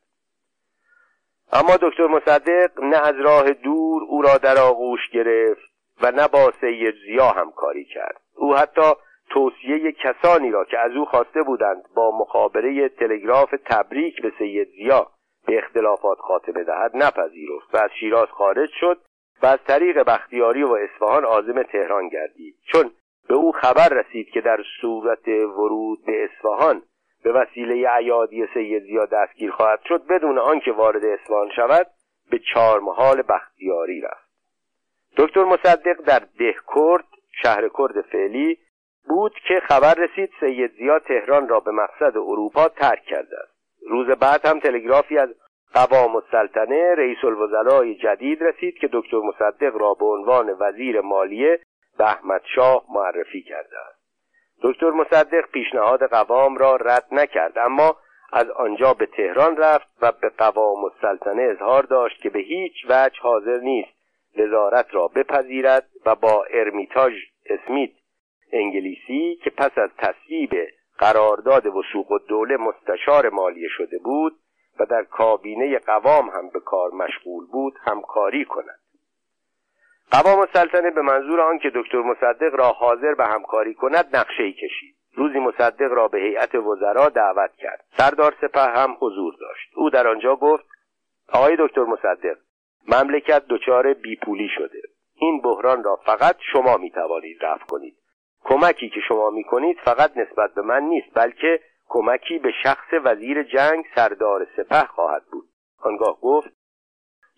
اما 1.52 1.76
دکتر 1.82 2.06
مصدق 2.06 2.80
نه 2.80 3.06
از 3.06 3.14
راه 3.20 3.50
دور 3.50 4.02
او 4.08 4.22
را 4.22 4.38
در 4.38 4.58
آغوش 4.58 5.10
گرفت 5.12 5.74
و 6.02 6.10
نه 6.10 6.28
با 6.28 6.52
سید 6.60 6.94
زیا 7.06 7.30
همکاری 7.30 7.84
کرد. 7.84 8.20
او 8.36 8.56
حتی 8.56 8.92
توصیه 9.30 9.92
کسانی 9.92 10.50
را 10.50 10.64
که 10.64 10.78
از 10.78 10.92
او 10.92 11.04
خواسته 11.04 11.42
بودند 11.42 11.82
با 11.94 12.18
مخابره 12.18 12.88
تلگراف 12.88 13.54
تبریک 13.66 14.22
به 14.22 14.32
سید 14.38 14.68
زیا 14.68 15.06
به 15.46 15.58
اختلافات 15.58 16.18
خاتمه 16.18 16.64
دهد 16.64 16.90
نپذیرفت 16.94 17.74
و 17.74 17.76
از 17.76 17.90
شیراز 18.00 18.28
خارج 18.28 18.70
شد 18.80 18.98
و 19.44 19.46
از 19.46 19.58
طریق 19.66 20.02
بختیاری 20.02 20.62
و 20.62 20.72
اصفهان 20.72 21.24
عازم 21.24 21.62
تهران 21.62 22.08
گردید. 22.08 22.56
چون 22.72 22.90
به 23.28 23.34
او 23.34 23.52
خبر 23.52 23.88
رسید 23.88 24.28
که 24.28 24.40
در 24.40 24.60
صورت 24.80 25.28
ورود 25.28 26.04
به 26.06 26.24
اصفهان 26.24 26.82
به 27.24 27.32
وسیله 27.32 27.88
عیادی 27.88 28.46
سید 28.54 28.82
زیا 28.82 29.04
دستگیر 29.04 29.50
خواهد 29.50 29.80
شد 29.88 30.06
بدون 30.06 30.38
آنکه 30.38 30.72
وارد 30.72 31.04
اصفهان 31.04 31.50
شود 31.56 31.86
به 32.30 32.40
چهارمحال 32.54 33.22
بختیاری 33.28 34.00
رفت. 34.00 34.30
دکتر 35.16 35.44
مصدق 35.44 36.00
در 36.06 36.22
دهکرد 36.38 37.08
شهر 37.42 37.68
کرد 37.68 38.00
فعلی 38.00 38.58
بود 39.08 39.34
که 39.48 39.60
خبر 39.68 39.94
رسید 39.94 40.30
سید 40.40 40.72
زیا 40.72 40.98
تهران 40.98 41.48
را 41.48 41.60
به 41.60 41.70
مقصد 41.70 42.16
اروپا 42.16 42.68
ترک 42.68 43.02
کرده 43.02 43.36
است. 43.42 43.54
روز 43.88 44.06
بعد 44.06 44.46
هم 44.46 44.60
تلگرافی 44.60 45.18
از 45.18 45.28
قوام 45.74 46.16
السلطنه 46.16 46.94
رئیس 46.94 47.24
الوزرای 47.24 47.94
جدید 47.94 48.42
رسید 48.42 48.78
که 48.78 48.88
دکتر 48.92 49.16
مصدق 49.16 49.76
را 49.76 49.94
به 49.94 50.06
عنوان 50.06 50.56
وزیر 50.60 51.00
مالیه 51.00 51.60
به 51.98 52.04
احمد 52.04 52.42
شاه 52.54 52.84
معرفی 52.94 53.42
کرده 53.42 53.76
است. 53.88 54.04
دکتر 54.62 54.90
مصدق 54.90 55.50
پیشنهاد 55.52 56.06
قوام 56.06 56.56
را 56.56 56.76
رد 56.76 57.06
نکرد 57.12 57.58
اما 57.58 57.96
از 58.32 58.50
آنجا 58.50 58.94
به 58.94 59.06
تهران 59.06 59.56
رفت 59.56 59.88
و 60.02 60.12
به 60.12 60.28
قوام 60.28 60.84
السلطنه 60.84 61.42
اظهار 61.42 61.82
داشت 61.82 62.22
که 62.22 62.30
به 62.30 62.38
هیچ 62.38 62.72
وجه 62.88 63.20
حاضر 63.20 63.58
نیست 63.60 63.94
وزارت 64.38 64.86
را 64.94 65.08
بپذیرد 65.08 65.86
و 66.06 66.14
با 66.14 66.44
ارمیتاژ 66.50 67.12
اسمیت 67.46 67.90
انگلیسی 68.52 69.38
که 69.44 69.50
پس 69.50 69.78
از 69.78 69.90
تصویب 69.98 70.50
قرارداد 70.98 71.66
وسوق 71.66 72.10
و 72.10 72.18
دوله 72.18 72.56
مستشار 72.56 73.28
مالیه 73.28 73.68
شده 73.68 73.98
بود 73.98 74.36
و 74.80 74.86
در 74.86 75.02
کابینه 75.02 75.78
قوام 75.78 76.28
هم 76.28 76.48
به 76.48 76.60
کار 76.60 76.90
مشغول 76.90 77.46
بود 77.46 77.74
همکاری 77.86 78.44
کند. 78.44 78.80
قوام 80.10 80.46
سلطنه 80.52 80.90
به 80.90 81.02
منظور 81.02 81.40
آنکه 81.40 81.70
دکتر 81.74 82.02
مصدق 82.02 82.54
را 82.54 82.72
حاضر 82.72 83.14
به 83.14 83.24
همکاری 83.24 83.74
کند 83.74 84.16
نقشه 84.16 84.52
کشید. 84.52 84.96
روزی 85.14 85.38
مصدق 85.38 85.92
را 85.92 86.08
به 86.08 86.18
هیئت 86.18 86.54
وزرا 86.54 87.08
دعوت 87.08 87.50
کرد. 87.56 87.84
سردار 87.96 88.34
سپه 88.40 88.60
هم 88.60 88.96
حضور 89.00 89.34
داشت. 89.40 89.70
او 89.76 89.90
در 89.90 90.08
آنجا 90.08 90.36
گفت 90.36 90.64
آقای 91.32 91.56
دکتر 91.58 91.84
مصدق 91.84 92.36
مملکت 92.88 93.42
دچار 93.48 93.92
بیپولی 93.92 94.48
شده. 94.48 94.82
این 95.16 95.40
بحران 95.40 95.84
را 95.84 95.96
فقط 95.96 96.36
شما 96.52 96.76
می 96.76 96.90
توانید 96.90 97.44
رفع 97.44 97.64
کنید. 97.64 97.96
کمکی 98.44 98.88
که 98.88 99.00
شما 99.08 99.30
می 99.30 99.44
کنید 99.44 99.76
فقط 99.84 100.16
نسبت 100.16 100.54
به 100.54 100.62
من 100.62 100.82
نیست 100.82 101.08
بلکه 101.14 101.60
کمکی 101.94 102.38
به 102.38 102.52
شخص 102.62 102.94
وزیر 103.04 103.42
جنگ 103.42 103.84
سردار 103.94 104.46
سپه 104.56 104.84
خواهد 104.84 105.22
بود. 105.32 105.48
آنگاه 105.78 106.20
گفت 106.20 106.50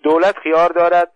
دولت 0.03 0.39
خیار 0.39 0.69
دارد 0.69 1.13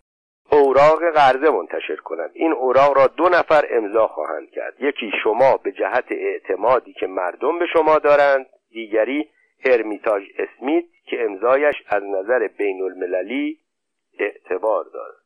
اوراق 0.51 1.11
قرضه 1.15 1.51
منتشر 1.51 1.97
کند. 1.97 2.31
این 2.35 2.53
اوراق 2.53 2.97
را 2.97 3.07
دو 3.07 3.29
نفر 3.29 3.65
امضا 3.71 4.07
خواهند 4.07 4.51
کرد. 4.51 4.75
یکی 4.81 5.13
شما 5.23 5.57
به 5.57 5.73
جهت 5.73 6.05
اعتمادی 6.11 6.93
که 6.93 7.07
مردم 7.07 7.59
به 7.59 7.67
شما 7.73 7.99
دارند 7.99 8.47
دیگری 8.71 9.31
هرمیتاژ 9.65 10.23
اسمیت 10.39 10.85
که 11.05 11.25
امضایش 11.25 11.77
از 11.89 12.03
نظر 12.03 12.49
بین 12.49 12.83
المللی 12.83 13.59
اعتبار 14.19 14.85
دارد. 14.85 15.21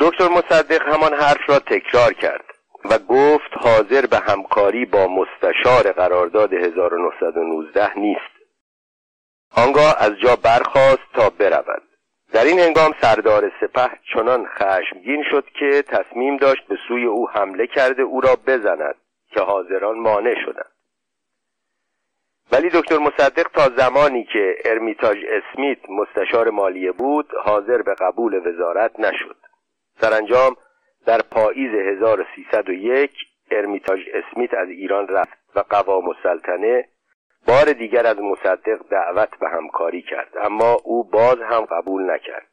دکتر 0.00 0.28
مصدق 0.28 0.82
همان 0.82 1.14
حرف 1.14 1.50
را 1.50 1.58
تکرار 1.58 2.12
کرد. 2.12 2.53
و 2.84 2.98
گفت 2.98 3.50
حاضر 3.52 4.06
به 4.06 4.18
همکاری 4.18 4.84
با 4.84 5.06
مستشار 5.06 5.92
قرارداد 5.92 6.52
1919 6.52 7.98
نیست. 7.98 8.34
آنگاه 9.56 9.96
از 9.98 10.12
جا 10.22 10.36
برخواست 10.36 11.12
تا 11.14 11.30
برود. 11.30 11.82
در 12.32 12.44
این 12.44 12.58
هنگام 12.58 12.94
سردار 13.00 13.52
سپه 13.60 13.90
چنان 14.14 14.46
خشمگین 14.46 15.24
شد 15.30 15.44
که 15.60 15.82
تصمیم 15.82 16.36
داشت 16.36 16.66
به 16.66 16.78
سوی 16.88 17.04
او 17.04 17.30
حمله 17.30 17.66
کرده 17.66 18.02
او 18.02 18.20
را 18.20 18.36
بزند 18.46 18.94
که 19.30 19.40
حاضران 19.40 19.98
مانع 19.98 20.34
شدند. 20.44 20.70
ولی 22.52 22.70
دکتر 22.70 22.98
مصدق 22.98 23.48
تا 23.54 23.68
زمانی 23.76 24.24
که 24.24 24.54
ارمیتاژ 24.64 25.16
اسمیت 25.28 25.78
مستشار 25.88 26.50
مالیه 26.50 26.92
بود 26.92 27.32
حاضر 27.44 27.82
به 27.82 27.94
قبول 27.94 28.46
وزارت 28.46 29.00
نشد. 29.00 29.36
سرانجام 30.00 30.56
در 31.06 31.20
پاییز 31.30 31.70
1301 31.74 33.10
ارمیتاژ 33.50 34.00
اسمیت 34.14 34.54
از 34.54 34.68
ایران 34.68 35.08
رفت 35.08 35.38
و 35.54 35.60
قوام 35.60 36.08
السلطنه 36.08 36.88
بار 37.46 37.72
دیگر 37.72 38.06
از 38.06 38.18
مصدق 38.18 38.78
دعوت 38.90 39.38
به 39.40 39.48
همکاری 39.48 40.02
کرد. 40.02 40.32
اما 40.40 40.72
او 40.84 41.04
باز 41.04 41.38
هم 41.40 41.64
قبول 41.64 42.10
نکرد. 42.10 42.46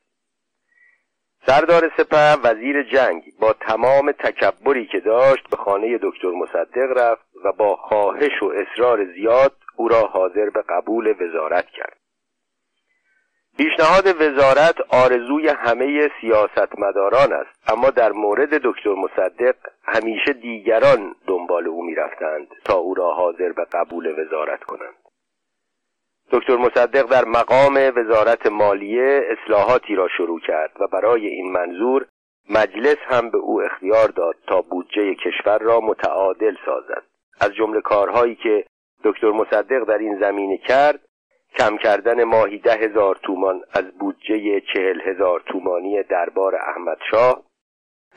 سردار 1.47 1.91
سپه 1.97 2.35
وزیر 2.43 2.83
جنگ 2.83 3.23
با 3.39 3.53
تمام 3.53 4.11
تکبری 4.11 4.87
که 4.87 4.99
داشت 4.99 5.49
به 5.49 5.57
خانه 5.57 5.99
دکتر 6.01 6.31
مصدق 6.31 6.97
رفت 6.97 7.25
و 7.43 7.51
با 7.51 7.75
خواهش 7.75 8.43
و 8.43 8.45
اصرار 8.45 9.05
زیاد 9.05 9.55
او 9.75 9.87
را 9.87 10.01
حاضر 10.01 10.49
به 10.49 10.63
قبول 10.69 11.13
وزارت 11.19 11.65
کرد. 11.65 12.00
پیشنهاد 13.57 14.21
وزارت 14.21 14.75
آرزوی 14.89 15.47
همه 15.47 16.09
سیاستمداران 16.21 17.33
است. 17.33 17.71
اما 17.71 17.89
در 17.89 18.11
مورد 18.11 18.49
دکتر 18.49 18.93
مصدق 18.93 19.55
همیشه 19.83 20.33
دیگران 20.33 21.15
دنبال 21.27 21.67
او 21.67 21.83
می‌رفتند 21.83 22.47
تا 22.65 22.75
او 22.75 22.93
را 22.93 23.11
حاضر 23.11 23.51
به 23.51 23.65
قبول 23.73 24.07
وزارت 24.19 24.63
کنند. 24.63 24.95
دکتر 26.31 26.55
مصدق 26.55 27.09
در 27.09 27.25
مقام 27.25 27.91
وزارت 27.95 28.47
مالیه 28.47 29.21
اصلاحاتی 29.31 29.95
را 29.95 30.07
شروع 30.17 30.39
کرد 30.39 30.71
و 30.79 30.87
برای 30.87 31.27
این 31.27 31.51
منظور 31.51 32.05
مجلس 32.49 32.97
هم 33.07 33.29
به 33.29 33.37
او 33.37 33.61
اختیار 33.61 34.07
داد 34.07 34.35
تا 34.47 34.61
بودجه 34.61 35.15
کشور 35.15 35.59
را 35.59 35.79
متعادل 35.79 36.55
سازد. 36.65 37.03
از 37.41 37.53
جمله 37.53 37.81
کارهایی 37.81 38.35
که 38.35 38.65
دکتر 39.03 39.31
مصدق 39.31 39.83
در 39.83 39.97
این 39.97 40.19
زمینه 40.19 40.57
کرد 40.57 40.99
کم 41.57 41.77
کردن 41.77 42.23
ماهی 42.23 42.57
ده 42.57 42.73
هزار 42.73 43.15
تومان 43.15 43.61
از 43.73 43.85
بودجه 43.99 44.61
چهل 44.73 45.01
هزار 45.01 45.43
تومانی 45.45 46.03
دربار 46.03 46.55
احمدشاه 46.55 47.43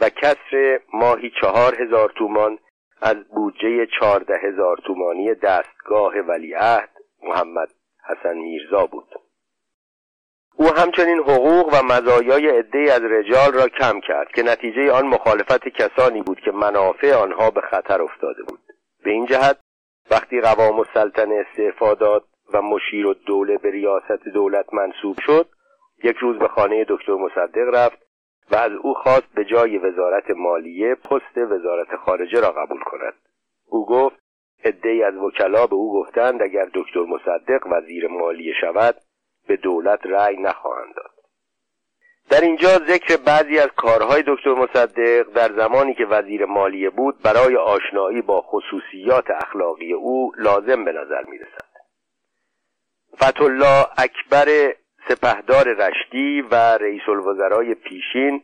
و 0.00 0.08
کسر 0.08 0.80
ماهی 0.92 1.32
چهار 1.40 1.82
هزار 1.82 2.12
تومان 2.18 2.58
از 3.02 3.16
بودجه 3.28 3.86
چهارده 4.00 4.34
هزار 4.42 4.76
تومانی 4.86 5.34
دستگاه 5.34 6.12
ولیعهد 6.14 6.90
محمد 7.22 7.68
حسن 8.06 8.36
میرزا 8.36 8.86
بود. 8.86 9.08
او 10.56 10.66
همچنین 10.66 11.18
حقوق 11.18 11.74
و 11.74 11.82
مزایای 11.82 12.48
عدهای 12.48 12.90
از 12.90 13.02
رجال 13.02 13.52
را 13.52 13.68
کم 13.68 14.00
کرد 14.00 14.28
که 14.28 14.42
نتیجه 14.42 14.92
آن 14.92 15.06
مخالفت 15.06 15.68
کسانی 15.68 16.22
بود 16.22 16.40
که 16.40 16.50
منافع 16.50 17.14
آنها 17.14 17.50
به 17.50 17.60
خطر 17.60 18.02
افتاده 18.02 18.42
بود. 18.42 18.60
به 19.04 19.10
این 19.10 19.26
جهت 19.26 19.60
وقتی 20.10 20.40
قوام 20.40 20.78
السلطنه 20.78 21.44
استعفا 21.46 21.94
داد 21.94 22.24
و 22.52 22.62
مشیر 22.62 23.06
و 23.06 23.14
دوله 23.14 23.58
به 23.58 23.70
ریاست 23.70 24.28
دولت 24.34 24.74
منصوب 24.74 25.16
شد 25.26 25.48
یک 26.04 26.16
روز 26.16 26.38
به 26.38 26.48
خانه 26.48 26.84
دکتر 26.88 27.14
مصدق 27.14 27.74
رفت 27.74 27.98
و 28.50 28.56
از 28.56 28.72
او 28.72 28.94
خواست 28.94 29.34
به 29.34 29.44
جای 29.44 29.78
وزارت 29.78 30.30
مالیه 30.30 30.94
پست 30.94 31.38
وزارت 31.38 31.96
خارجه 31.96 32.40
را 32.40 32.50
قبول 32.50 32.80
کند. 32.80 33.14
او 33.66 33.86
گفت 33.86 34.16
عدهای 34.64 35.02
از 35.02 35.14
وکلا 35.14 35.66
به 35.66 35.74
او 35.74 35.92
گفتند 35.92 36.42
اگر 36.42 36.68
دکتر 36.74 37.00
مصدق 37.00 37.66
وزیر 37.66 38.08
مالیه 38.08 38.54
شود 38.60 38.96
به 39.48 39.56
دولت 39.56 40.06
رأی 40.06 40.36
نخواهند 40.36 40.94
داد. 40.94 41.10
در 42.30 42.40
اینجا 42.40 42.68
ذکر 42.68 43.16
بعضی 43.16 43.58
از 43.58 43.68
کارهای 43.76 44.22
دکتر 44.26 44.54
مصدق 44.54 45.32
در 45.32 45.52
زمانی 45.52 45.94
که 45.94 46.06
وزیر 46.06 46.44
مالیه 46.44 46.90
بود 46.90 47.22
برای 47.22 47.56
آشنایی 47.56 48.22
با 48.22 48.40
خصوصیات 48.40 49.30
اخلاقی 49.30 49.92
او 49.92 50.32
لازم 50.38 50.84
به 50.84 50.92
نظر 50.92 51.24
می 51.30 51.38
رسد 51.38 51.73
فتالله 53.22 53.86
اکبر 53.98 54.74
سپهدار 55.08 55.64
رشدی 55.64 56.40
و 56.40 56.54
رئیس 56.54 57.08
الوزرای 57.08 57.74
پیشین 57.74 58.42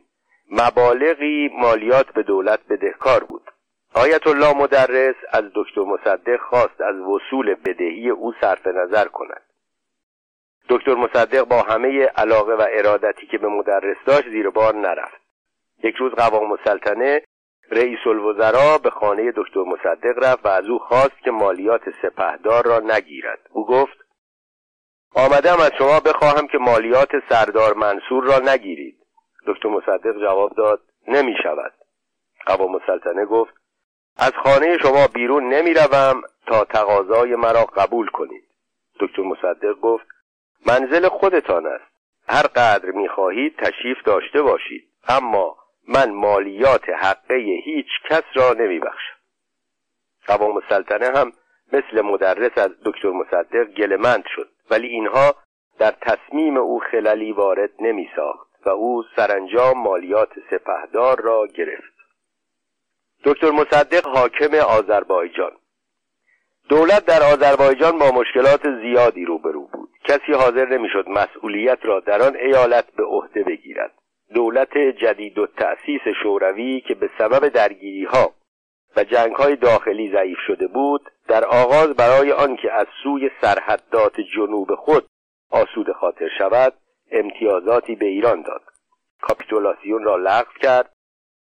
مبالغی 0.51 1.49
مالیات 1.53 2.11
به 2.13 2.23
دولت 2.23 2.59
بدهکار 2.69 3.23
بود. 3.23 3.51
آیت 3.95 4.27
الله 4.27 4.57
مدرس 4.57 5.15
از 5.33 5.43
دکتر 5.55 5.81
مصدق 5.81 6.39
خواست 6.39 6.81
از 6.81 6.95
وصول 6.95 7.55
بدهی 7.55 8.09
او 8.09 8.33
صرف 8.41 8.67
نظر 8.67 9.05
کند. 9.05 9.41
دکتر 10.69 10.95
مصدق 10.95 11.43
با 11.43 11.61
همه 11.61 12.05
علاقه 12.05 12.53
و 12.53 12.65
ارادتی 12.71 13.27
که 13.27 13.37
به 13.37 13.47
مدرس 13.47 13.97
داشت 14.05 14.29
زیر 14.29 14.49
بار 14.49 14.75
نرفت. 14.75 15.21
یک 15.83 15.95
روز 15.95 16.11
قوام 16.11 16.51
السلطنه 16.51 17.21
رئیس 17.71 17.99
الوزراء 18.05 18.77
به 18.77 18.89
خانه 18.89 19.31
دکتر 19.35 19.59
مصدق 19.59 20.23
رفت 20.23 20.45
و 20.45 20.47
از 20.47 20.65
او 20.65 20.79
خواست 20.79 21.19
که 21.23 21.31
مالیات 21.31 21.81
سپهدار 22.01 22.65
را 22.65 22.79
نگیرد. 22.79 23.39
او 23.49 23.65
گفت 23.65 24.00
آمدم 25.15 25.59
از 25.59 25.71
شما 25.77 25.99
بخواهم 25.99 26.47
که 26.47 26.57
مالیات 26.57 27.09
سردار 27.29 27.73
منصور 27.73 28.23
را 28.23 28.39
نگیرید. 28.39 28.97
دکتر 29.47 29.69
مصدق 29.69 30.21
جواب 30.21 30.55
داد 30.55 30.81
نمی 31.07 31.35
شود. 31.43 31.73
قوام 32.45 32.75
السلطنه 32.75 33.25
گفت 33.25 33.53
از 34.17 34.31
خانه 34.43 34.77
شما 34.77 35.07
بیرون 35.07 35.53
نمی 35.53 35.73
روم 35.73 36.21
تا 36.47 36.65
تقاضای 36.65 37.35
مرا 37.35 37.65
قبول 37.65 38.07
کنید. 38.07 38.43
دکتر 38.99 39.21
مصدق 39.21 39.73
گفت 39.73 40.05
منزل 40.65 41.07
خودتان 41.07 41.65
است. 41.65 41.91
هر 42.27 42.47
قدر 42.47 42.91
می 42.91 43.09
خواهید 43.09 43.57
تشریف 43.57 43.97
داشته 44.05 44.41
باشید. 44.41 44.87
اما 45.07 45.57
من 45.87 46.11
مالیات 46.11 46.89
حقه 46.89 47.35
هیچ 47.65 47.87
کس 48.09 48.23
را 48.33 48.53
نمی 48.53 48.79
بخشم. 48.79 49.15
قوام 50.27 50.57
السلطنه 50.57 51.19
هم 51.19 51.31
مثل 51.73 52.01
مدرس 52.01 52.57
از 52.57 52.71
دکتر 52.85 53.09
مصدق 53.09 53.63
گلمند 53.63 54.23
شد. 54.35 54.49
ولی 54.69 54.87
اینها 54.87 55.35
در 55.79 55.91
تصمیم 55.91 56.57
او 56.57 56.79
خللی 56.79 57.31
وارد 57.31 57.69
نمی 57.79 58.09
ساخت 58.15 58.47
و 58.65 58.69
او 58.69 59.03
سرانجام 59.15 59.77
مالیات 59.77 60.29
سپهدار 60.51 61.21
را 61.21 61.47
گرفت. 61.47 61.93
دکتر 63.23 63.51
مصدق 63.51 64.07
حاکم 64.07 64.55
آذربایجان. 64.55 65.51
دولت 66.69 67.05
در 67.05 67.23
آذربایجان 67.23 67.99
با 67.99 68.11
مشکلات 68.11 68.61
زیادی 68.81 69.25
روبرو 69.25 69.67
بود. 69.67 69.89
کسی 70.03 70.33
حاضر 70.33 70.65
نمی‌شد 70.65 71.09
مسئولیت 71.09 71.79
را 71.81 71.99
در 71.99 72.21
آن 72.21 72.35
ایالت 72.35 72.91
به 72.91 73.03
عهده 73.03 73.43
بگیرد. 73.43 73.91
دولت 74.33 74.77
جدید 74.77 75.37
و 75.37 75.47
تأسیس 75.47 76.01
شوروی 76.23 76.81
که 76.81 76.95
به 76.95 77.09
سبب 77.17 77.47
درگیری 77.47 78.03
ها 78.03 78.33
و 78.95 79.03
جنگ 79.03 79.35
های 79.35 79.55
داخلی 79.55 80.11
ضعیف 80.11 80.37
شده 80.47 80.67
بود 80.67 81.11
در 81.27 81.45
آغاز 81.45 81.95
برای 81.95 82.31
آنکه 82.31 82.73
از 82.73 82.87
سوی 83.03 83.29
سرحدات 83.41 84.21
جنوب 84.35 84.75
خود 84.75 85.07
آسود 85.51 85.91
خاطر 85.91 86.29
شود 86.37 86.73
امتیازاتی 87.11 87.95
به 87.95 88.05
ایران 88.05 88.41
داد. 88.41 88.61
کاپیتولاسیون 89.21 90.03
را 90.03 90.15
لغو 90.15 90.51
کرد 90.61 90.93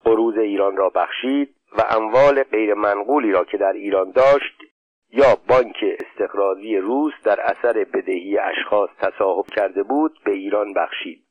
قروز 0.04 0.38
ایران 0.38 0.76
را 0.76 0.88
بخشید 0.88 1.54
و 1.78 1.84
اموال 1.88 2.42
غیرمنقولی 2.42 3.32
را 3.32 3.44
که 3.44 3.56
در 3.56 3.72
ایران 3.72 4.10
داشت 4.10 4.62
یا 5.12 5.38
بانک 5.48 5.84
استقراضی 6.00 6.76
روس 6.76 7.12
در 7.24 7.40
اثر 7.40 7.84
بدهی 7.84 8.38
اشخاص 8.38 8.90
تصاحب 8.98 9.46
کرده 9.46 9.82
بود 9.82 10.20
به 10.24 10.32
ایران 10.32 10.72
بخشید. 10.72 11.24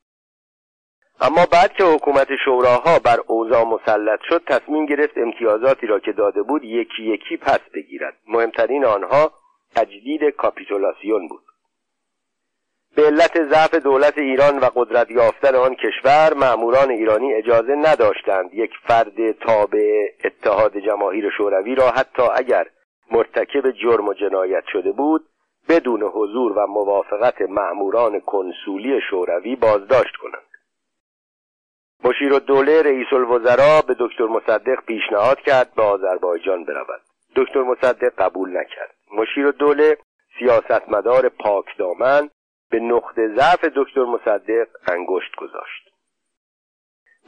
اما 1.21 1.45
بعد 1.51 1.73
که 1.73 1.83
حکومت 1.83 2.27
شوراها 2.45 2.99
بر 2.99 3.19
اوضاع 3.27 3.63
مسلط 3.63 4.19
شد 4.29 4.43
تصمیم 4.47 4.85
گرفت 4.85 5.17
امتیازاتی 5.17 5.87
را 5.87 5.99
که 5.99 6.11
داده 6.11 6.43
بود 6.43 6.63
یکی 6.63 7.03
یکی 7.03 7.37
پس 7.37 7.59
بگیرد. 7.73 8.17
مهمترین 8.27 8.85
آنها 8.85 9.31
تجدید 9.75 10.23
کاپیتولاسیون 10.37 11.27
بود. 11.27 11.43
به 12.95 13.05
علت 13.05 13.43
ضعف 13.49 13.75
دولت 13.75 14.17
ایران 14.17 14.59
و 14.59 14.65
قدرت 14.75 15.11
یافتن 15.11 15.55
آن 15.55 15.75
کشور 15.75 16.33
مأموران 16.33 16.91
ایرانی 16.91 17.33
اجازه 17.33 17.75
نداشتند 17.75 18.53
یک 18.53 18.71
فرد 18.87 19.31
تابع 19.31 20.07
اتحاد 20.25 20.77
جماهیر 20.77 21.29
شوروی 21.37 21.75
را 21.75 21.89
حتی 21.89 22.23
اگر 22.35 22.67
مرتکب 23.11 23.71
جرم 23.71 24.07
و 24.07 24.13
جنایت 24.13 24.63
شده 24.71 24.91
بود 24.91 25.25
بدون 25.69 26.03
حضور 26.03 26.51
و 26.51 26.67
موافقت 26.67 27.41
مأموران 27.41 28.19
کنسولی 28.19 29.01
شوروی 29.09 29.55
بازداشت 29.55 30.15
کنند. 30.15 30.48
مشیر 32.03 32.33
الدوله 32.33 32.81
رئیس 32.81 33.13
الوزراء 33.13 33.81
به 33.81 33.95
دکتر 33.99 34.25
مصدق 34.25 34.85
پیشنهاد 34.87 35.39
کرد 35.39 35.73
به 35.75 35.83
آذربایجان 35.83 36.65
برود. 36.65 37.01
دکتر 37.35 37.61
مصدق 37.61 38.13
قبول 38.17 38.49
نکرد. 38.49 38.95
مشیر 39.17 39.45
الدوله 39.45 39.97
سیاستمدار 40.39 41.29
پاک 41.29 41.65
دامن 41.77 42.29
به 42.71 42.79
نقطه 42.79 43.35
ضعف 43.35 43.65
دکتر 43.65 44.03
مصدق 44.03 44.67
انگشت 44.87 45.35
گذاشت. 45.37 45.89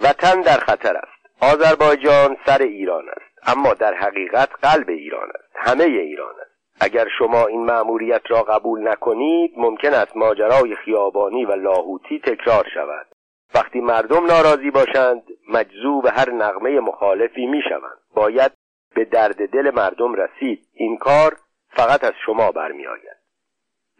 وطن 0.02 0.42
در 0.42 0.58
خطر 0.58 0.98
است. 0.98 1.44
آذربایجان 1.54 2.38
سر 2.46 2.62
ایران 2.62 3.10
است. 3.10 3.58
اما 3.58 3.74
در 3.74 3.94
حقیقت 3.94 4.50
قلب 4.64 4.90
ایران 4.90 5.30
است. 5.30 5.54
همه 5.56 5.84
ایران 5.84 6.36
است. 6.42 6.52
اگر 6.82 7.08
شما 7.18 7.46
این 7.46 7.66
مأموریت 7.66 8.22
را 8.30 8.44
قبول 8.44 8.88
نکنید 8.88 9.52
ممکن 9.58 9.94
است 9.94 10.18
ماجرای 10.18 10.76
خیابانی 10.76 11.46
و 11.46 11.52
لاهوتی 11.52 12.20
تکرار 12.20 12.68
شود. 12.74 13.08
وقتی 13.56 13.80
مردم 13.80 14.26
ناراضی 14.26 14.72
باشند 14.72 15.24
مجذوب 15.49 16.06
هر 16.06 16.32
نغمه 16.32 16.80
مخالفی 16.80 17.45
می‌شوند. 17.45 17.97
باید 18.16 18.52
به 18.95 19.06
درد 19.06 19.49
دل 19.49 19.72
مردم 19.76 20.14
رسید. 20.14 20.68
این 20.74 20.97
کار 20.97 21.38
فقط 21.70 22.04
از 22.04 22.14
شما 22.26 22.52
برمیآید. 22.52 23.18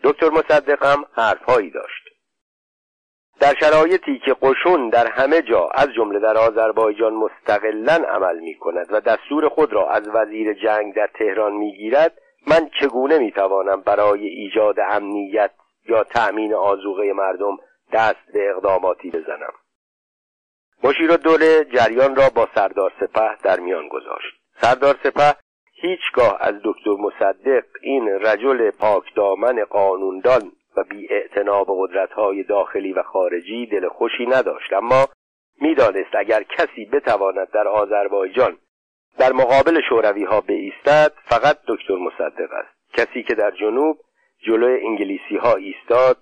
دکتر 0.04 0.30
مصدق 0.30 0.86
هم 0.86 1.06
حرفهایی 1.16 1.70
داشت. 1.70 2.12
در 3.41 3.56
شرایطی 3.60 4.22
که 4.26 4.36
قشون 4.41 4.89
در 4.89 5.08
همه 5.08 5.41
جا 5.41 5.70
از 5.74 5.88
جمله 5.95 6.20
در 6.20 6.38
آذربایجان 6.38 7.14
مستقلا 7.14 7.93
عمل 7.93 8.39
می 8.39 8.56
کند 8.56 8.88
و 8.89 9.02
دستور 9.02 9.49
خود 9.49 9.74
را 9.74 9.89
از 9.89 10.08
وزیر 10.08 10.54
جنگ 10.54 10.93
در 10.93 11.10
تهران 11.20 11.54
می 11.54 11.76
گیرد 11.78 12.14
من 12.47 12.70
چگونه 12.80 13.18
می 13.18 13.32
توانم 13.32 13.82
برای 13.82 14.28
ایجاد 14.28 14.76
امنیت 14.89 15.52
یا 15.89 16.04
تأمین 16.04 16.54
آزوغه 16.54 17.14
مردم 17.14 17.58
دست 17.94 18.32
به 18.34 18.50
اقداماتی 18.50 19.12
بزنم. 19.12 19.54
مشیر 20.84 21.16
دوله 21.16 21.66
جریان 21.66 22.16
را 22.16 22.30
با 22.36 22.48
سردار 22.56 22.94
سپه 23.00 23.36
در 23.44 23.60
میان 23.60 23.88
گذاشت. 23.88 24.42
سردار 24.62 24.96
سپه 25.04 25.36
هیچگاه 25.74 26.38
از 26.39 26.56
دکتر 26.64 26.92
مصدق 27.00 27.64
این 27.82 28.10
رجل 28.10 28.72
پاک 28.72 29.16
دامن 29.16 29.64
قانوندان 29.64 30.52
و 30.78 30.84
بی 30.84 31.08
به 31.36 31.66
قدرتهای 31.68 32.44
داخلی 32.44 32.94
و 32.94 33.04
خارجی 33.04 33.66
دل 33.66 33.88
خوشی 33.88 34.26
نداشت. 34.26 34.74
اما 34.74 35.08
می‌دانست 35.62 36.16
اگر 36.16 36.44
کسی 36.44 36.86
بتواند 36.86 37.52
در 37.52 37.68
آذربایجان 37.68 38.58
در 39.18 39.32
مقابل 39.32 39.82
شوروی 39.89 40.24
ها 40.24 40.42
بایستد 40.42 41.14
فقط 41.30 41.58
دکتر 41.68 41.96
مصدق 41.96 42.52
است. 42.52 42.94
کسی 42.94 43.24
که 43.24 43.36
در 43.36 43.52
جنوب 43.52 43.98
جلوی 44.48 44.86
انگلیسی 44.86 45.38
ها 45.38 45.56
ایستاد 45.56 46.18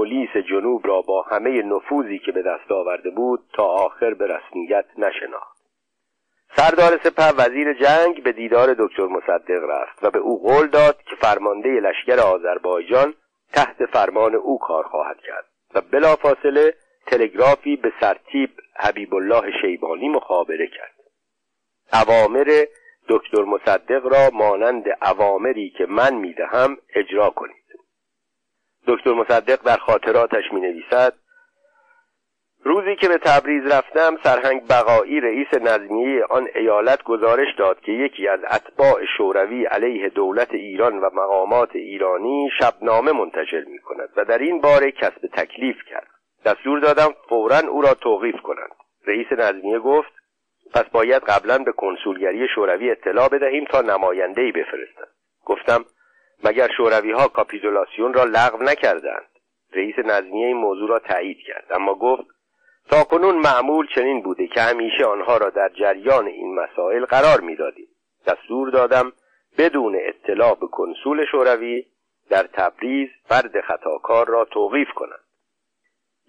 پلیس 0.00 0.36
جنوب 0.36 0.86
را 0.86 1.02
با 1.02 1.22
همه 1.22 1.62
نفوذی 1.62 2.18
که 2.18 2.32
به 2.32 2.42
دست 2.42 2.72
آورده 2.72 3.10
بود 3.10 3.40
تا 3.52 3.64
آخر 3.64 4.14
به 4.14 4.26
رسمیت 4.26 4.84
نشناخت. 4.98 5.60
سردار 6.56 7.00
سپه 7.04 7.32
وزیر 7.38 7.72
جنگ 7.72 8.22
به 8.22 8.32
دیدار 8.32 8.74
دکتر 8.78 9.06
مصدق 9.06 9.64
رفت 9.68 10.04
و 10.04 10.10
به 10.10 10.18
او 10.18 10.42
قول 10.42 10.66
داد 10.66 11.02
که 11.02 11.16
فرمانده 11.16 11.68
لشکر 11.68 12.20
آذربایجان 12.20 13.14
تحت 13.52 13.86
فرمان 13.86 14.34
او 14.34 14.58
کار 14.58 14.84
خواهد 14.84 15.16
کرد 15.26 15.44
و 15.74 15.80
بلافاصله 15.80 16.74
تلگرافی 17.06 17.76
به 17.76 17.92
سرتیب 18.00 18.50
حبیب 18.76 19.14
الله 19.14 19.52
شیبانی 19.60 20.08
مخابره 20.08 20.66
کرد. 20.66 20.94
اوامر 21.92 22.64
دکتر 23.08 23.42
مصدق 23.42 24.06
را 24.06 24.30
مانند 24.32 24.84
اوامری 25.02 25.70
که 25.78 25.86
من 25.86 26.14
می‌دهم 26.14 26.76
اجرا 26.94 27.30
کنید. 27.30 27.59
دکتر 28.86 29.12
مصدق 29.12 29.62
در 29.62 29.76
خاطراتش 29.76 30.52
می 30.52 30.60
نویسد 30.60 31.14
روزی 32.64 32.96
که 32.96 33.08
به 33.08 33.18
تبریز 33.18 33.72
رفتم 33.72 34.16
سرهنگ 34.22 34.62
بقایی 34.68 35.20
رئیس 35.20 35.54
نظمیه 35.54 36.24
آن 36.30 36.48
ایالت 36.54 37.02
گزارش 37.02 37.54
داد 37.58 37.80
که 37.80 37.92
یکی 37.92 38.28
از 38.28 38.40
اتباع 38.50 39.04
شوروی 39.16 39.64
علیه 39.64 40.08
دولت 40.08 40.54
ایران 40.54 40.98
و 40.98 41.10
مقامات 41.12 41.76
ایرانی 41.76 42.50
شبنامه 42.58 43.12
منتشر 43.12 43.64
می 43.66 43.78
کند 43.78 44.08
و 44.16 44.24
در 44.24 44.38
این 44.38 44.60
باره 44.60 44.90
کسب 44.90 45.26
تکلیف 45.32 45.76
کرد. 45.90 46.06
دستور 46.44 46.80
دادم 46.80 47.14
فورا 47.28 47.58
او 47.58 47.82
را 47.82 47.94
توقیف 47.94 48.36
کنند. 48.42 48.70
رئیس 49.06 49.32
نظمیه 49.32 49.78
گفت 49.78 50.12
پس 50.74 50.84
باید 50.84 51.22
قبلا 51.22 51.58
به 51.58 51.72
کنسولگری 51.72 52.48
شوروی 52.54 52.90
اطلاع 52.90 53.28
بدهیم 53.28 53.64
تا 53.64 53.80
نماینده 53.80 54.42
ای 54.42 54.52
بفرستند 54.52 55.08
گفتم 55.44 55.84
مگر 56.44 56.68
شوروی 56.76 57.12
ها 57.12 57.28
کاپیتولاسیون 57.28 58.14
را 58.14 58.24
لغو 58.24 58.62
نکردند؟ 58.62 59.26
رئیس 59.72 59.98
نظمیه 59.98 60.46
این 60.46 60.56
موضوع 60.56 60.88
را 60.88 60.98
تایید 60.98 61.38
کرد. 61.46 61.66
اما 61.70 61.94
گفت 61.94 62.24
تا 62.90 63.04
کنون 63.04 63.34
معمول 63.34 63.86
چنین 63.94 64.22
بوده 64.22 64.46
که 64.46 64.60
همیشه 64.60 65.04
آنها 65.04 65.36
را 65.36 65.50
در 65.50 65.68
جریان 65.68 66.26
این 66.26 66.54
مسائل 66.54 67.04
قرار 67.04 67.40
می‌دادیم. 67.40 67.88
دستور 68.26 68.70
دادم 68.70 69.12
بدون 69.58 69.98
اطلاع 70.00 70.54
به 70.54 70.66
کنسول 70.66 71.26
شوروی 71.30 71.84
در 72.30 72.42
تبریز 72.42 73.08
فرد 73.28 73.60
خطاکار 73.60 74.28
را 74.28 74.44
توقیف 74.44 74.88
کنند 74.94 75.29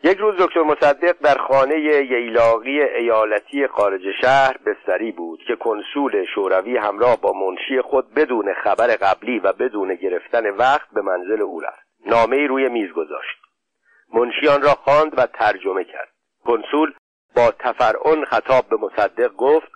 یک 0.03 0.17
روز 0.17 0.35
دکتر 0.39 0.61
مصدق 0.61 1.15
در 1.21 1.37
خانه 1.37 1.79
ییلاقی 1.79 2.81
ایالتی 2.81 3.67
خارج 3.67 4.01
شهر 4.21 4.57
بستری 4.57 5.11
بود 5.11 5.39
که 5.47 5.55
کنسول 5.55 6.25
شوروی 6.35 6.77
همراه 6.77 7.21
با 7.21 7.33
منشی 7.33 7.81
خود 7.81 8.13
بدون 8.13 8.53
خبر 8.53 8.87
قبلی 8.87 9.39
و 9.39 9.53
بدون 9.53 9.95
گرفتن 9.95 10.49
وقت 10.49 10.89
به 10.93 11.01
منزل 11.01 11.41
او 11.41 11.59
رفت. 11.59 11.87
نامه 12.05 12.47
روی 12.47 12.69
میز 12.69 12.91
گذاشت. 12.91 13.37
منشی 14.13 14.47
آن 14.47 14.61
را 14.61 14.69
خواند 14.69 15.19
و 15.19 15.25
ترجمه 15.25 15.83
کرد. 15.83 16.09
کنسول 16.45 16.93
با 17.35 17.51
تفرعن 17.59 18.25
خطاب 18.25 18.69
به 18.69 18.77
مصدق 18.77 19.33
گفت 19.33 19.71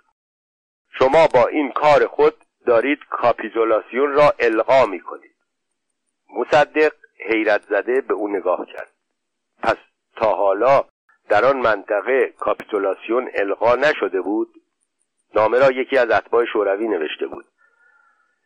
شما 0.98 1.26
با 1.34 1.46
این 1.46 1.72
کار 1.72 2.06
خود 2.06 2.34
دارید 2.66 2.98
کاپیتولاسیون 3.10 4.12
را 4.12 4.34
القا 4.38 4.86
می 4.86 5.00
کنید. 5.00 5.36
مصدق 6.36 6.92
حیرت 7.28 7.62
زده 7.62 8.00
به 8.00 8.14
او 8.14 8.28
نگاه 8.28 8.66
کرد. 8.66 8.90
پس 9.62 9.76
تا 10.16 10.34
حالا 10.34 10.84
در 11.28 11.44
آن 11.44 11.56
منطقه 11.56 12.34
کاپیتولاسیون 12.38 13.30
القا 13.34 13.74
نشده 13.74 14.20
بود 14.20 14.48
نامه 15.34 15.58
را 15.58 15.70
یکی 15.70 15.98
از 15.98 16.10
اتباع 16.10 16.44
شوروی 16.44 16.88
نوشته 16.88 17.26
بود. 17.26 17.44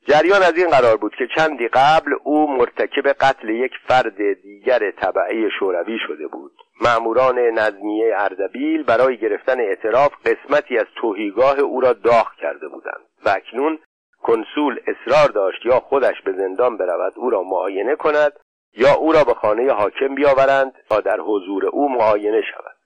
جریان 0.09 0.43
از 0.43 0.57
این 0.57 0.69
قرار 0.69 0.97
بود 0.97 1.15
که 1.15 1.29
چندی 1.37 1.69
قبل 1.69 2.15
او 2.25 2.57
مرتکب 2.57 3.09
قتل 3.09 3.49
یک 3.49 3.73
فرد 3.89 4.43
دیگر 4.43 4.91
طبعه 4.91 5.49
شوروی 5.59 5.99
شده 6.07 6.27
بود. 6.27 6.53
معموران 6.81 7.39
نظمیه 7.39 8.15
اردبیل 8.19 8.83
برای 8.83 9.17
گرفتن 9.17 9.61
اعتراف 9.61 10.13
قسمتی 10.27 10.79
از 10.79 10.87
توهیگاه 10.97 11.59
او 11.59 11.81
را 11.81 11.93
داغ 11.93 12.35
کرده 12.43 12.69
بودند 12.69 13.07
و 13.25 13.29
اکنون 13.29 13.79
کنسول 14.23 14.81
اصرار 14.87 15.29
داشت 15.29 15.67
یا 15.67 15.81
خودش 15.81 16.23
به 16.25 16.33
زندان 16.33 16.77
برود 16.77 17.13
او 17.17 17.31
را 17.31 17.43
معاینه 17.43 17.97
کند 17.97 18.33
یا 18.77 18.95
او 18.95 19.13
را 19.13 19.25
به 19.25 19.35
خانه 19.35 19.73
حاکم 19.73 20.15
بیاورند 20.15 20.73
تا 20.89 21.01
در 21.01 21.21
حضور 21.21 21.67
او 21.67 21.89
معاینه 21.89 22.43
شود. 22.43 22.77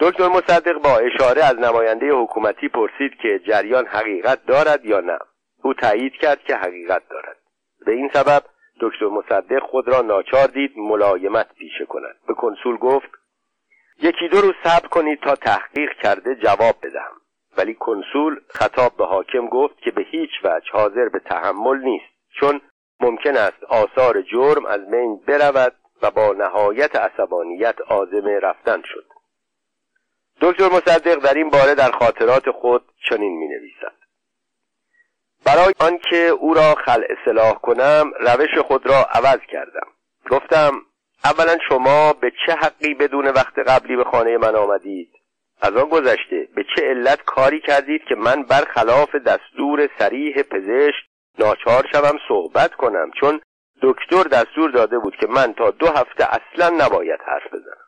دکتر 0.00 0.28
مصدق 0.28 0.78
با 0.78 0.98
اشاره 0.98 1.44
از 1.44 1.58
نماینده 1.58 2.12
حکومتی 2.12 2.68
پرسید 2.68 3.12
که 3.22 3.40
جریان 3.46 3.86
حقیقت 3.86 4.46
دارد 4.46 4.84
یا 4.84 5.00
نه. 5.00 5.18
او 5.62 5.74
تایید 5.74 6.12
کرد 6.12 6.42
که 6.42 6.56
حقیقت 6.56 7.02
دارد. 7.08 7.36
به 7.86 7.92
این 7.92 8.10
سبب 8.12 8.42
دکتر 8.80 9.06
مصدق 9.06 9.62
خود 9.62 9.88
را 9.88 10.00
ناچار 10.00 10.46
دید 10.46 10.72
ملایمت 10.76 11.54
پیشه 11.54 11.84
کند. 11.84 12.16
به 12.28 12.34
کنسول 12.34 12.76
گفت 12.76 13.08
یکی 14.02 14.28
دو 14.28 14.40
روز 14.40 14.54
صبر 14.64 14.88
کنید 14.88 15.20
تا 15.20 15.36
تحقیق 15.36 15.92
کرده 16.02 16.34
جواب 16.34 16.74
بدهم. 16.82 17.12
ولی 17.56 17.74
کنسول 17.74 18.40
خطاب 18.48 18.96
به 18.96 19.06
حاکم 19.06 19.46
گفت 19.46 19.78
که 19.78 19.90
به 19.90 20.02
هیچ 20.02 20.30
وجه 20.44 20.70
حاضر 20.72 21.08
به 21.08 21.18
تحمل 21.18 21.78
نیست 21.78 22.12
چون 22.40 22.60
ممکن 23.02 23.36
است 23.36 23.64
آثار 23.68 24.22
جرم 24.22 24.66
از 24.66 24.90
بین 24.90 25.16
برود 25.16 25.74
و 26.02 26.10
با 26.10 26.32
نهایت 26.32 26.96
عصبانیت 26.96 27.80
آزم 27.80 28.26
رفتن 28.42 28.82
شد. 28.84 29.04
دکتر 30.40 30.64
مصدق 30.64 31.14
در 31.14 31.34
این 31.34 31.50
باره 31.50 31.74
در 31.74 31.90
خاطرات 31.90 32.50
خود 32.50 32.84
چنین 33.08 33.38
می 33.38 33.48
نویسد 33.48 34.02
برای 35.44 35.74
آنکه 35.78 36.16
او 36.16 36.54
را 36.54 36.74
خلع 36.74 37.06
اصلاح 37.10 37.54
کنم 37.54 38.12
روش 38.20 38.58
خود 38.66 38.86
را 38.86 39.04
عوض 39.10 39.38
کردم. 39.48 39.86
گفتم 40.30 40.72
اولا 41.24 41.58
شما 41.68 42.12
به 42.12 42.32
چه 42.46 42.52
حقی 42.52 42.94
بدون 42.94 43.28
وقت 43.28 43.58
قبلی 43.58 43.96
به 43.96 44.04
خانه 44.04 44.38
من 44.38 44.56
آمدید؟ 44.56 45.12
از 45.60 45.76
آن 45.76 45.88
گذشته 45.88 46.48
به 46.54 46.64
چه 46.76 46.82
علت 46.82 47.22
کاری 47.22 47.60
کردید 47.60 48.04
که 48.08 48.14
من 48.14 48.42
برخلاف 48.42 49.14
دستور 49.14 49.88
سریح 49.98 50.42
پزشک 50.42 51.11
ناچار 51.38 51.86
شوم 51.92 52.18
صحبت 52.28 52.74
کنم 52.74 53.10
چون 53.20 53.40
دکتر 53.82 54.22
دستور 54.22 54.70
داده 54.70 54.98
بود 54.98 55.16
که 55.16 55.26
من 55.26 55.52
تا 55.54 55.70
دو 55.70 55.86
هفته 55.86 56.24
اصلا 56.24 56.84
نباید 56.84 57.20
حرف 57.26 57.46
بزنم. 57.46 57.82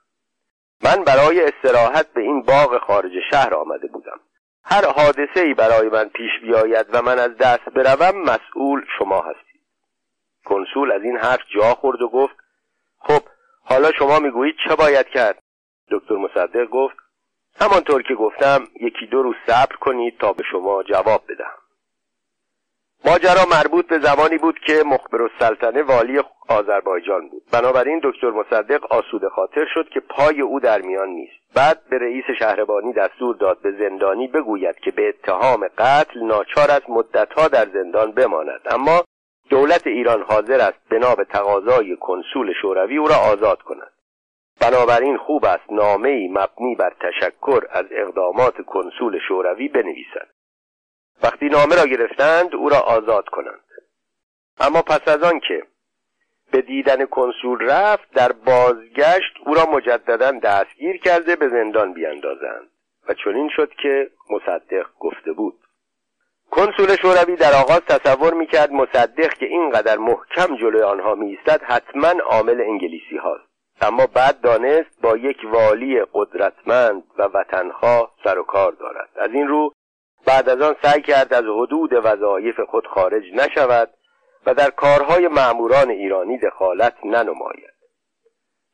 من 0.84 1.05
برای 1.05 1.45
استراحت 1.45 2.12
به 2.12 2.20
این 2.20 2.42
باغ 2.42 2.78
خارج 2.78 3.12
شهر 3.30 3.55
آمده 3.55 3.86
بودم. 3.86 4.20
هر 4.64 4.84
حادثه 4.86 5.40
ای 5.40 5.55
برای 5.55 5.88
من 5.88 6.09
پیش 6.09 6.30
بیاید 6.42 6.86
و 6.92 7.03
من 7.03 7.18
از 7.18 7.36
دست 7.36 7.64
بروم 7.64 8.22
مسئول 8.22 8.84
شما 8.99 9.20
هستید. 9.20 9.61
کنسول 10.45 10.92
از 10.92 11.03
این 11.03 11.16
حرف 11.16 11.42
جا 11.55 11.74
خورد 11.74 12.03
و 12.03 12.09
گفت 12.09 12.34
خب 12.99 13.22
حالا 13.64 13.92
شما 13.92 14.18
می‌گویید 14.18 14.57
چه 14.68 14.74
باید 14.76 15.07
کرد؟ 15.07 15.42
دکتر 15.90 16.14
مصدق 16.14 16.64
گفت 16.64 16.97
همانطور 17.61 18.03
که 18.03 18.14
گفتم 18.14 18.68
یکی 18.80 19.07
دو 19.07 19.22
روز 19.22 19.36
صبر 19.47 19.76
کنید 19.76 20.18
تا 20.18 20.32
به 20.32 20.42
شما 20.53 20.82
جواب 20.82 21.22
بدهم. 21.28 21.63
ماجرا 23.07 23.44
مربوط 23.50 23.86
به 23.86 23.98
زمانی 23.98 24.38
بود 24.38 24.59
که 24.66 24.82
مخبر 24.86 25.22
السلطنه 25.22 25.82
والی 25.82 26.20
آذربایجان 26.48 27.28
بود. 27.28 27.42
بنابراین 27.52 28.00
دکتر 28.05 28.30
مصدق 28.30 28.92
آسوده 28.92 29.28
خاطر 29.28 29.66
شد 29.74 29.88
که 29.88 30.00
پای 30.00 30.40
او 30.40 30.61
در 30.61 30.80
میان 30.80 31.09
نیست. 31.09 31.32
بعد 31.55 31.80
به 31.90 31.98
رئیس 31.98 32.24
شهربانی 32.38 32.92
دستور 32.92 33.36
داد 33.36 33.62
به 33.62 33.72
زندانی 33.72 34.28
بگوید 34.28 34.76
که 34.78 34.90
به 34.90 35.09
اتهام 35.09 35.68
قتل 35.78 36.20
ناچار 36.20 36.70
است 36.70 36.90
مدتها 36.90 37.48
در 37.48 37.66
زندان 37.74 38.12
بماند. 38.12 38.61
اما 38.70 39.05
دولت 39.50 39.86
ایران 39.86 40.22
حاضر 40.22 40.61
است 40.61 40.88
بنا 40.90 41.14
به 41.14 41.24
تقاضای 41.24 41.96
کنسول 41.96 42.52
شوروی 42.62 42.96
او 42.96 43.09
را 43.09 43.16
آزاد 43.16 43.62
کند. 43.62 43.92
بنابراین 44.61 45.16
خوب 45.16 45.44
است 45.44 45.72
نامه 45.72 46.28
مبنی 46.30 46.74
بر 46.74 46.92
تشکر 47.00 47.64
از 47.70 47.84
اقدامات 47.90 48.55
کنسول 48.66 49.18
شوروی 49.28 49.68
بنویسد. 49.68 50.34
وقتی 51.25 51.49
نامه 51.49 51.77
را 51.77 51.87
گرفتند 51.87 52.55
او 52.55 52.68
را 52.68 52.79
آزاد 52.79 53.29
کنند. 53.29 53.64
اما 54.61 54.83
پس 54.83 55.09
از 55.09 55.22
آن 55.22 55.41
که 55.49 55.62
به 56.53 56.61
دیدن 56.61 57.07
کنسول 57.07 57.59
رفت 57.61 58.11
در 58.14 58.33
بازگشت 58.33 59.35
او 59.47 59.55
را 59.55 59.66
مجددا 59.66 60.31
دستگیر 60.31 61.01
کرده 61.01 61.37
به 61.37 61.49
زندان 61.49 61.93
بیاندازند 61.93 62.70
و 63.09 63.14
چنین 63.14 63.51
شد 63.57 63.72
که 63.83 64.11
مصدق 64.31 64.87
گفته 64.99 65.33
بود. 65.33 65.59
کنسول 66.51 66.97
شوروی 66.97 67.37
در 67.37 67.53
آغاز 67.53 67.81
تصور 67.81 68.35
می‌کرد 68.35 68.72
مصدق 68.72 69.35
که 69.35 69.47
اینقدر 69.47 69.99
محکم 69.99 70.57
جلوی 70.57 70.83
آنها 70.83 71.14
میایستد 71.14 71.62
حتما 71.62 72.09
عامل 72.09 72.61
انگلیسی 72.61 73.16
هاست. 73.16 73.45
اما 73.81 74.07
بعد 74.07 74.41
دانست 74.41 75.01
با 75.03 75.16
یک 75.16 75.39
والی 75.45 76.05
قدرتمند 76.12 77.05
و 77.18 77.22
وطنها 77.22 78.12
سر 78.25 78.39
و 78.39 78.43
کار 78.43 78.72
دارد. 78.72 79.09
از 79.16 79.31
این 79.31 79.49
رو 79.49 79.72
بعد 80.27 80.49
از 80.49 80.61
آن 80.61 80.77
سعی 80.83 81.03
کرد 81.03 81.35
از 81.35 81.45
حدود 81.45 81.91
وظایف 81.93 82.61
خود 82.61 82.87
خارج 82.87 83.25
نشود 83.35 83.91
و 84.47 84.55
در 84.55 84.70
کارهای 84.70 85.29
معموران 85.29 85.91
ایرانی 85.91 86.39
دخالت 86.39 86.95
ننماید. 87.05 87.75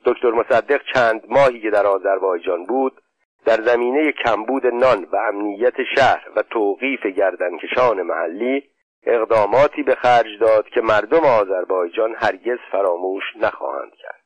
دکتر 0.05 0.31
مصدق 0.31 0.81
چند 0.95 1.23
ماهی 1.29 1.61
که 1.61 1.71
در 1.71 1.87
آذربایجان 1.87 2.65
بود 2.65 3.01
در 3.45 3.63
زمینه 3.63 4.13
کمبود 4.13 4.67
نان 4.67 5.05
و 5.13 5.17
امنیت 5.17 5.75
شهر 5.97 6.29
و 6.37 6.43
توقیف 6.43 7.07
گردنکشان 7.07 8.03
محلی 8.03 8.63
اقداماتی 9.07 9.83
به 9.83 9.95
خرج 9.95 10.39
داد 10.41 10.69
که 10.69 10.81
مردم 10.81 11.25
آذربایجان 11.25 12.15
هرگز 12.19 12.59
فراموش 12.73 13.25
نخواهند 13.37 13.93
کرد. 14.03 14.20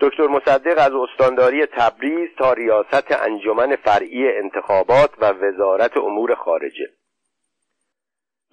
دکتر 0.00 0.26
مصدق 0.26 0.78
از 0.78 0.92
استانداری 0.92 1.66
تبریز 1.66 2.28
تا 2.38 2.52
ریاست 2.52 3.22
انجمن 3.22 3.76
فرعی 3.76 4.28
انتخابات 4.28 5.10
و 5.18 5.24
وزارت 5.30 5.96
امور 5.96 6.34
خارجه. 6.34 6.88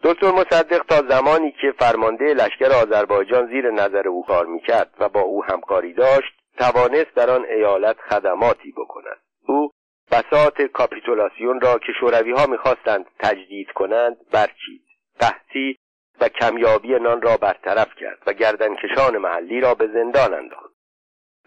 دکتر 0.03 0.31
مصدق 0.31 0.83
تا 0.83 1.01
زمانی 1.09 1.51
که 1.51 1.73
فرمانده 1.79 2.33
لشکر 2.33 2.71
آذربایجان 2.83 3.47
زیر 3.47 3.71
نظر 3.71 4.07
او 4.07 4.25
کار 4.25 4.45
می‌کرد 4.45 4.93
و 4.99 5.09
با 5.09 5.21
او 5.21 5.43
همکاری 5.43 5.93
داشت 5.93 6.33
توانست 6.57 7.15
در 7.15 7.29
آن 7.29 7.45
ایالت 7.45 7.97
خدماتی 8.09 8.71
بکند. 8.71 9.17
او 9.47 9.71
بساط 10.11 10.61
کاپیتولاسیون 10.61 11.61
را 11.61 11.79
که 11.79 11.91
شوروی 11.99 12.31
ها 12.31 12.45
می‌خواستند 12.45 13.05
تجدید 13.19 13.71
کنند 13.71 14.17
برچید. 14.31 14.81
قحطی 15.19 15.77
و 16.21 16.29
کمیابی 16.29 16.99
نان 16.99 17.21
را 17.21 17.37
برطرف 17.37 17.95
کرد 17.95 18.19
و 18.27 18.33
گردنکشان 18.33 19.17
محلی 19.17 19.61
را 19.61 19.73
به 19.73 19.87
زندان 19.87 20.33
انداخت. 20.33 20.72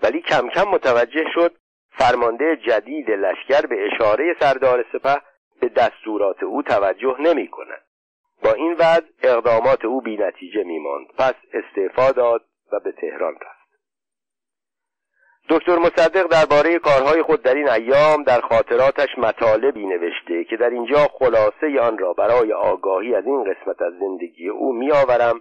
ولی 0.03 0.21
کم 0.21 0.49
کم 0.49 0.69
متوجه 0.69 1.25
شد 1.35 1.55
فرمانده 1.91 2.57
جدید 2.57 3.11
لشکر 3.11 3.67
به 3.67 3.87
اشاره 3.87 4.37
سردار 4.41 4.85
سپه 4.93 5.21
به 5.61 5.69
دستورات 5.69 6.43
او 6.43 6.63
توجه 6.63 7.17
نمی 7.21 7.49
کند 7.49 7.83
با 8.43 8.53
این 8.53 8.73
وضع 8.73 9.07
اقدامات 9.23 9.85
او 9.85 10.01
بی 10.01 10.17
نتیجه 10.17 10.63
می 10.65 10.79
ماند 10.79 11.07
پس 11.19 11.35
استعفا 11.53 12.13
داد 12.13 12.45
و 12.73 12.81
به 12.81 12.93
تهران 12.93 13.35
رفت. 13.35 13.57
دکتر 15.49 15.77
مصدق 15.77 16.27
درباره 16.27 16.79
کارهای 16.79 17.23
خود 17.23 17.43
در 17.43 17.55
این 17.55 17.69
ایام 17.69 18.23
در 18.23 18.41
خاطراتش 18.41 19.09
مطالبی 19.19 19.87
نوشته 19.87 20.45
که 20.45 20.57
در 20.57 20.71
اینجا 20.71 21.09
خلاصه 21.19 21.81
آن 21.81 21.99
را 21.99 22.13
برای 22.13 22.53
آگاهی 22.53 23.15
از 23.15 23.27
این 23.27 23.45
قسمت 23.45 23.83
از 23.83 23.93
زندگی 24.01 24.49
او 24.49 24.73
میآورم 24.73 25.41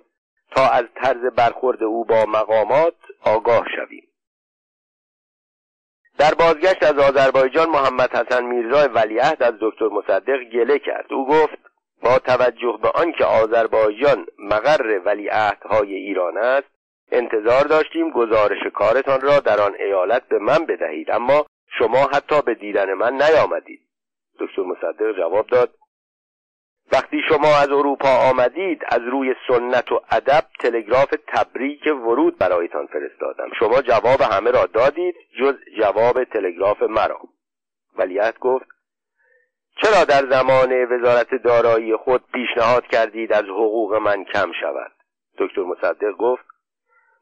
تا 0.56 0.70
از 0.70 0.84
طرز 0.96 1.34
برخورد 1.36 1.84
او 1.84 2.06
با 2.06 2.26
مقامات 2.26 2.96
آگاه 3.24 3.66
شویم. 3.76 4.05
در 6.18 6.34
بازگشت 6.34 6.84
از 6.84 7.00
آذربایجان 7.00 7.70
محمد 7.70 8.16
حسن 8.16 8.46
میرزا 8.46 8.90
ولیعهد 8.94 9.44
از 9.44 9.54
دکتر 9.62 9.88
مصدق 9.88 10.44
گله 10.54 10.80
کرد. 10.80 11.14
او 11.14 11.28
گفت 11.28 11.58
با 12.04 12.20
توجه 12.20 12.80
به 12.82 12.90
آنکه 12.90 13.26
آذربایجان 13.26 14.26
مقر 14.40 15.00
ولیعهدهای 15.06 15.96
ایران 15.96 16.38
است 16.38 16.68
انتظار 17.12 17.64
داشتیم 17.64 18.12
گزارش 18.12 18.60
کارتان 18.74 19.22
را 19.22 19.40
در 19.40 19.62
آن 19.62 19.76
ایالت 19.80 20.28
به 20.28 20.40
من 20.40 20.66
بدهید 20.66 21.12
اما 21.12 21.46
شما 21.80 22.08
حتی 22.14 22.42
به 22.42 22.54
دیدن 22.56 22.94
من 22.94 23.14
نیامدید. 23.14 23.80
دکتر 24.40 24.62
مصدق 24.62 25.18
جواب 25.18 25.48
داد 25.48 25.70
وقتی 26.92 27.22
شما 27.30 27.58
از 27.62 27.70
اروپا 27.70 28.10
آمدید 28.10 28.82
از 28.88 29.02
روی 29.02 29.36
سنت 29.48 29.92
و 29.92 30.02
ادب 30.12 30.44
تلگراف 30.60 31.14
تبریک 31.28 31.86
ورود 31.86 32.38
برایتان 32.38 32.86
فرستادم. 32.86 33.50
شما 33.60 33.82
جواب 33.82 34.22
همه 34.22 34.52
را 34.52 34.66
دادید 34.66 35.16
جز 35.40 35.56
جواب 35.78 36.24
تلگراف 36.24 36.82
مرا. 36.82 37.20
ولیت 37.98 38.40
گفت 38.40 38.66
چرا 39.82 40.04
در 40.04 40.30
زمان 40.30 40.86
وزارت 40.86 41.36
دارایی 41.44 41.96
خود 41.96 42.24
پیشنهاد 42.34 42.88
کردید 42.88 43.34
از 43.34 43.44
حقوق 43.44 43.96
من 43.96 44.24
کم 44.24 44.52
شود؟ 44.62 44.92
دکتر 45.38 45.62
مصدق 45.62 46.12
گفت 46.12 46.46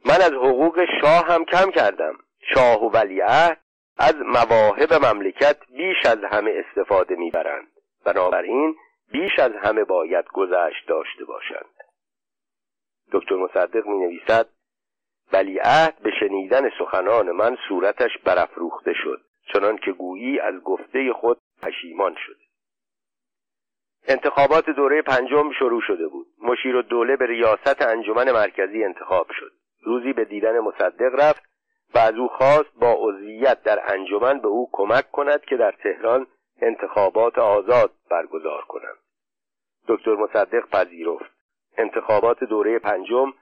من 0.05 0.15
از 0.15 0.31
حقوق 0.31 0.85
شاه 1.01 1.25
هم 1.27 1.45
کم 1.45 1.71
کردم. 1.71 2.13
شاه 2.53 2.83
و 2.85 2.89
ولیعهد 2.89 3.59
از 3.97 4.15
مواهب 4.15 4.93
مملکت 4.93 5.57
بیش 5.77 6.05
از 6.05 6.17
همه 6.31 6.51
استفاده 6.65 7.15
می‌برند. 7.15 7.67
بنابراین 8.05 8.75
بیش 9.13 9.39
از 9.39 9.51
همه 9.63 9.83
باید 9.83 10.25
گذشت 10.33 10.87
داشته 10.87 11.25
باشند. 11.25 11.75
دکتر 13.11 13.35
مصدق 13.35 13.85
می 13.85 13.97
نویسد 13.97 14.49
ولیعهد 15.33 15.99
به 16.03 16.11
شنیدن 16.19 16.69
سخنان 16.79 17.31
من 17.31 17.57
صورتش 17.69 18.17
برافروخته 18.25 18.93
شد 18.93 19.21
چنان 19.53 19.77
که 19.77 19.91
گویی 19.91 20.39
از 20.39 20.55
گفته 20.63 21.13
خود 21.13 21.37
پشیمان 21.61 22.15
شد. 22.25 22.37
انتخابات 24.07 24.69
دوره 24.69 25.01
پنجم 25.01 25.51
شروع 25.59 25.81
شده 25.81 26.07
بود. 26.07 26.27
مشیر 26.41 26.75
و 26.75 26.81
دوله 26.81 27.15
به 27.15 27.25
ریاست 27.25 27.81
انجمن 27.81 28.31
مرکزی 28.31 28.83
انتخاب 28.83 29.27
شد. 29.39 29.51
روزی 29.83 30.13
به 30.13 30.25
دیدن 30.25 30.59
مصدق 30.59 31.15
رفت 31.19 31.43
و 31.95 31.97
از 31.97 32.15
او 32.15 32.27
خواست 32.27 32.73
با 32.79 32.95
عضویت 32.99 33.63
در 33.63 33.93
انجمن 33.93 34.39
به 34.39 34.47
او 34.47 34.69
کمک 34.71 35.11
کند 35.11 35.41
که 35.41 35.57
در 35.57 35.71
تهران 35.71 36.27
انتخابات 36.61 37.37
آزاد 37.37 37.91
برگزار 38.09 38.61
کنند 38.61 39.02
دکتر 39.87 40.15
مصدق 40.15 40.69
پذیرفت. 40.69 41.33
انتخابات 41.77 42.43
دوره 42.43 42.79
پنجم 42.79 43.33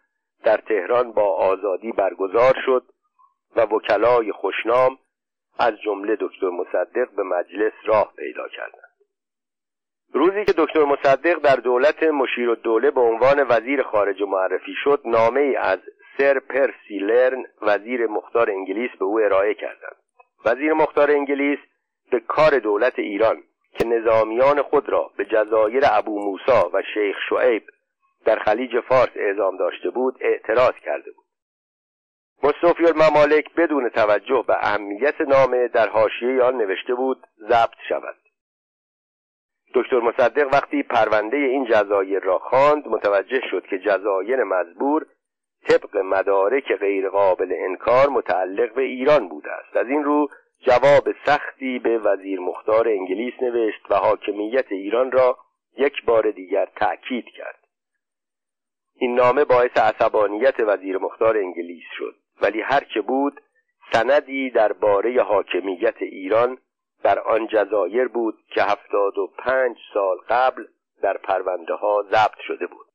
در 0.44 0.58
تهران 0.58 1.12
با 1.12 1.36
آزادی 1.36 1.92
برگزار 1.92 2.58
شد 2.66 2.84
و 3.56 3.62
وکلای 3.62 4.32
خوشنام 4.32 4.98
از 5.60 5.74
جمله 5.86 6.18
دکتر 6.20 6.50
مصدق 6.50 7.12
به 7.16 7.24
مجلس 7.24 7.74
راه 7.86 8.14
پیدا 8.18 8.48
کردند. 8.48 8.92
روزی 10.14 10.46
که 10.46 10.54
دکتر 10.58 10.84
مصدق 10.84 11.40
در 11.40 11.56
دولت 11.56 12.04
مشیر 12.04 12.50
و 12.50 12.56
دوله 12.56 12.92
به 12.92 13.02
عنوان 13.02 13.46
وزیر 13.50 13.84
خارجه 13.84 14.26
معرفی 14.26 14.74
شد 14.84 15.02
نامه 15.06 15.40
ای 15.40 15.56
از 15.56 15.80
سر 16.18 16.40
پرسی 16.40 17.00
لرن 17.00 17.46
وزیر 17.62 18.08
مختار 18.08 18.50
انگلیس 18.50 18.92
به 19.00 19.06
او 19.06 19.20
ارائه 19.20 19.54
کردند. 19.54 19.96
وزیر 20.46 20.74
مختار 20.74 21.12
انگلیس 21.12 21.60
به 22.12 22.20
کار 22.20 22.60
دولت 22.60 23.00
ایران 23.00 23.44
که 23.80 23.86
نظامیان 23.86 24.62
خود 24.62 24.90
را 24.90 25.12
به 25.18 25.26
جزایر 25.26 25.84
ابو 25.92 26.20
موسا 26.26 26.70
و 26.74 26.82
شیخ 26.94 27.18
شعیب 27.30 27.64
در 28.26 28.40
خلیج 28.40 28.80
فارس 28.80 29.12
اعزام 29.16 29.58
داشته 29.58 29.90
بود 29.90 30.18
اعتراض 30.22 30.74
کرده 30.86 31.12
بود. 31.12 31.26
مصطفی 32.44 32.86
الممالک 32.86 33.56
بدون 33.56 33.90
توجه 33.90 34.44
به 34.48 34.56
اهمیت 34.60 35.22
نامه 35.22 35.68
در 35.68 35.90
حاشیه 35.90 36.44
آن 36.44 36.58
نوشته 36.58 36.96
بود 36.96 37.28
ضبط 37.50 37.78
شود. 37.90 38.16
دکتر 39.74 40.00
مصدق 40.00 40.54
وقتی 40.54 40.84
پرونده 40.84 41.38
این 41.38 41.66
جزایر 41.66 42.20
را 42.20 42.40
خواند 42.40 42.88
متوجه 42.88 43.42
شد 43.52 43.66
که 43.66 43.80
جزایر 43.80 44.44
مزبور 44.44 45.06
طبق 45.68 45.98
مدارک 45.98 46.74
غیرقابل 46.74 47.54
انکار 47.58 48.10
متعلق 48.10 48.74
به 48.74 48.82
ایران 48.82 49.28
بوده 49.28 49.52
است. 49.52 49.78
از 49.78 49.88
این 49.88 50.04
رو 50.04 50.28
جواب 50.62 51.08
سختی 51.26 51.80
به 51.80 51.98
وزیر 51.98 52.40
مختار 52.40 52.88
انگلیس 52.88 53.34
نوشت 53.42 53.82
و 53.90 53.96
حاکمیت 53.96 54.72
ایران 54.72 55.12
را 55.12 55.38
یک 55.78 56.06
بار 56.06 56.32
دیگر 56.32 56.66
تأکید 56.76 57.26
کرد. 57.26 57.60
این 58.96 59.16
نامه 59.16 59.46
باعث 59.46 59.78
عصبانیت 59.78 60.56
وزیر 60.60 60.98
مختار 60.98 61.38
انگلیس 61.38 61.84
شد 61.98 62.16
ولی 62.42 62.62
هرچه 62.62 63.02
بود 63.02 63.42
سندی 63.94 64.50
درباره 64.50 65.24
حاکمیت 65.24 66.02
ایران 66.02 66.58
در 67.04 67.20
آن 67.20 67.48
جزایر 67.48 68.08
بود 68.08 68.36
که 68.48 68.64
هفتاد 68.64 69.18
و 69.18 69.28
پنج 69.38 69.78
سال 69.94 70.18
قبل 70.30 70.66
در 71.02 71.18
پرونده 71.18 71.74
ها 71.74 72.06
ضبط 72.12 72.40
شده 72.48 72.68
بود. 72.68 72.88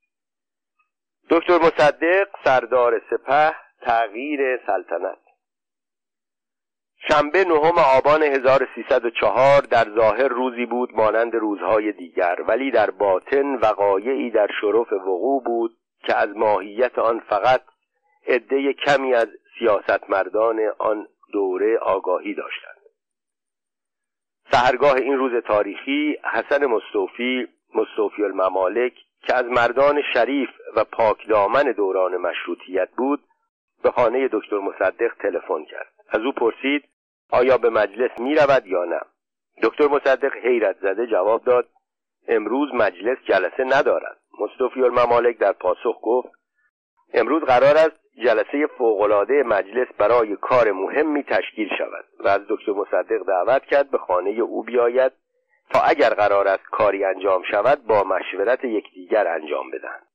دکتر 1.31 1.59
مصدق 1.59 2.29
سردار 2.45 3.03
سپه 3.11 3.57
تغییر 3.81 4.61
سلطنت. 4.67 5.26
شنبه 7.09 7.45
نهم 7.45 7.79
آبان 7.97 8.23
1304 8.23 9.61
در 9.61 9.85
ظاهر 9.95 10.29
روزی 10.29 10.67
بود 10.67 10.95
مانند 10.95 11.35
روزهای 11.35 11.93
دیگر 11.93 12.37
ولی 12.49 12.71
در 12.71 12.91
باطن 12.91 13.55
وقایعی 13.55 14.31
در 14.31 14.49
شرف 14.61 14.93
وقوع 14.93 15.43
بود 15.43 15.77
که 16.07 16.17
از 16.17 16.37
ماهیت 16.37 16.99
آن 16.99 17.21
فقط 17.21 17.61
عده 18.27 18.73
کمی 18.73 19.15
از 19.15 19.29
سیاستمردان 19.59 20.61
آن 20.79 21.07
دوره 21.33 21.79
آگاهی 21.79 22.35
داشتند. 22.35 22.77
سهرگاه 24.53 24.95
این 24.95 25.19
روز 25.19 25.43
تاریخی 25.43 26.17
حسن 26.33 26.67
مصطفی 26.67 27.49
مصطفی 27.75 28.25
الممالک 28.25 28.93
که 29.23 29.35
از 29.35 29.45
مردان 29.45 30.03
شریف 30.15 30.51
و 30.77 30.85
پاکدامن 30.85 31.63
دوران 31.63 32.17
مشروطیت 32.17 32.89
بود 32.97 33.21
به 33.83 33.91
خانه 33.91 34.29
دکتر 34.33 34.59
مصدق 34.59 35.15
تلفن 35.21 35.65
کرد. 35.65 35.93
از 36.09 36.21
او 36.21 36.33
پرسید 36.33 36.85
آیا 37.31 37.59
به 37.59 37.70
مجلس 37.70 38.11
می 38.20 38.35
رود 38.35 38.66
یا 38.66 38.85
نه؟ 38.85 39.01
دکتر 39.62 39.89
مصدق 39.89 40.37
حیرت 40.37 40.77
زده 40.79 41.07
جواب 41.07 41.45
داد 41.45 41.68
امروز 42.29 42.74
مجلس 42.74 43.18
جلسه 43.29 43.64
ندارد. 43.64 44.16
مصطفی 44.41 44.83
الممالک 44.83 45.39
در 45.39 45.53
پاسخ 45.53 46.01
گفت 46.03 46.29
امروز 47.14 47.43
قرار 47.43 47.77
است 47.77 47.97
جلسه 48.24 48.66
فوقالعاده 48.79 49.43
مجلس 49.43 49.89
برای 49.99 50.37
کار 50.37 50.72
مهمی 50.72 51.22
تشکیل 51.22 51.68
شود 51.79 52.05
و 52.20 52.29
از 52.29 52.41
دکتر 52.49 52.72
مصدق 52.72 53.27
دعوت 53.27 53.62
کرد 53.62 53.91
به 53.91 53.99
خانه 53.99 54.31
او 54.31 54.62
بیاید 54.62 55.12
تا 55.70 55.81
اگر 55.81 56.11
قرار 56.11 56.49
است 56.49 56.64
کاری 56.70 57.05
انجام 57.05 57.43
شود 57.51 57.87
با 57.87 58.05
مشورت 58.05 58.64
یکدیگر 58.64 59.27
انجام 59.29 59.70
بدهند. 59.70 60.07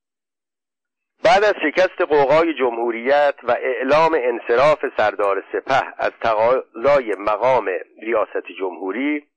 بعد 1.24 1.44
از 1.44 1.54
شکست 1.62 2.02
قوقای 2.02 2.54
جمهوریت 2.54 3.36
و 3.44 3.52
اعلام 3.52 4.18
انصراف 4.22 4.86
سردار 4.98 5.44
سپه 5.52 5.94
از 5.98 6.12
تقاضای 6.22 7.16
مقام 7.20 7.70
ریاست 8.02 8.48
جمهوری 8.60 9.28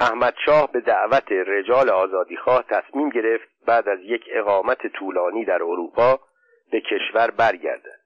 احمد 0.00 0.34
شاه 0.46 0.72
به 0.72 0.80
دعوت 0.80 1.32
رجال 1.32 1.90
آزادیخواه 1.90 2.64
تصمیم 2.70 3.08
گرفت 3.08 3.48
بعد 3.66 3.88
از 3.88 3.98
یک 4.02 4.24
اقامت 4.32 4.86
طولانی 4.86 5.44
در 5.44 5.62
اروپا 5.62 6.20
به 6.72 6.80
کشور 6.80 7.30
برگردد. 7.30 8.00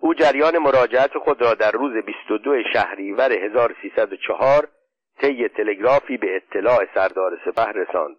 او 0.00 0.14
جریان 0.14 0.58
مراجعت 0.58 1.18
خود 1.18 1.42
را 1.42 1.54
در 1.54 1.70
روز 1.70 2.04
22 2.04 2.62
شهریور 2.72 3.32
1304 3.32 4.68
طی 5.20 5.48
تلگرافی 5.48 6.16
به 6.16 6.36
اطلاع 6.36 6.86
سردار 6.94 7.38
سپه 7.44 7.72
رساند. 7.72 8.16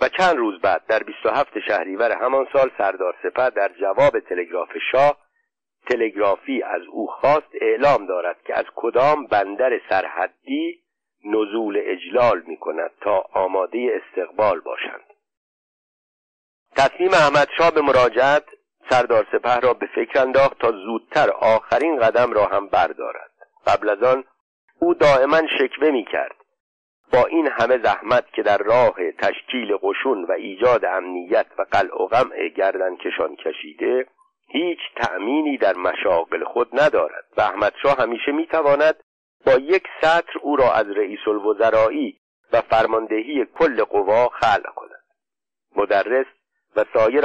و 0.00 0.08
چند 0.08 0.36
روز 0.36 0.60
بعد 0.60 0.86
در 0.86 1.02
27 1.02 1.58
شهریور 1.68 2.12
همان 2.12 2.46
سال 2.52 2.70
سردار 2.78 3.14
سپه 3.22 3.50
در 3.50 3.70
جواب 3.80 4.20
تلگراف 4.20 4.68
شاه 4.92 5.16
تلگرافی 5.90 6.62
از 6.62 6.82
او 6.92 7.06
خواست 7.06 7.48
اعلام 7.60 8.06
دارد 8.06 8.36
که 8.46 8.58
از 8.58 8.64
کدام 8.74 9.26
بندر 9.26 9.80
سرحدی 9.88 10.82
نزول 11.24 11.80
اجلال 11.84 12.42
می 12.46 12.56
کند 12.56 12.90
تا 13.00 13.24
آماده 13.32 14.00
استقبال 14.02 14.60
باشند. 14.60 15.04
تصمیم 16.76 17.10
احمد 17.12 17.48
شاه 17.58 17.70
به 17.70 17.80
مراجعت 17.80 18.44
سردار 18.90 19.26
سپه 19.32 19.60
را 19.60 19.74
به 19.74 19.86
فکر 19.94 20.20
انداخت 20.20 20.58
تا 20.58 20.72
زودتر 20.72 21.30
آخرین 21.30 21.98
قدم 21.98 22.32
را 22.32 22.46
هم 22.46 22.66
بردارد. 22.66 23.30
قبل 23.66 23.88
از 23.88 24.02
آن 24.02 24.24
او 24.80 24.94
دائما 24.94 25.40
شکوه 25.58 25.90
می 25.90 26.04
کرد 26.04 26.39
با 27.12 27.26
این 27.26 27.46
همه 27.46 27.78
زحمت 27.78 28.32
که 28.32 28.42
در 28.42 28.58
راه 28.58 29.12
تشکیل 29.18 29.76
قشون 29.76 30.24
و 30.24 30.32
ایجاد 30.32 30.84
امنیت 30.84 31.46
و 31.58 31.66
قلع 31.72 32.02
و 32.02 32.06
غمع 32.06 32.48
گردن 32.48 32.96
کشان 32.96 33.36
کشیده 33.36 34.06
هیچ 34.48 34.78
تأمینی 34.96 35.58
در 35.58 35.74
مشاغل 35.74 36.44
خود 36.44 36.80
ندارد. 36.80 37.24
و 37.36 37.40
احمد 37.40 37.72
شاه 37.82 37.96
همیشه 37.98 38.32
می‌تواند 38.32 38.94
با 39.46 39.52
یک 39.52 39.84
سطر 40.00 40.38
او 40.42 40.56
را 40.56 40.72
از 40.72 40.90
رئیس 40.90 41.20
الوزرایی 41.26 42.18
و 42.52 42.60
فرماندهی 42.60 43.46
کل 43.58 43.84
قوا 43.84 44.28
خلع 44.28 44.70
کند. 44.76 45.04
مدرس 45.76 46.26
و 46.76 46.84
سایر 46.94 47.24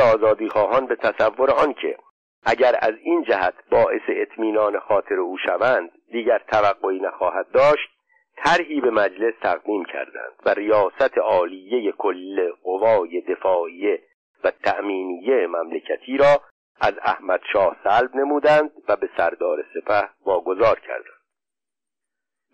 خواهان 0.49 0.85
به 0.85 0.95
تصور 0.95 1.51
آنکه 1.51 1.97
اگر 2.43 2.75
از 2.81 2.93
این 3.03 3.23
جهت 3.23 3.53
باعث 3.71 4.01
اطمینان 4.07 4.79
خاطر 4.79 5.15
او 5.15 5.37
شوند 5.37 5.91
دیگر 6.11 6.41
توقعی 6.51 6.99
نخواهد 6.99 7.51
داشت. 7.51 7.94
طرحی 8.37 8.81
به 8.81 8.91
مجلس 8.91 9.33
تقدیم 9.41 9.85
کردند 9.85 10.33
و 10.45 10.49
ریاست 10.49 11.17
عالیه 11.17 11.91
کل 11.91 12.51
قوای 12.63 13.21
دفاعیه 13.21 14.01
و 14.43 14.51
تأمینیه 14.51 15.47
مملکتی 15.47 16.17
را 16.17 16.41
از 16.81 16.93
احمد 17.01 17.41
شاه 17.53 17.77
سلب 17.83 18.15
نمودند 18.15 18.71
و 18.87 18.95
به 18.95 19.09
سردار 19.17 19.65
سپه 19.73 20.09
واگذار 20.25 20.79
کردند. 20.79 21.21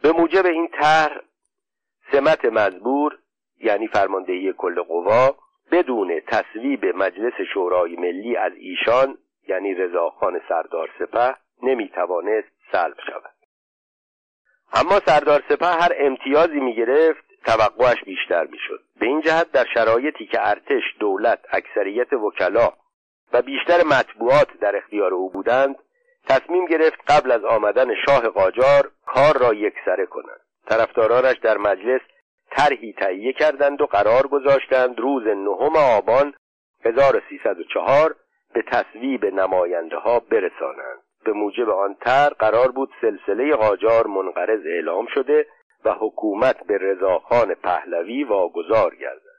به 0.01 0.11
موجب 0.11 0.45
این 0.45 0.67
طرح 0.67 1.21
سمت 2.11 2.45
مزبور 2.45 3.17
یعنی 3.59 3.87
فرماندهی 3.87 4.53
کل 4.53 4.81
قوا 4.81 5.35
بدون 5.71 6.19
تصویب 6.27 6.85
مجلس 6.85 7.33
شورای 7.53 7.95
ملی 7.95 8.35
از 8.35 8.53
ایشان 8.55 9.17
یعنی 9.47 9.73
رضاخان 9.73 10.41
سردار 10.49 10.89
سپه 10.99 11.35
نمی‌توانست 11.63 12.51
سلب 12.71 12.97
شود. 13.05 13.30
اما 14.73 14.99
سردار 15.05 15.43
سپه 15.49 15.65
هر 15.65 15.91
امتیازی 15.97 16.59
می‌گرفت 16.59 17.23
توقعش 17.45 18.03
بیشتر 18.03 18.43
می‌شد. 18.43 18.83
به 18.99 19.05
این 19.05 19.21
جهت 19.21 19.51
در 19.51 19.65
شرایطی 19.73 20.25
که 20.25 20.49
ارتش 20.49 20.83
دولت 20.99 21.39
اکثریت 21.51 22.13
وکلا 22.13 22.73
و 23.33 23.41
بیشتر 23.41 23.83
مطبوعات 23.83 24.47
در 24.61 24.75
اختیار 24.75 25.13
او 25.13 25.29
بودند 25.29 25.75
تصمیم 26.27 26.65
گرفت 26.65 27.11
قبل 27.11 27.31
از 27.31 27.43
آمدن 27.43 27.95
شاه 28.05 28.29
قاجار 28.29 28.91
کار 29.05 29.37
را 29.37 29.53
یکسره 29.53 30.05
کنند. 30.05 30.39
طرفدارانش 30.67 31.37
در 31.37 31.57
مجلس 31.57 32.01
طرحی 32.51 32.93
تهیه 32.93 33.33
کردند 33.33 33.81
و 33.81 33.85
قرار 33.85 34.27
گذاشتند 34.27 34.99
روز 34.99 35.23
نهم 35.27 35.75
آبان 35.75 36.33
1304 36.85 38.15
به 38.53 38.61
تصویب 38.61 39.25
نماینده 39.25 39.97
ها 39.97 40.19
برسانند. 40.19 41.01
به 41.23 41.31
موجب 41.33 41.69
آن 41.69 41.95
تر 42.01 42.29
قرار 42.29 42.71
بود 42.71 42.89
سلسله 43.01 43.55
قاجار 43.55 44.07
منقرض 44.07 44.65
اعلام 44.65 45.05
شده 45.13 45.45
و 45.85 45.93
حکومت 45.93 46.67
به 46.67 46.77
رضاخان 46.77 47.53
پهلوی 47.53 48.23
واگذار 48.23 48.95
گردد. 48.95 49.31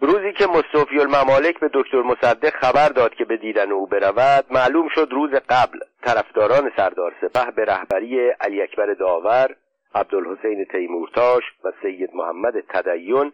روزی 0.00 0.32
که 0.32 0.46
مصطفی 0.46 1.00
الممالک 1.00 1.60
به 1.60 1.70
دکتر 1.74 2.02
مصدق 2.02 2.50
خبر 2.50 2.88
داد 2.88 3.14
که 3.14 3.24
به 3.24 3.36
دیدن 3.36 3.72
او 3.72 3.86
برود 3.86 4.44
معلوم 4.50 4.88
شد 4.88 5.08
روز 5.10 5.30
قبل 5.30 5.78
طرفداران 6.02 6.72
سردار 6.76 7.14
سپه 7.20 7.50
به 7.50 7.64
رهبری 7.64 8.28
علی 8.28 8.62
اکبر 8.62 8.94
داور 8.94 9.56
عبدالحسین 9.94 10.64
تیمورتاش 10.64 11.42
و 11.64 11.72
سید 11.82 12.10
محمد 12.14 12.60
تدین 12.68 13.32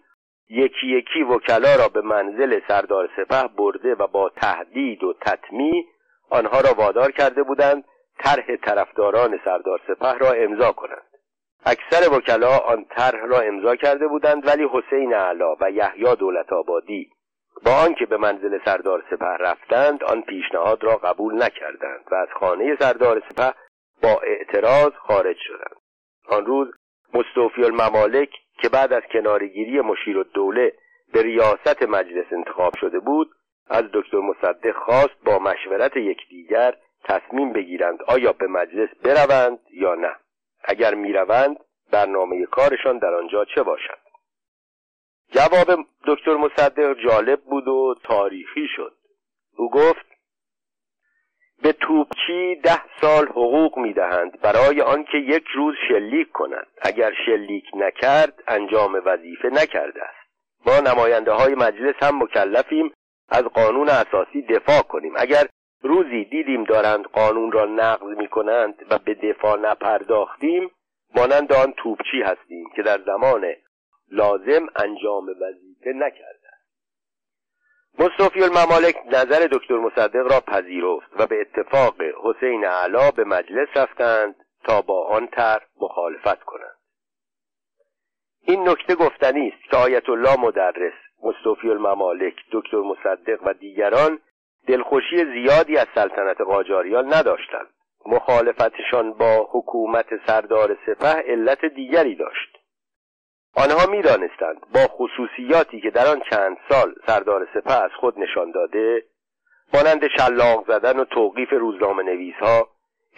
یکی 0.49 0.87
یکی 0.87 1.23
وکلا 1.23 1.77
را 1.77 1.89
به 1.89 2.01
منزل 2.01 2.61
سردار 2.69 3.11
سپه 3.17 3.49
برده 3.59 3.95
و 3.95 4.07
با 4.07 4.29
تهدید 4.29 5.05
و 5.05 5.15
تطمی 5.21 5.87
آنها 6.31 6.61
را 6.61 6.75
وادار 6.75 7.11
کرده 7.11 7.43
بودند 7.43 7.85
طرح 8.19 8.57
طرفداران 8.57 9.41
سردار 9.45 9.81
سپه 9.87 10.19
را 10.19 10.33
امضا 10.33 10.73
کنند. 10.73 11.03
اکثر 11.67 12.17
وکلا 12.17 12.59
آن 12.59 12.85
طرح 12.85 13.25
را 13.25 13.41
امضا 13.41 13.77
کرده 13.77 14.09
بودند 14.09 14.47
ولی 14.47 14.69
حسین 14.73 15.15
علا 15.15 15.55
و 15.61 15.71
یحیی 15.71 16.17
دولت 16.17 16.53
آبادی 16.53 17.11
با 17.65 17.73
آنکه 17.73 18.07
به 18.07 18.17
منزل 18.17 18.59
سردار 18.65 19.05
سپه 19.11 19.37
رفتند 19.41 20.05
آن 20.05 20.23
پیشنهاد 20.23 20.85
را 20.85 20.97
قبول 20.97 21.43
نکردند 21.43 22.05
و 22.11 22.15
از 22.15 22.29
خانه 22.41 22.77
سردار 22.81 23.23
سپه 23.29 23.55
با 24.03 24.21
اعتراض 24.23 24.93
خارج 24.93 25.37
شدند. 25.47 25.77
آن 26.29 26.47
روز 26.47 26.69
مستوفی 27.15 27.65
الممالک 27.65 28.31
که 28.59 28.69
بعد 28.69 28.93
از 28.93 29.03
کنارگیری 29.13 29.81
مشیر 29.81 30.19
الدوله 30.19 30.73
به 31.13 31.23
ریاست 31.23 31.83
مجلس 31.83 32.27
انتخاب 32.33 32.73
شده 32.81 32.99
بود 32.99 33.31
از 33.71 33.85
دکتر 33.93 34.19
مصدق 34.19 34.77
خواست 34.77 35.25
با 35.25 35.39
مشورت 35.39 35.97
یکدیگر 35.97 36.75
تصمیم 37.05 37.53
بگیرند 37.53 38.03
آیا 38.03 38.33
به 38.33 38.47
مجلس 38.47 38.89
بروند 39.05 39.59
یا 39.73 39.95
نه. 39.95 40.17
اگر 40.65 40.95
می‌روند 40.95 41.57
برنامه 41.93 42.47
کارشان 42.47 42.99
در 42.99 43.15
آنجا 43.15 43.45
چه 43.45 43.63
باشد؟ 43.63 43.99
جواب 45.33 45.87
دکتر 46.07 46.35
مصدق 46.35 46.95
جالب 47.09 47.41
بود 47.41 47.69
و 47.69 47.95
تاریخی 48.05 48.67
شد. 48.77 48.95
او 49.57 49.71
گفت 49.71 50.07
به 51.63 51.73
توپچی 51.73 52.57
ده 52.63 52.83
سال 53.01 53.27
حقوق 53.27 53.79
می‌دهند 53.79 54.41
برای 54.41 54.81
آنکه 54.81 55.19
یک 55.19 55.45
روز 55.55 55.75
شلیک 55.89 56.33
کند. 56.33 56.67
اگر 56.83 57.13
شلیک 57.27 57.65
نکرد 57.75 58.43
انجام 58.49 59.03
وظیفه 59.05 59.49
نکرده 59.49 60.03
است. 60.03 60.31
ما 60.67 60.93
نماینده 60.93 61.33
های 61.33 61.55
مجلس 61.55 61.95
هم 62.03 62.23
مکلفیم 62.23 62.93
از 63.31 63.45
قانون 63.45 63.89
اساسی 63.89 64.43
دفاع 64.43 64.83
کنیم. 64.83 65.13
اگر 65.17 65.47
روزی 65.83 66.25
دیدیم 66.25 66.65
دارند 66.65 67.05
قانون 67.05 67.53
را 67.53 67.65
نقض 67.65 68.19
می 68.19 68.29
کنند 68.29 68.75
و 68.91 68.99
به 68.99 69.15
دفاع 69.15 69.59
نپرداختیم 69.59 70.71
مانند 71.17 71.53
آن 71.53 71.73
توپچی 71.73 72.23
هستیم 72.23 72.71
که 72.77 72.83
در 72.83 73.01
زمان 73.07 73.45
لازم 74.11 74.67
انجام 74.77 75.27
وظیفه 75.29 75.93
نکرده 75.93 76.51
مصطفی 77.99 78.43
الممالک 78.43 78.97
نظر 79.07 79.49
دکتر 79.53 79.77
مصدق 79.77 80.33
را 80.33 80.41
پذیرفت 80.41 81.11
و 81.19 81.27
به 81.27 81.41
اتفاق 81.41 81.95
حسین 82.25 82.65
علا 82.65 83.11
به 83.11 83.25
مجلس 83.25 83.69
رفتند 83.77 84.35
تا 84.65 84.83
با 84.83 85.07
آن 85.07 85.27
طرح 85.27 85.67
مخالفت 85.81 86.43
کنند. 86.43 86.77
این 88.43 88.69
نکته 88.69 88.95
گفتنی 88.95 89.49
است 89.49 89.71
که 89.71 89.77
آیت 89.77 90.09
الله 90.09 90.41
مدرس 90.41 90.93
مصطفی 91.23 91.71
الممالک 91.71 92.35
دکتر 92.53 92.77
مصدق 92.77 93.47
و 93.47 93.53
دیگران 93.53 94.19
دلخوشی 94.67 95.25
زیادی 95.25 95.77
از 95.77 95.87
سلطنت 95.95 96.41
قاجاریان 96.41 97.15
نداشتند. 97.15 97.67
مخالفتشان 98.07 99.13
با 99.13 99.49
حکومت 99.51 100.07
سردار 100.27 100.77
سپه 100.87 101.23
علت 101.33 101.65
دیگری 101.65 102.15
داشت. 102.15 102.59
آنها 103.57 103.87
می‌دانستند 103.87 104.61
با 104.75 104.81
خصوصیاتی 104.81 105.81
که 105.81 105.91
در 105.91 106.07
آن 106.07 106.23
چند 106.31 106.57
سال 106.69 106.95
سردار 107.07 107.49
سپه 107.55 107.85
از 107.85 107.91
خود 108.01 108.19
نشان 108.19 108.51
داده 108.51 109.05
مانند 109.75 110.09
شلاق 110.19 110.67
زدن 110.69 111.01
و 111.01 111.05
توقیف 111.05 111.53
روزنامه 111.53 112.03
نویس 112.03 112.35
ها 112.41 112.69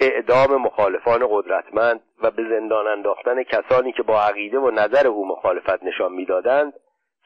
اعدام 0.00 0.62
مخالفان 0.62 1.26
قدرتمند 1.30 2.00
و 2.22 2.30
به 2.30 2.42
زندان 2.50 2.86
انداختن 2.86 3.42
کسانی 3.42 3.92
که 3.92 4.03
با 4.03 4.22
عقیده 4.22 4.59
و 4.59 4.70
نظر 4.70 5.07
او 5.07 5.28
مخالفت 5.28 5.82
نشان 5.82 6.12
می‌دادند 6.12 6.72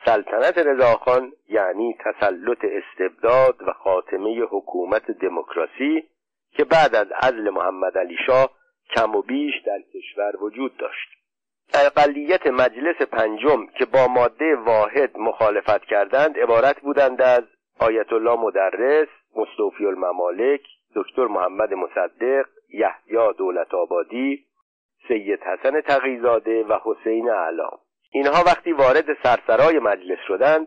سلطنت 0.06 0.58
رضاخان 0.58 1.32
یعنی 1.48 1.96
تسلط 2.04 2.58
استبداد 2.64 3.68
و 3.68 3.72
خاتمه 3.72 4.40
حکومت 4.50 5.10
دموکراسی 5.10 6.08
که 6.50 6.64
بعد 6.64 6.94
از 6.94 7.06
عزل 7.12 7.50
محمد 7.50 7.98
علی 7.98 8.16
شاه 8.26 8.50
کم 8.94 9.14
و 9.14 9.22
بیش 9.22 9.54
در 9.66 9.80
کشور 9.94 10.44
وجود 10.44 10.76
داشت. 10.76 11.08
اقلیت 11.74 12.46
مجلس 12.46 13.02
پنجم 13.02 13.66
که 13.66 13.84
با 13.84 14.06
ماده 14.06 14.56
واحد 14.56 15.18
مخالفت 15.18 15.84
کردند 15.84 16.38
عبارت 16.38 16.80
بودند 16.80 17.22
از 17.22 17.44
آیت 17.80 18.12
الله 18.12 18.36
مدرس 18.40 19.08
مصطفی 19.36 19.86
الممالک 19.86 20.60
دکتر 20.96 21.26
محمد 21.26 21.74
مصدق 21.74 22.46
یحیی 22.68 23.32
دولت 23.38 23.74
آبادی 23.74 24.44
سید 25.08 25.40
حسن 25.42 25.80
تقیزاده 25.80 26.64
و 26.64 26.78
حسین 26.84 27.30
علام 27.30 27.78
اینها 28.16 28.44
وقتی 28.46 28.72
وارد 28.72 29.04
سرسرای 29.22 29.78
مجلس 29.78 30.18
شدند 30.28 30.66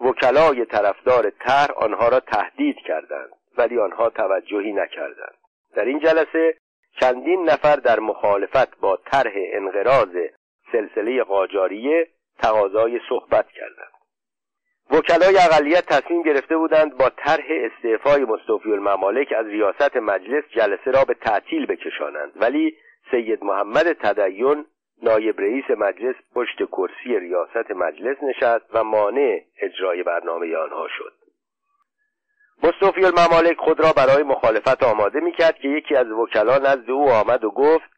وکلای 0.00 0.64
طرفدار 0.64 1.30
طرح 1.30 1.70
آنها 1.76 2.08
را 2.08 2.20
تهدید 2.20 2.76
کردند 2.86 3.30
ولی 3.58 3.78
آنها 3.78 4.10
توجهی 4.10 4.72
نکردند. 4.72 5.34
در 5.74 5.84
این 5.84 5.98
جلسه 5.98 6.54
چندین 7.00 7.50
نفر 7.50 7.76
در 7.76 8.00
مخالفت 8.00 8.80
با 8.80 8.96
طرح 8.96 9.32
انقراض 9.34 10.08
سلسله 10.72 11.22
قاجاریه 11.22 12.08
تقاضای 12.42 13.00
صحبت 13.08 13.46
کردند. 13.48 13.92
وکلای 14.90 15.36
اقلیت 15.38 15.86
تصمیم 15.86 16.22
گرفته 16.22 16.56
بودند 16.56 16.96
با 16.96 17.10
طرح 17.16 17.46
استعفای 17.50 18.24
مصطفی 18.24 18.72
الممالک 18.72 19.32
از 19.36 19.46
ریاست 19.46 19.96
مجلس 19.96 20.44
جلسه 20.50 20.90
را 20.90 21.04
به 21.04 21.14
تعطیل 21.14 21.66
بکشانند 21.66 22.32
ولی 22.36 22.76
سید 23.10 23.44
محمد 23.44 23.92
تدین 23.92 24.64
نایب 25.02 25.40
رئیس 25.40 25.70
مجلس 25.70 26.14
پشت 26.34 26.56
کرسی 26.56 27.18
ریاست 27.18 27.70
مجلس 27.70 28.16
نشست 28.22 28.64
و 28.74 28.84
مانع 28.84 29.40
اجرای 29.62 30.02
برنامه 30.02 30.56
آنها 30.56 30.88
شد. 30.98 31.12
مصطفی 32.62 33.04
الممالک 33.04 33.56
خود 33.56 33.80
را 33.80 33.92
برای 33.92 34.22
مخالفت 34.22 34.82
آماده 34.82 35.20
می‌کرد 35.20 35.56
که 35.56 35.68
یکی 35.68 35.96
از 35.96 36.06
وکلا 36.10 36.58
نزد 36.58 36.90
او 36.90 37.10
آمد 37.10 37.44
و 37.44 37.50
گفت 37.50 37.90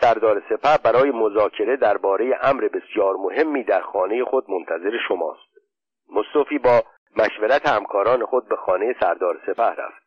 سردار 0.00 0.42
سپه 0.48 0.78
برای 0.84 1.10
مذاکره 1.10 1.76
درباره 1.76 2.38
امر 2.42 2.68
بسیار 2.68 3.16
مهمی 3.16 3.64
در 3.64 3.80
خانه 3.80 4.24
خود 4.24 4.50
منتظر 4.50 4.98
شماست. 5.08 5.48
مصطفی 6.12 6.58
با 6.58 6.82
مشورت 7.16 7.68
همکاران 7.68 8.26
خود 8.26 8.48
به 8.48 8.56
خانه 8.56 8.94
سردار 9.00 9.40
سپه 9.46 9.62
رفت. 9.62 10.02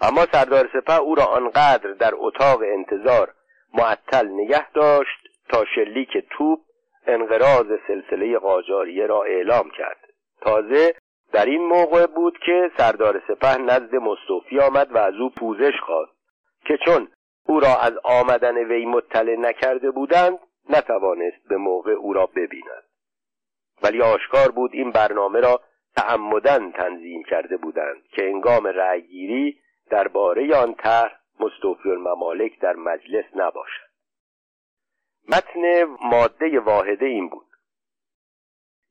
اما 0.00 0.26
سردار 0.32 0.68
سپه 0.72 1.00
او 1.00 1.14
را 1.14 1.24
آنقدر 1.24 1.90
در 1.90 2.12
اتاق 2.14 2.62
انتظار 2.62 3.34
معطل 3.74 4.28
نگه 4.28 4.70
داشت 4.70 5.27
تا 5.48 5.64
شلیک 5.74 6.18
توپ 6.30 6.60
انقراض 7.06 7.66
سلسله 7.86 8.38
قاجاریه 8.38 9.06
را 9.06 9.22
اعلام 9.22 9.70
کرد. 9.70 9.98
تازه 10.40 10.94
در 11.32 11.44
این 11.46 11.64
موقع 11.64 12.06
بود 12.06 12.38
که 12.46 12.70
سردار 12.76 13.22
سپه 13.28 13.58
نزد 13.58 13.94
مصطفی 13.94 14.60
آمد 14.60 14.92
و 14.92 14.98
از 14.98 15.14
او 15.14 15.30
پوزش 15.30 15.80
خواست 15.86 16.12
که 16.64 16.78
چون 16.84 17.08
او 17.46 17.60
را 17.60 17.76
از 17.76 17.92
آمدن 18.04 18.56
وی 18.56 18.86
مطلع 18.86 19.36
نکرده 19.36 19.90
بودند 19.90 20.38
نتوانست 20.70 21.48
به 21.48 21.56
موقع 21.56 21.92
او 21.92 22.12
را 22.12 22.26
ببیند. 22.26 22.84
ولی 23.82 24.02
آشکار 24.02 24.50
بود 24.50 24.70
این 24.74 24.90
برنامه 24.90 25.40
را 25.40 25.60
تعمدن 25.96 26.70
تنظیم 26.70 27.22
کرده 27.22 27.56
بودند 27.56 28.02
که 28.10 28.24
انگام 28.24 28.66
رأیگیری 28.66 29.60
درباره 29.90 30.56
آن 30.56 30.74
طرح 30.74 31.12
مستوفی 31.40 31.90
الممالک 31.90 32.60
در 32.60 32.76
مجلس 32.76 33.24
نباشد. 33.36 33.87
متن 35.28 35.84
ماده 35.84 36.60
واحده 36.60 37.06
این 37.06 37.28
بود. 37.28 37.46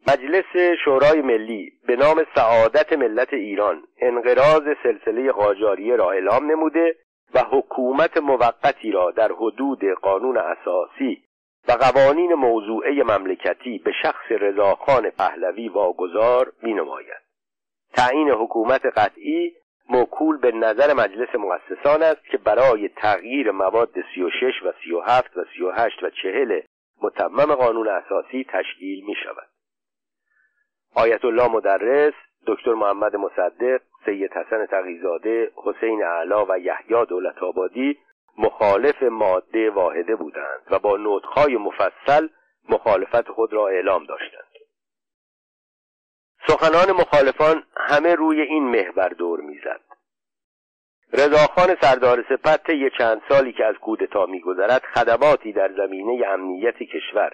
مجلس 0.07 0.77
شورای 0.85 1.21
ملی 1.21 1.71
به 1.87 1.95
نام 1.95 2.25
سعادت 2.35 2.93
ملت 2.93 3.33
ایران 3.33 3.83
انقراض 3.97 4.63
سلسله 4.83 5.31
قاجاریه 5.31 5.95
را 5.95 6.11
اعلام 6.11 6.51
نموده 6.51 6.95
و 7.33 7.39
حکومت 7.39 8.17
موقتی 8.17 8.91
را 8.91 9.11
در 9.11 9.31
حدود 9.31 9.85
قانون 10.01 10.37
اساسی 10.37 11.23
و 11.67 11.71
قوانین 11.71 12.33
موضوعه 12.33 13.03
مملکتی 13.03 13.77
به 13.77 13.91
شخص 14.01 14.31
رضاخان 14.31 15.09
پهلوی 15.09 15.69
واگذار 15.69 16.53
می 16.63 16.73
نماید 16.73 17.21
تعیین 17.93 18.29
حکومت 18.29 18.85
قطعی 18.85 19.53
موکول 19.89 20.37
به 20.37 20.51
نظر 20.51 20.93
مجلس 20.93 21.35
مؤسسان 21.35 22.03
است 22.03 22.25
که 22.25 22.37
برای 22.37 22.89
تغییر 22.89 23.51
مواد 23.51 23.93
36 24.15 24.63
و 24.65 24.71
37 24.83 25.37
و 25.37 25.43
38 25.57 26.03
و 26.03 26.09
40 26.09 26.61
متمم 27.01 27.55
قانون 27.55 27.87
اساسی 27.87 28.45
تشکیل 28.49 29.05
می 29.05 29.15
شود. 29.23 29.47
آیت 30.95 31.25
الله 31.25 31.47
مدرس 31.47 32.13
دکتر 32.47 32.73
محمد 32.73 33.15
مصدق 33.15 33.81
سید 34.05 34.31
حسن 34.33 34.65
تقیزاده 34.65 35.51
حسین 35.55 36.03
اعلا 36.03 36.45
و 36.45 36.57
یحیی 36.59 37.05
دولت 37.05 37.37
آبادی 37.37 37.97
مخالف 38.37 39.03
ماده 39.03 39.69
واحده 39.69 40.15
بودند 40.15 40.61
و 40.71 40.79
با 40.79 40.97
نطخهای 40.97 41.57
مفصل 41.57 42.27
مخالفت 42.69 43.27
خود 43.27 43.53
را 43.53 43.67
اعلام 43.67 44.05
داشتند. 44.05 44.56
سخنان 46.47 46.91
مخالفان 46.91 47.63
همه 47.77 48.15
روی 48.15 48.41
این 48.41 48.63
محور 48.63 49.09
دور 49.09 49.41
می‌زد. 49.41 49.81
رضاخان 51.13 51.75
سردار 51.81 52.25
سپه 52.29 52.57
طی 52.57 52.89
چند 52.97 53.21
سالی 53.29 53.53
که 53.53 53.65
از 53.65 53.75
کودتا 53.75 54.25
میگذرد 54.25 54.83
خدماتی 54.95 55.53
در 55.53 55.71
زمینه 55.77 56.27
امنیت 56.27 56.77
کشور 56.77 57.31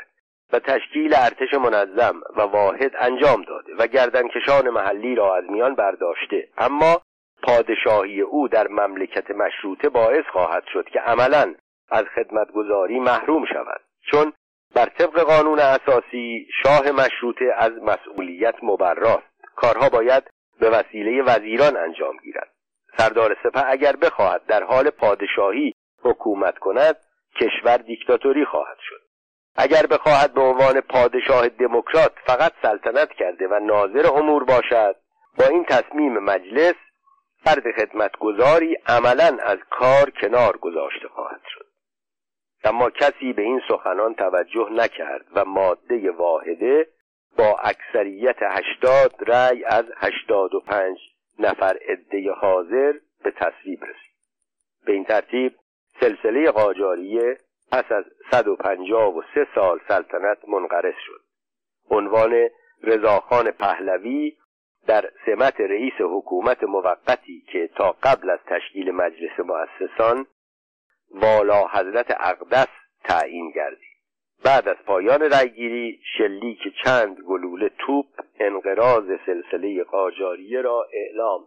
و 0.53 0.59
تشکیل 0.59 1.13
ارتش 1.15 1.53
منظم 1.53 2.21
و 2.37 2.41
واحد 2.41 2.91
انجام 2.99 3.41
داده 3.41 3.75
و 3.79 3.87
گردنکشان 3.87 4.69
محلی 4.69 5.15
را 5.15 5.35
از 5.35 5.43
میان 5.49 5.75
برداشته. 5.75 6.49
اما 6.57 7.01
پادشاهی 7.43 8.21
او 8.21 8.47
در 8.47 8.67
مملکت 8.67 9.31
مشروطه 9.31 9.89
باعث 9.89 10.25
خواهد 10.31 10.63
شد 10.73 10.85
که 10.89 10.99
عملا 10.99 11.55
از 11.91 12.05
خدمتگذاری 12.15 12.99
محروم 12.99 13.45
شود. 13.45 13.81
چون 14.11 14.33
بر 14.75 14.85
طبق 14.85 15.19
قانون 15.19 15.59
اساسی 15.59 16.47
شاه 16.63 16.91
مشروطه 16.91 17.45
از 17.57 17.71
مسئولیت 17.71 18.55
مبراست. 18.63 19.33
کارها 19.55 19.89
باید 19.89 20.23
به 20.59 20.69
وسیله 20.69 21.23
وزیران 21.23 21.77
انجام 21.77 22.17
گیرد. 22.23 22.49
سردار 22.97 23.37
سپه 23.43 23.63
اگر 23.65 23.95
بخواهد 23.95 24.45
در 24.45 24.63
حال 24.63 24.89
پادشاهی 24.89 25.73
حکومت 26.03 26.57
کند 26.57 26.95
کشور 27.41 27.77
دیکتاتوری 27.77 28.45
خواهد 28.45 28.77
شد. 28.79 29.01
اگر 29.55 29.85
بخواهد 29.85 30.33
به 30.33 30.41
عنوان 30.41 30.81
پادشاه 30.81 31.47
دموکرات 31.47 32.13
فقط 32.25 32.51
سلطنت 32.61 33.09
کرده 33.13 33.47
و 33.47 33.59
ناظر 33.59 34.07
امور 34.13 34.43
باشد 34.43 34.95
با 35.37 35.45
این 35.45 35.65
تصمیم 35.65 36.17
مجلس 36.17 36.75
فرد 37.43 37.63
خدمتگذاری 37.75 38.77
عملا 38.87 39.37
از 39.43 39.57
کار 39.69 40.09
کنار 40.21 40.57
گذاشته 40.57 41.07
خواهد 41.07 41.41
شد. 41.53 41.62
اما 42.63 42.89
کسی 42.89 43.33
به 43.33 43.41
این 43.41 43.61
سخنان 43.67 44.13
توجه 44.13 44.69
نکرد 44.71 45.25
و 45.35 45.45
ماده 45.45 46.11
واحده 46.11 46.87
با 47.37 47.57
اکثریت 47.63 48.37
هشتاد 48.41 49.15
رأی 49.27 49.63
از 49.63 49.85
هشتاد 49.97 50.53
و 50.53 50.59
پنج 50.59 50.97
نفر 51.39 51.77
عده 51.87 52.31
حاضر 52.31 52.93
به 53.23 53.31
تصویب 53.31 53.83
رسید. 53.83 54.13
به 54.85 54.93
این 54.93 55.03
ترتیب 55.03 55.55
سلسله 55.99 56.51
قاجاریه 56.51 57.37
پس 57.71 57.91
از 57.91 58.05
153 58.31 59.47
سال 59.55 59.79
سلطنت 59.87 60.37
منقرض 60.47 60.95
شد. 61.05 61.21
عنوان 61.89 62.49
رضاخان 62.83 63.51
پهلوی 63.51 64.37
در 64.87 65.09
سمت 65.25 65.61
رئیس 65.61 65.93
حکومت 65.99 66.63
موقتی 66.63 67.43
که 67.51 67.69
تا 67.75 67.95
قبل 68.03 68.29
از 68.29 68.39
تشکیل 68.47 68.91
مجلس 68.91 69.39
مؤسسان 69.39 70.25
والا 71.13 71.67
حضرت 71.67 72.17
اقدس 72.19 72.67
تعیین 73.03 73.51
گردید 73.51 73.93
بعد 74.45 74.67
از 74.67 74.77
پایان 74.85 75.21
رأیگیری 75.21 75.99
شلیک 76.17 76.59
چند 76.83 77.17
گلوله 77.27 77.69
توپ 77.77 78.05
انقراض 78.39 79.03
سلسله 79.25 79.83
قاجاریه 79.83 80.61
را 80.61 80.87
اعلام 80.93 81.45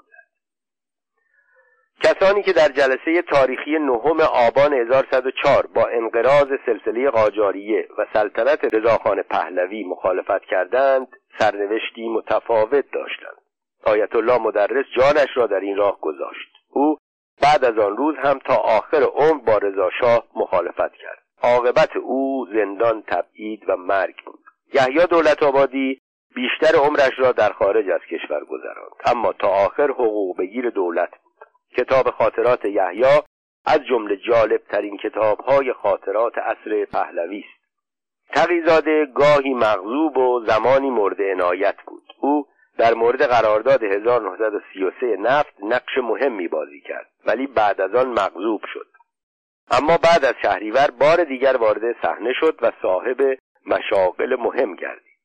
کسانی 2.03 2.43
که 2.43 2.53
در 2.53 2.69
جلسه 2.69 3.23
تاریخی 3.23 3.79
نهم 3.79 4.21
آبان 4.21 4.73
1104 4.73 5.67
با 5.67 5.87
انقراض 5.87 6.49
سلسله 6.67 7.11
قاجاریه 7.11 7.89
و 7.99 8.07
سلطنت 8.13 8.75
رضاخان 8.75 9.23
پهلوی 9.23 9.85
مخالفت 9.85 10.45
کردند 10.45 11.09
سرنوشتی 11.39 12.09
متفاوت 12.09 12.85
داشتند. 12.93 13.37
آیت 13.85 14.17
الله 14.17 14.39
مدرس 14.39 14.87
جانش 14.97 15.29
را 15.37 15.47
در 15.47 15.61
این 15.61 15.77
راه 15.77 16.01
گذاشت. 16.01 16.49
او 16.71 16.99
بعد 17.43 17.65
از 17.65 17.79
آن 17.79 17.97
روز 17.97 18.17
هم 18.17 18.39
تا 18.39 18.55
آخر 18.55 19.03
عمر 19.03 19.39
با 19.47 19.59
رضاشاه 19.59 20.25
مخالفت 20.37 20.93
کرد. 20.93 21.23
عاقبت 21.43 21.97
او 21.97 22.47
زندان 22.53 23.03
تبعید 23.03 23.63
و 23.69 23.77
مرگ 23.77 24.15
بود. 24.27 24.41
یحیی 24.75 25.07
دولت 25.07 25.43
آبادی 25.43 26.01
بیشتر 26.35 26.79
عمرش 26.79 27.19
را 27.19 27.33
در 27.33 27.53
خارج 27.53 27.91
از 27.91 28.01
کشور 28.01 28.45
گذراند. 28.45 28.93
اما 29.05 29.33
تا 29.33 29.49
آخر 29.49 29.91
حقوق 29.91 30.39
بگیر 30.39 30.71
دولت 30.71 31.11
کتاب 31.79 32.11
خاطرات 32.11 32.65
یحیی 32.65 33.05
از 33.67 33.81
جمله 33.89 34.17
جالب 34.17 34.61
ترین 34.71 34.97
کتاب 34.97 35.41
های 35.41 35.73
خاطرات 35.73 36.39
عصر 36.39 36.85
پهلوی 36.85 37.39
است. 37.39 37.67
تقیزاده 38.35 39.07
گاهی 39.15 39.55
مغضوب 39.55 40.17
و 40.17 40.45
زمانی 40.47 40.91
مورد 40.91 41.23
عنایت 41.23 41.77
بود. 41.87 42.03
او 42.21 42.47
در 42.79 42.95
مورد 42.95 43.23
قرارداد 43.23 43.83
1933 43.85 45.17
نفت 45.17 45.55
نقش 45.63 45.99
مهمی 45.99 46.49
بازی 46.49 46.81
کرد 46.81 47.11
ولی 47.27 47.47
بعد 47.47 47.81
از 47.81 47.95
آن 47.95 48.09
مغضوب 48.09 48.61
شد. 48.73 48.87
اما 49.71 49.99
بعد 49.99 50.25
از 50.25 50.35
شهریور 50.43 50.91
بار 50.91 51.25
دیگر 51.25 51.57
وارد 51.57 51.97
صحنه 52.03 52.33
شد 52.41 52.59
و 52.63 52.73
صاحب 52.83 53.39
مشاغل 53.67 54.37
مهم 54.37 54.75
گردید. 54.75 55.17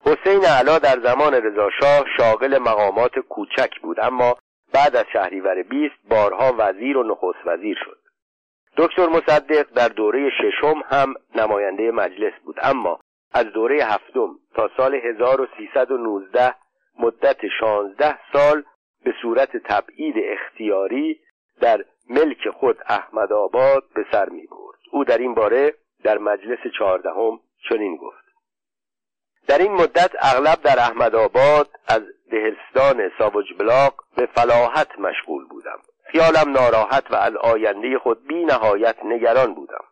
حسین 0.00 0.44
علا 0.44 0.78
در 0.78 1.00
زمان 1.00 1.34
رضاشاه 1.34 2.04
شاغل 2.16 2.58
مقامات 2.58 3.18
کوچک 3.18 3.80
بود 3.82 4.00
اما 4.00 4.36
بعد 4.72 4.96
از 4.96 5.04
شهریور 5.12 5.62
بیست 5.62 5.96
بارها 6.10 6.54
وزیر 6.58 6.96
و 6.96 7.02
نخست 7.02 7.46
وزیر 7.46 7.78
شد. 7.84 7.98
دکتر 8.76 9.06
مصدق 9.06 9.66
در 9.74 9.88
دوره 9.88 10.30
ششم 10.30 10.82
هم 10.90 11.14
نماینده 11.34 11.90
مجلس 11.90 12.32
بود 12.44 12.56
اما 12.62 13.00
از 13.32 13.46
دوره 13.46 13.84
هفتم 13.84 14.38
تا 14.54 14.70
سال 14.76 14.94
1319 14.94 16.54
مدت 16.98 17.36
16 17.60 18.18
سال 18.32 18.64
به 19.04 19.14
صورت 19.22 19.56
تبعید 19.56 20.14
اختیاری 20.18 21.20
در 21.60 21.84
ملک 22.10 22.48
خود 22.50 22.78
احمد 22.86 23.32
آباد 23.32 23.84
به 23.94 24.06
سر 24.12 24.28
می 24.28 24.46
برد. 24.46 24.78
او 24.92 25.04
در 25.04 25.18
این 25.18 25.34
باره 25.34 25.74
در 26.04 26.18
مجلس 26.18 26.58
چهاردهم 26.78 27.40
چنین 27.68 27.96
گفت. 27.96 28.26
در 29.46 29.58
این 29.58 29.72
مدت 29.72 30.10
اغلب 30.18 30.62
در 30.62 30.78
احمد 30.78 31.14
آباد 31.14 31.70
از 31.88 32.02
دهستان 32.30 33.10
ساوج 33.18 33.44
بلاق 33.58 33.94
به 34.16 34.26
فلاحت 34.26 34.98
مشغول 34.98 35.44
بودم. 35.48 35.78
خیالم 36.12 36.52
ناراحت 36.52 37.10
و 37.10 37.14
از 37.14 37.36
آینده 37.36 37.98
خود 37.98 38.26
بی 38.26 38.44
نهایت 38.44 38.96
نگران 39.04 39.54
بودم. 39.54 39.84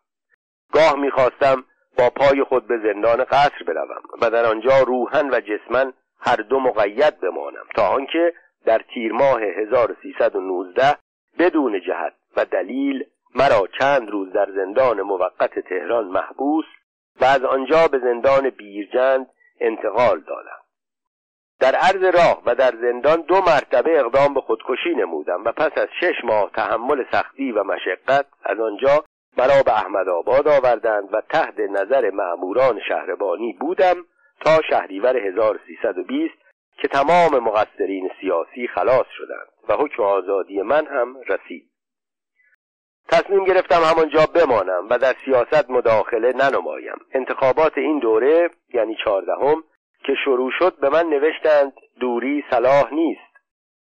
گاه 0.72 0.96
می‌خواستم 0.96 1.64
با 1.98 2.10
پای 2.10 2.44
خود 2.44 2.66
به 2.66 2.78
زندان 2.78 3.24
قصر 3.24 3.64
بروم 3.66 4.02
و 4.22 4.30
در 4.30 4.44
آنجا 4.44 4.82
روحن 4.82 5.30
و 5.30 5.40
جسمن 5.40 5.92
هر 6.20 6.36
دو 6.36 6.60
مقید 6.60 7.20
بمانم 7.20 7.64
تا 7.76 7.88
آنکه 7.88 8.32
در 8.64 8.80
تیر 8.94 9.12
ماه 9.12 9.42
1319 9.42 10.96
بدون 11.38 11.80
جهت 11.80 12.12
و 12.36 12.44
دلیل 12.44 13.04
مرا 13.34 13.68
چند 13.80 14.10
روز 14.10 14.32
در 14.32 14.48
زندان 14.56 15.02
موقت 15.02 15.58
تهران 15.58 16.06
محبوس 16.06 16.64
و 17.20 17.24
از 17.24 17.44
آنجا 17.44 17.88
به 17.88 17.98
زندان 17.98 18.50
بیرجند 18.50 19.26
انتقال 19.60 20.20
دادم. 20.20 20.64
در 21.60 21.74
عرض 21.74 22.14
راه 22.14 22.42
و 22.46 22.54
در 22.54 22.72
زندان 22.80 23.20
دو 23.20 23.34
مرتبه 23.34 24.00
اقدام 24.00 24.34
به 24.34 24.40
خودکشی 24.40 24.94
نمودم 24.96 25.44
و 25.44 25.52
پس 25.52 25.78
از 25.78 25.88
شش 26.00 26.24
ماه 26.24 26.50
تحمل 26.54 27.04
سختی 27.12 27.52
و 27.52 27.64
مشقت 27.64 28.26
از 28.44 28.60
آنجا 28.60 29.04
مرا 29.38 29.62
به 29.62 29.72
احمد 29.72 30.08
آباد 30.08 30.48
آوردند 30.48 31.14
و 31.14 31.20
تحت 31.20 31.60
نظر 31.60 32.10
معموران 32.10 32.80
شهربانی 32.88 33.52
بودم 33.60 33.96
تا 34.40 34.60
شهریور 34.70 35.16
1320 35.16 36.34
که 36.78 36.88
تمام 36.88 37.38
مقصرین 37.38 38.10
سیاسی 38.20 38.68
خلاص 38.74 39.06
شدند 39.16 39.48
و 39.68 39.72
حکم 39.74 40.02
آزادی 40.02 40.62
من 40.62 40.86
هم 40.86 41.16
رسید. 41.28 41.70
تصمیم 43.08 43.44
گرفتم 43.44 43.80
همانجا 43.80 44.26
بمانم 44.34 44.86
و 44.90 44.98
در 44.98 45.14
سیاست 45.24 45.70
مداخله 45.70 46.32
ننمایم. 46.32 46.96
انتخابات 47.12 47.78
این 47.78 47.98
دوره 47.98 48.50
یعنی 48.74 48.96
چهاردهم 49.04 49.64
که 50.06 50.14
شروع 50.24 50.50
شد 50.58 50.76
به 50.80 50.88
من 50.88 51.06
نوشتند 51.06 51.72
دوری 52.00 52.44
صلاح 52.50 52.94
نیست. 52.94 53.34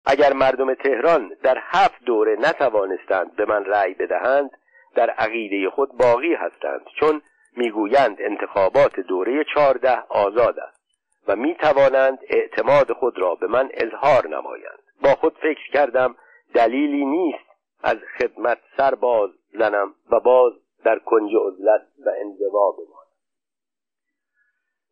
اگر 0.05 0.33
مردم 0.33 0.73
تهران 0.73 1.31
در 1.43 1.57
هفت 1.61 2.05
دوره 2.05 2.35
نتوانستند 2.39 3.35
به 3.35 3.45
من 3.45 3.65
رأی 3.65 3.93
بدهند 3.93 4.51
در 4.95 5.09
عقیده 5.09 5.69
خود 5.69 5.97
باقی 5.97 6.33
هستند 6.33 6.81
چون 6.99 7.21
می‌گویند 7.57 8.17
انتخابات 8.19 8.99
دوره 8.99 9.43
چهارده 9.53 10.03
آزاد 10.09 10.59
است 10.59 10.85
و 11.27 11.35
می 11.35 11.55
توانند 11.55 12.19
اعتماد 12.29 12.91
خود 12.91 13.19
را 13.19 13.35
به 13.35 13.47
من 13.47 13.69
اظهار 13.73 14.27
نمایند. 14.27 14.79
با 15.03 15.09
خود 15.09 15.37
فکر 15.37 15.71
کردم 15.73 16.15
دلیلی 16.53 17.05
نیست 17.05 17.45
از 17.83 17.97
خدمت 18.17 18.57
سر 18.77 18.95
باز 18.95 19.29
زنم 19.53 19.93
و 20.11 20.19
باز 20.19 20.53
در 20.83 20.99
کنج 20.99 21.31
عزلت 21.47 21.81
و 22.05 22.09
انزوا 22.21 22.71
بمانم. 22.71 23.05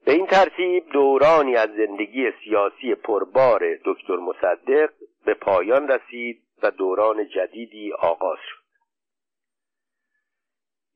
به 0.06 0.12
این 0.12 0.26
ترتیب 0.26 0.90
دورانی 0.94 1.56
از 1.56 1.70
زندگی 1.70 2.32
سیاسی 2.44 2.96
پربار 2.96 3.62
دکتر 3.86 4.16
مصدق 4.16 4.90
به 5.26 5.34
پایان 5.34 5.88
رسید 5.88 6.44
و 6.64 6.72
دوران 6.72 7.28
جدیدی 7.28 7.94
آغاز 7.94 8.38
شد. 8.50 8.63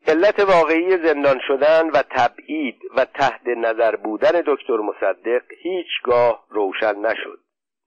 علت 0.07 0.39
واقعی 0.39 0.97
زندان 0.97 1.39
شدن 1.47 1.89
و 1.89 2.03
تبعید 2.09 2.81
و 2.97 3.05
تحت 3.05 3.47
نظر 3.47 3.95
بودن 3.95 4.43
دکتر 4.45 4.77
مصدق 4.77 5.41
هیچگاه 5.61 6.45
روشن 6.49 6.99
نشد. 6.99 7.39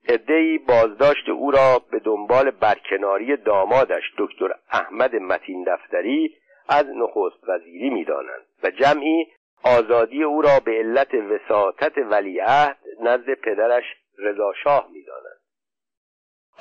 عدهای 0.09 0.57
بازداشت 0.57 1.29
او 1.29 1.51
را 1.51 1.81
به 1.91 1.99
دنبال 1.99 2.51
برکناری 2.51 3.37
دامادش 3.37 4.03
دکتر 4.17 4.53
احمد 4.71 5.15
متین 5.15 5.63
دفتری 5.63 6.35
از 6.69 6.85
نخست 6.85 7.49
وزیری 7.49 7.89
می‌دانند 7.89 8.45
و 8.63 8.69
جمعی 8.69 9.27
آزادی 9.63 10.23
او 10.23 10.41
را 10.41 10.59
به 10.65 10.71
علت 10.71 11.13
وساطت 11.13 11.97
ولیعهد 11.97 12.77
نزد 13.01 13.33
پدرش 13.33 13.85
رضاشاه 14.17 14.89
می‌دانند. 14.93 15.41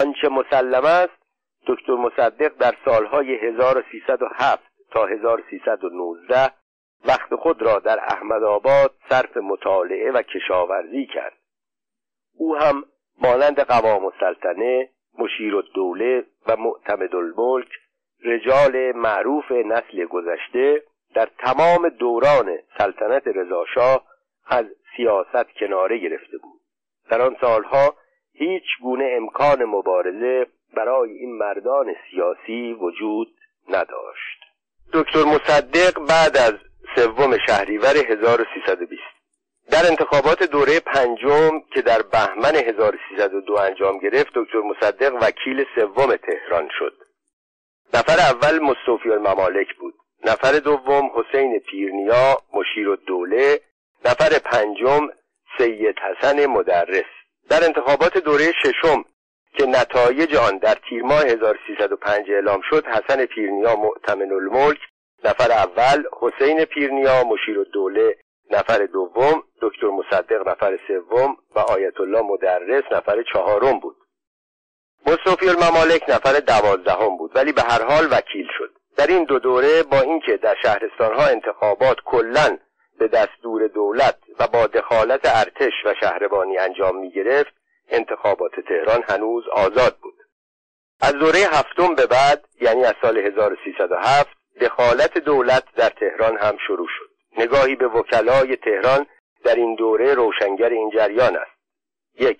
آنچه 0.01 0.29
مسلم 0.29 0.85
است 0.85 1.23
دکتر 1.67 1.93
مصدق 1.93 2.57
در 2.59 2.75
سالهای 2.85 3.35
1307 3.35 4.70
تا 4.91 5.07
1319 5.07 6.53
وقت 7.05 7.35
خود 7.35 7.63
را 7.63 7.79
در 7.79 7.99
احمد 8.01 8.43
آباد 8.43 8.95
صرف 9.09 9.37
مطالعه 9.37 10.11
و 10.11 10.23
کشاورزی 10.23 11.07
کرد. 11.07 11.37
او 12.37 12.57
هم 12.57 12.85
مانند 13.23 13.61
قوام 13.61 14.05
السلطنه 14.05 14.89
مشیر 15.19 15.57
الدوله 15.57 16.25
و 16.47 16.57
معتمد 16.57 17.15
الملک 17.15 17.69
رجال 18.25 18.93
معروف 18.93 19.53
نسل 19.53 20.05
گذشته 20.05 20.83
در 21.15 21.29
تمام 21.39 21.89
دوران 21.89 22.59
سلطنت 22.79 23.27
رضاشاه 23.27 24.07
از 24.47 24.67
سیاست 24.97 25.53
کناره 25.61 25.99
گرفته 25.99 26.39
بود. 26.39 26.61
در 27.11 27.21
آن 27.21 27.37
سالها 27.41 27.95
هیچ 28.33 28.65
گونه 28.83 29.13
امکان 29.17 29.65
مبارزه 29.65 30.47
برای 30.75 31.11
این 31.11 31.39
مردان 31.39 31.95
سیاسی 32.11 32.73
وجود 32.73 33.29
نداشت. 33.69 34.40
دکتر 34.93 35.25
مصدق 35.25 35.99
بعد 35.99 36.37
از 36.37 36.55
سوم 36.97 37.39
شهریور 37.47 37.97
1320 37.97 39.03
در 39.71 39.87
انتخابات 39.87 40.43
دوره 40.43 40.81
پنجم 40.81 41.61
که 41.75 41.83
در 41.83 42.03
بهمن 42.03 42.57
1302 42.57 43.55
انجام 43.55 43.99
گرفت 43.99 44.31
دکتر 44.35 44.59
مصدق 44.59 45.15
وکیل 45.23 45.65
سوم 45.75 46.17
تهران 46.17 46.69
شد. 46.79 46.97
نفر 47.95 48.19
اول 48.19 48.59
مصطفی 48.59 49.11
الممالک 49.11 49.75
بود. 49.81 49.95
نفر 50.25 50.53
دوم 50.53 51.11
حسین 51.15 51.59
پیرنیا 51.59 52.37
مشیر 52.53 52.91
الدوله 52.91 53.61
نفر 54.05 54.39
پنجم 54.39 55.09
سید 55.59 55.97
حسن 55.99 56.47
مدرس. 56.47 57.11
در 57.49 57.65
انتخابات 57.65 58.19
دوره 58.19 58.53
ششم 58.63 59.05
که 59.53 59.67
نتایج 59.67 60.37
آن 60.37 60.59
در 60.59 60.75
تیر 60.89 61.03
ماه 61.03 61.23
1305 61.27 62.31
اعلام 62.31 62.61
شد 62.71 62.87
حسن 62.87 63.27
پیرنیا 63.27 63.77
معتمن 63.77 64.33
الملک 64.33 64.79
نفر 65.25 65.53
اول 65.53 66.05
حسین 66.21 66.65
پیرنیا 66.65 67.25
مشیر 67.25 67.59
الدوله 67.59 68.17
نفر 68.51 68.87
دوم 68.87 69.43
دکتر 69.63 69.87
مصدق 69.87 70.49
نفر 70.49 70.79
سوم 70.89 71.37
و 71.55 71.59
آیت 71.59 72.01
الله 72.01 72.21
مدرس 72.23 72.85
نفر 72.93 73.23
چهارم 73.33 73.81
بود. 73.81 73.97
مصطفی 75.07 75.49
الممالک 75.49 76.03
نفر 76.09 76.33
دوازدهم 76.41 77.17
بود 77.17 77.37
ولی 77.37 77.53
به 77.53 77.63
هر 77.63 77.85
حال 77.85 78.09
وکیل 78.11 78.47
شد. 78.59 78.71
در 78.97 79.07
این 79.07 79.25
دو 79.25 79.39
دوره 79.39 79.83
با 79.83 80.01
اینکه 80.01 80.37
در 80.37 80.57
شهرستانها 80.63 81.27
انتخابات 81.27 81.97
کلا 82.05 82.59
به 82.99 83.09
دستور 83.09 83.67
دولت 83.67 84.19
و 84.39 84.47
با 84.47 84.67
دخالت 84.67 85.21
ارتش 85.25 85.73
و 85.85 85.95
شهربانی 86.01 86.59
انجام 86.59 86.97
می 86.97 87.11
گرفت 87.11 87.55
انتخابات 87.91 88.61
تهران 88.61 89.05
هنوز 89.09 89.45
آزاد 89.49 89.97
بود. 90.03 90.15
از 91.01 91.13
دوره 91.13 91.39
هفتم 91.39 91.95
به 91.95 92.07
بعد 92.07 92.49
یعنی 92.61 92.85
از 92.85 92.95
سال 93.03 93.19
1307 93.19 94.29
دخالت 94.61 95.19
دولت 95.19 95.65
در 95.77 95.89
تهران 95.89 96.39
هم 96.39 96.57
شروع 96.67 96.87
شد. 96.99 97.11
نگاهی 97.39 97.77
به 97.77 97.87
وکلای 97.87 98.57
تهران 98.57 99.07
در 99.45 99.55
این 99.55 99.75
دوره 99.75 100.15
روشنگر 100.15 100.69
این 100.69 100.91
جریان 100.91 101.37
است. 101.37 101.61
یک 102.15 102.39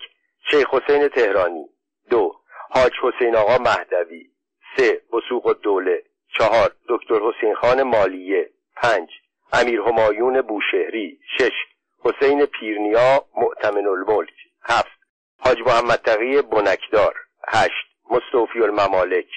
شیخ 0.51 0.73
حسین 0.73 1.07
تهرانی. 1.07 1.65
دو 2.09 2.35
حاج 2.69 2.91
حسین 3.01 3.35
آقا 3.35 3.57
مهدوی. 3.57 4.31
سه 4.77 5.01
بسوق 5.13 5.57
دوله 5.61 6.03
چهار 6.37 6.71
دکتر 6.89 7.19
حسین 7.19 7.55
خان 7.55 7.83
مالیه. 7.83 8.49
پنج 8.75 9.09
امیر 9.53 9.81
همایون 9.81 10.41
بوشهری. 10.41 11.19
شش 11.37 11.53
حسین 11.99 12.45
پیرنیا 12.45 13.25
معتمن 13.37 13.87
الملک. 13.87 14.33
هفت 14.63 15.00
حاج 15.43 15.59
محمد 15.59 15.99
تقی 16.05 16.41
بنکدار. 16.41 17.15
هشت. 17.47 17.87
مصطفی 18.09 18.61
الممالک. 18.61 19.27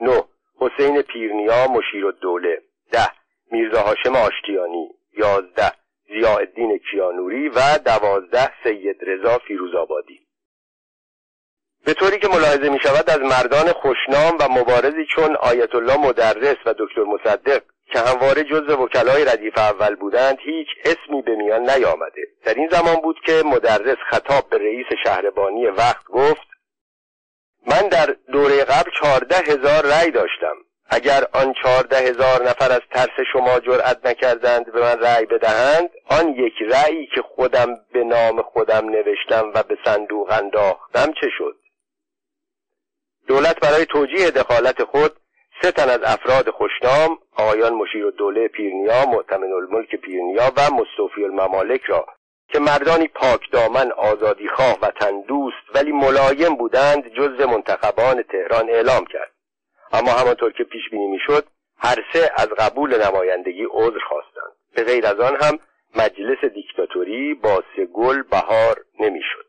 نه. 0.00 0.24
حسین 0.60 1.02
پیرنیا 1.02 1.66
مشیر 1.66 2.06
الدوله 2.06 2.62
ده. 2.92 3.08
میرزا 3.50 3.80
هاشم 3.80 4.16
آشتیانی. 4.16 4.90
یازده. 5.18 5.72
زیاءالدین 6.08 6.78
کیانوری 6.90 7.48
و 7.48 7.78
دوازده. 7.84 8.52
سید 8.64 8.96
رضا 9.02 9.38
فیروزآبادی. 9.38 10.26
به 11.84 11.94
طوری 11.94 12.18
که 12.18 12.28
ملاحظه 12.28 12.68
می 12.68 12.78
شود 12.82 13.10
از 13.10 13.18
مردان 13.18 13.72
خوشنام 13.72 14.36
و 14.40 14.48
مبارزی 14.50 15.06
چون 15.14 15.36
آیت 15.36 15.74
الله 15.74 15.96
مدرس 15.96 16.56
و 16.66 16.74
دکتر 16.78 17.02
مصدق 17.02 17.62
که 17.92 17.98
همواره 17.98 18.44
جزو 18.44 18.84
وکلای 18.84 19.24
ردیف 19.24 19.58
اول 19.58 19.94
بودند 19.94 20.38
هیچ 20.40 20.68
اسمی 20.84 21.22
به 21.22 21.36
میان 21.36 21.70
نیامده. 21.70 22.22
در 22.44 22.54
این 22.54 22.68
زمان 22.68 22.96
بود 22.96 23.16
که 23.26 23.42
مدرس 23.44 23.98
خطاب 24.10 24.48
به 24.50 24.58
رئیس 24.58 24.86
شهربانی 25.04 25.66
وقت 25.66 26.04
گفت 26.04 26.46
من 27.66 27.88
در 27.88 28.16
دوره 28.32 28.64
قبل 28.64 28.90
چهارده 29.00 29.36
هزار 29.36 29.86
رأی 29.86 30.10
داشتم. 30.10 30.56
اگر 30.88 31.24
آن 31.32 31.54
چهارده 31.62 31.96
هزار 31.96 32.42
نفر 32.42 32.72
از 32.72 32.80
ترس 32.90 33.26
شما 33.32 33.60
جرأت 33.60 34.06
نکردند 34.06 34.72
به 34.72 34.80
من 34.80 35.00
رأی 35.00 35.26
بدهند 35.26 35.90
آن 36.10 36.28
یک 36.28 36.54
رأیی 36.68 37.06
که 37.14 37.22
خودم 37.22 37.66
به 37.92 38.04
نام 38.04 38.42
خودم 38.42 38.88
نوشتم 38.88 39.52
و 39.54 39.62
به 39.62 39.78
صندوق 39.84 40.30
انداختم 40.30 41.12
چه 41.20 41.28
شد؟ 41.38 41.56
دولت 43.26 43.60
برای 43.60 43.86
توجیه 43.86 44.30
دخالت 44.30 44.84
خود 44.84 45.16
سه 45.62 45.70
تن 45.70 45.90
از 45.90 46.02
افراد 46.02 46.50
خوشنام 46.50 47.18
آقایان 47.36 47.74
مشیر 47.74 48.10
دوله 48.10 48.48
پیرنیا 48.48 49.06
معتمن 49.06 49.52
الملک 49.52 49.96
پیرنیا 49.96 50.52
و 50.56 50.60
مصطفی 50.74 51.24
الممالک 51.24 51.84
را 51.84 52.06
که 52.48 52.58
مردانی 52.58 53.08
پاک 53.08 53.50
دامن 53.52 53.92
آزادی 53.92 54.48
خواه 54.48 54.78
و 54.82 54.90
تندوست 54.90 55.56
ولی 55.74 55.92
ملایم 55.92 56.56
بودند 56.56 57.08
جز 57.14 57.40
منتخبان 57.40 58.22
تهران 58.22 58.70
اعلام 58.70 59.04
کرد. 59.06 59.32
اما 59.92 60.10
همانطور 60.10 60.52
که 60.52 60.64
پیش 60.64 60.82
بینی 60.90 61.06
می‌شد 61.06 61.46
هر 61.78 62.04
سه 62.12 62.30
از 62.36 62.48
قبول 62.48 63.06
نمایندگی 63.06 63.66
عذر 63.70 63.98
خواستند. 64.08 64.52
به 64.74 64.84
غیر 64.84 65.06
از 65.06 65.20
آن 65.20 65.36
هم 65.42 65.58
مجلس 65.96 66.44
دیکتاتوری 66.44 67.34
با 67.34 67.62
سه 67.76 67.86
گل 67.86 68.22
بهار 68.22 68.84
نمی‌شد. 69.00 69.46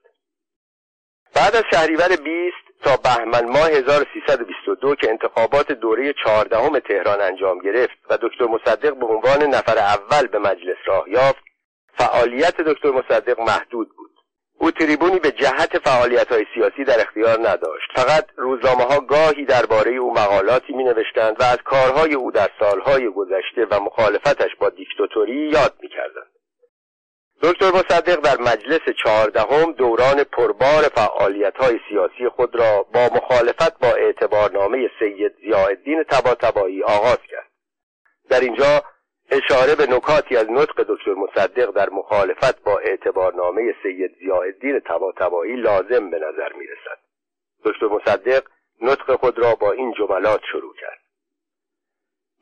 بعد 1.35 1.55
از 1.55 1.63
شهریور 1.71 2.07
20 2.07 2.66
تا 2.83 2.97
بهمن 2.97 3.45
ماه 3.45 3.69
1322 3.69 4.95
که 4.95 5.09
انتخابات 5.09 5.71
دوره 5.71 6.13
چهاردهم 6.23 6.79
تهران 6.79 7.21
انجام 7.21 7.59
گرفت 7.59 7.97
و 8.09 8.17
دکتر 8.21 8.45
مصدق 8.45 8.95
به 8.95 9.05
عنوان 9.05 9.43
نفر 9.43 9.77
اول 9.77 10.27
به 10.27 10.39
مجلس 10.39 10.77
راه 10.85 11.09
یافت 11.09 11.43
فعالیت 11.97 12.61
دکتر 12.61 12.91
مصدق 12.91 13.39
محدود 13.39 13.89
بود 13.97 14.11
او 14.59 14.71
تریبونی 14.71 15.19
به 15.19 15.31
جهت 15.31 15.77
فعالیت 15.77 16.31
های 16.31 16.45
سیاسی 16.53 16.83
در 16.83 17.01
اختیار 17.01 17.39
نداشت 17.39 17.91
فقط 17.95 18.25
روزنامه 18.37 18.83
ها 18.83 18.99
گاهی 18.99 19.45
درباره 19.45 19.91
او 19.91 20.13
مقالاتی 20.13 20.73
می 20.73 20.83
نوشتند 20.83 21.35
و 21.39 21.43
از 21.43 21.57
کارهای 21.65 22.13
او 22.13 22.31
در 22.31 22.49
سالهای 22.59 23.09
گذشته 23.09 23.65
و 23.71 23.79
مخالفتش 23.79 24.55
با 24.59 24.69
دیکتاتوری 24.69 25.49
یاد 25.49 25.73
می 25.81 25.89
کردند. 25.89 26.36
دکتر 27.41 27.67
مصدق 27.67 28.19
در 28.19 28.41
مجلس 28.41 28.81
چهاردهم 29.03 29.71
دوران 29.71 30.23
پربار 30.23 30.81
فعالیت 30.95 31.57
های 31.57 31.79
سیاسی 31.89 32.29
خود 32.29 32.55
را 32.55 32.83
با 32.93 33.09
مخالفت 33.15 33.79
با 33.79 33.87
اعتبارنامه 33.87 34.89
سید 34.99 35.35
ضیاءالدین 35.41 36.03
طباطبایی 36.03 36.83
آغاز 36.83 37.19
کرد. 37.29 37.47
در 38.29 38.39
اینجا 38.39 38.83
اشاره 39.31 39.75
به 39.75 39.85
نکاتی 39.95 40.37
از 40.37 40.49
نطق 40.49 40.85
دکتر 40.89 41.13
مصدق 41.13 41.71
در 41.71 41.89
مخالفت 41.89 42.63
با 42.63 42.79
اعتبارنامه 42.79 43.75
سید 43.83 44.11
ضیاءالدین 44.19 44.79
طباطبایی 44.79 45.55
لازم 45.55 46.09
به 46.09 46.17
نظر 46.17 46.53
می 46.53 46.67
رسد 46.67 46.99
دکتر 47.65 47.87
مصدق 47.87 48.43
نطق 48.81 49.15
خود 49.15 49.39
را 49.39 49.55
با 49.55 49.71
این 49.71 49.93
جملات 49.93 50.41
شروع 50.51 50.73
کرد. 50.81 51.06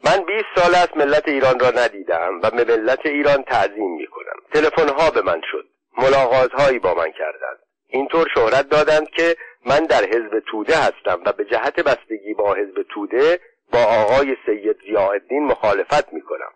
من 0.06 0.26
20 0.26 0.46
سال 0.56 0.76
است 0.76 0.98
ملت 0.98 1.28
ایران 1.28 1.60
را 1.60 1.70
ندیدم 1.70 2.40
و 2.44 2.50
به 2.50 2.64
ملت 2.64 3.06
ایران 3.06 3.44
تعظیم 3.44 3.96
می 3.96 4.08
کنم 4.08 4.42
تلفن 4.54 4.90
ها 4.90 5.12
به 5.12 5.22
من 5.22 5.42
شد. 5.52 5.66
ملاقات 5.98 6.52
هایی 6.52 6.80
با 6.80 6.94
من 6.94 7.12
کردند. 7.12 7.60
اینطور 7.88 8.28
شهرت 8.34 8.70
دادند 8.70 9.10
که 9.10 9.36
من 9.66 9.80
در 9.80 10.04
حزب 10.06 10.40
توده 10.40 10.76
هستم 10.76 11.22
و 11.26 11.32
به 11.32 11.46
جهت 11.46 11.80
بستگی 11.80 12.34
با 12.34 12.54
حزب 12.54 12.86
توده 12.90 13.40
با 13.74 13.80
آقای 13.80 14.36
سید 14.46 14.78
ضیاءالدین 14.88 15.46
مخالفت 15.46 16.14
می 16.14 16.22
کنم 16.22 16.52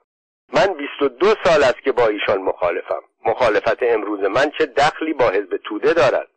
من 0.53 0.73
22 0.73 1.25
سال 1.43 1.63
است 1.63 1.81
که 1.83 1.91
با 1.91 2.07
ایشان 2.07 2.41
مخالفم. 2.41 3.01
مخالفت 3.25 3.83
امروز 3.83 4.19
من 4.19 4.51
چه 4.57 4.65
دخلی 4.65 5.13
با 5.13 5.29
حزب 5.29 5.57
توده 5.57 5.93
دارد؟ 5.93 6.27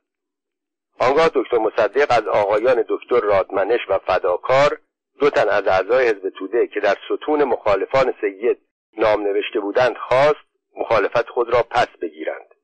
آنگاه 0.99 1.31
دکتر 1.35 1.59
مصدق 1.59 2.07
از 2.11 2.27
آقایان 2.29 2.85
دکتر 2.89 3.21
رادمنش 3.21 3.81
و 3.89 3.99
فداکار 3.99 4.79
دو 5.23 5.31
تن 5.31 5.49
از 5.49 5.67
اعضای 5.67 6.09
حزب 6.09 6.29
توده 6.39 6.67
که 6.67 6.81
در 6.81 6.97
ستون 7.05 7.45
مخالفان 7.45 8.15
سید 8.21 8.59
نام 8.99 9.23
نوشته 9.23 9.61
بودند 9.61 9.97
خواست 9.97 10.45
مخالفت 10.77 11.29
خود 11.29 11.55
را 11.55 11.63
پس 11.63 11.87
بگیرند. 12.03 12.55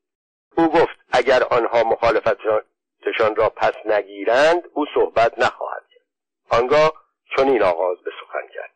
او 0.57 0.69
گفت 0.69 0.99
اگر 1.13 1.43
آنها 1.51 1.85
مخالفتشان 1.85 3.37
را 3.37 3.49
پس 3.49 3.73
نگیرند 3.85 4.63
او 4.75 4.87
صحبت 4.95 5.39
نخواهد 5.39 5.83
کرد. 5.95 6.07
آنگاه 6.61 6.93
چنین 7.37 7.63
آغاز 7.63 7.99
به 8.05 8.11
سخن 8.21 8.49
کرد. 8.55 8.75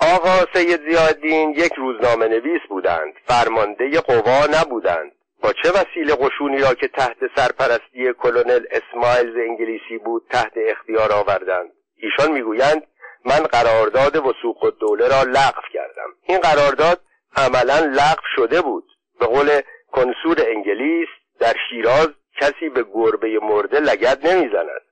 آقا 0.00 0.46
سید 0.54 0.90
زیادین 0.90 1.50
یک 1.50 1.72
روزنامه 1.72 2.28
نویس 2.28 2.62
بودند. 2.68 3.14
فرمانده 3.24 4.00
قوا 4.00 4.46
نبودند. 4.60 5.12
با 5.42 5.52
چه 5.52 5.70
وسیله 5.70 6.14
قشونی 6.14 6.58
را 6.58 6.74
که 6.74 6.88
تحت 6.88 7.16
سرپرستی 7.36 8.12
کلونل 8.12 8.66
اسمایلز 8.70 9.36
انگلیسی 9.36 9.98
بود 10.04 10.26
تحت 10.30 10.52
اختیار 10.56 11.12
آوردند؟ 11.12 11.75
ایشان 11.96 12.32
می‌گویند 12.32 12.82
من 13.24 13.38
قرارداد 13.38 14.16
وسوق 14.16 14.74
دوله 14.80 15.08
را 15.08 15.22
لغو 15.22 15.62
کردم. 15.72 16.10
این 16.22 16.38
قرارداد 16.38 17.00
عملا 17.36 17.78
لغو 17.78 18.22
شده 18.36 18.62
بود. 18.62 18.84
به 19.20 19.26
قول 19.26 19.60
کنسول 19.92 20.36
انگلیس 20.46 21.08
در 21.40 21.54
شیراز 21.70 22.08
کسی 22.40 22.68
به 22.68 22.84
گربه 22.94 23.38
مرده 23.42 23.80
لگد 23.80 24.26
نمی‌زند. 24.26 24.86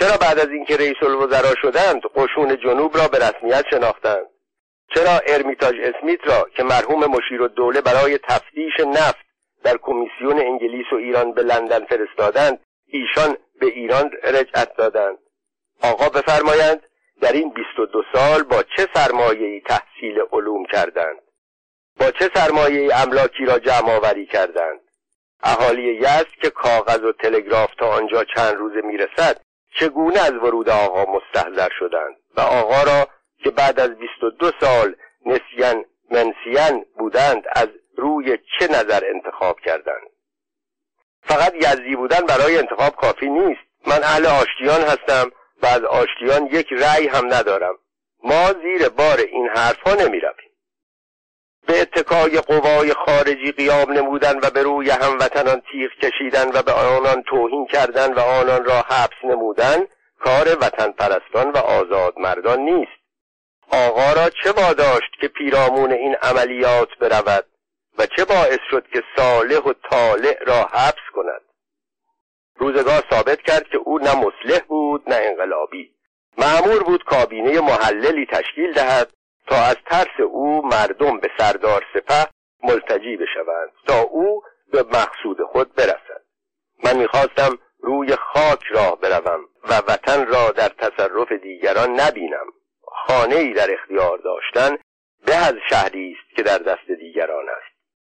چرا 0.00 0.16
بعد 0.20 0.38
از 0.38 0.48
اینکه 0.48 0.76
رئیس 0.76 1.02
الوزرا 1.02 1.54
شدند 1.62 2.02
قشون 2.14 2.56
جنوب 2.56 2.96
را 2.96 3.08
به 3.08 3.18
رسمیت 3.18 3.64
شناختند؟ 3.70 4.26
چرا 4.94 5.20
ارمیتاج 5.26 5.74
اسمیت 5.80 6.20
را 6.26 6.48
که 6.56 6.62
مرحوم 6.62 7.04
مشیر 7.04 7.42
الدوله 7.42 7.80
برای 7.80 8.18
تفتیش 8.18 8.80
نفت 8.80 9.26
در 9.64 9.76
کمیسیون 9.76 10.38
انگلیس 10.40 10.86
و 10.92 10.96
ایران 10.96 11.32
به 11.32 11.42
لندن 11.42 11.84
فرستادند 11.84 12.60
ایشان 12.86 13.36
به 13.60 13.66
ایران 13.66 14.10
رجعت 14.24 14.76
دادند؟ 14.76 15.18
آقا 15.82 16.08
بفرمایند 16.08 16.82
در 17.20 17.32
این 17.32 17.50
22 17.50 18.02
سال 18.12 18.42
با 18.42 18.62
چه 18.62 18.88
سرمایه‌ای 18.94 19.60
تحصیل 19.60 20.20
علوم 20.32 20.64
کردند؟ 20.64 21.18
با 22.00 22.10
چه 22.10 22.30
سرمایه 22.34 22.96
املاکی 23.02 23.44
را 23.44 23.58
جمع 23.58 23.96
آوری 23.96 24.26
کردند؟ 24.26 24.80
اهالی 25.42 25.94
یزد 25.94 26.30
که 26.42 26.50
کاغذ 26.50 27.00
و 27.04 27.12
تلگراف 27.12 27.74
تا 27.74 27.86
آنجا 27.86 28.24
چند 28.24 28.54
روزه 28.54 28.80
می‌رسد 28.80 29.40
چگونه 29.80 30.20
از 30.20 30.32
ورود 30.32 30.68
آقا 30.68 31.12
مستحضر 31.12 31.68
شدند؟ 31.78 32.16
و 32.36 32.40
آقا 32.40 32.82
را 32.82 33.08
که 33.44 33.50
بعد 33.50 33.80
از 33.80 33.90
22 33.90 34.50
سال 34.60 34.94
نسیان 35.26 35.84
منسیان 36.10 36.84
بودند 36.98 37.44
از 37.56 37.68
روی 37.96 38.38
چه 38.58 38.68
نظر 38.68 39.02
انتخاب 39.14 39.60
کردند؟ 39.60 40.08
فقط 41.22 41.54
یزدی 41.54 41.96
بودن 41.96 42.20
برای 42.20 42.58
انتخاب 42.58 42.96
کافی 42.96 43.28
نیست. 43.28 43.60
من 43.86 44.02
اهل 44.02 44.26
آشتیان 44.26 44.80
هستم. 44.80 45.30
و 45.62 45.66
از 45.66 45.84
آشتیان 45.84 46.46
یک 46.46 46.66
رأی 46.72 47.08
هم 47.08 47.34
ندارم. 47.34 47.74
ما 48.24 48.52
زیر 48.62 48.88
بار 48.88 49.18
این 49.18 49.48
حرفها 49.48 49.94
نمی 49.94 50.20
رویم. 50.20 50.48
به 51.66 51.80
اتکای 51.80 52.40
قوای 52.40 52.94
خارجی 52.94 53.52
قیام 53.52 53.92
نمودن 53.92 54.38
و 54.42 54.50
به 54.50 54.62
روی 54.62 54.90
هموطنان 54.90 55.62
تیغ 55.72 55.90
کشیدن 56.02 56.48
و 56.54 56.62
به 56.62 56.72
آنان 56.72 57.22
توهین 57.22 57.66
کردن 57.66 58.14
و 58.14 58.20
آنان 58.20 58.64
را 58.64 58.80
حبس 58.80 59.24
نمودن 59.24 59.86
کار 60.20 60.56
وطن 60.60 60.92
پرستان 60.92 61.50
و 61.50 61.56
آزاد 61.56 62.18
مردان 62.18 62.60
نیست. 62.60 62.98
آقا 63.70 64.12
را 64.12 64.30
چه 64.30 64.52
واداشت 64.52 65.10
که 65.20 65.28
پیرامون 65.28 65.92
این 65.92 66.14
عملیات 66.14 66.88
برود 67.00 67.44
و 67.98 68.06
چه 68.06 68.24
باعث 68.24 68.58
شد 68.70 68.86
که 68.92 69.02
صالح 69.16 69.58
و 69.58 69.72
طالع 69.90 70.44
را 70.46 70.64
حبس 70.64 71.04
کند؟ 71.14 71.40
روزگار 72.58 73.02
ثابت 73.10 73.42
کرد 73.42 73.68
که 73.68 73.76
او 73.76 73.98
نه 73.98 74.14
مصلح 74.14 74.58
بود 74.68 75.02
نه 75.10 75.16
انقلابی. 75.16 75.90
معمور 76.38 76.82
بود 76.82 77.04
کابینه 77.04 77.60
محللی 77.60 78.26
تشکیل 78.26 78.72
دهد 78.72 79.12
تا 79.46 79.56
از 79.56 79.76
ترس 79.90 80.20
او 80.20 80.66
مردم 80.66 81.18
به 81.18 81.30
سردار 81.38 81.84
سپه 81.94 82.26
ملتجی 82.62 83.16
بشوند 83.16 83.72
تا 83.86 84.00
او 84.00 84.42
به 84.72 84.82
مقصود 84.82 85.42
خود 85.42 85.74
برسد. 85.74 86.22
من 86.84 86.96
می‌خواستم 86.96 87.58
روی 87.80 88.16
خاک 88.16 88.62
راه 88.70 89.00
بروم 89.00 89.40
و 89.70 89.78
وطن 89.88 90.26
را 90.26 90.50
در 90.50 90.68
تصرف 90.68 91.32
دیگران 91.32 92.00
نبینم. 92.00 92.46
خانه 92.82 93.34
ای 93.34 93.52
در 93.52 93.72
اختیار 93.72 94.18
داشتن 94.18 94.78
به 95.26 95.34
از 95.34 95.54
شهری 95.70 96.16
است 96.18 96.36
که 96.36 96.42
در 96.42 96.58
دست 96.58 96.90
دیگران 97.00 97.48
است. 97.48 97.78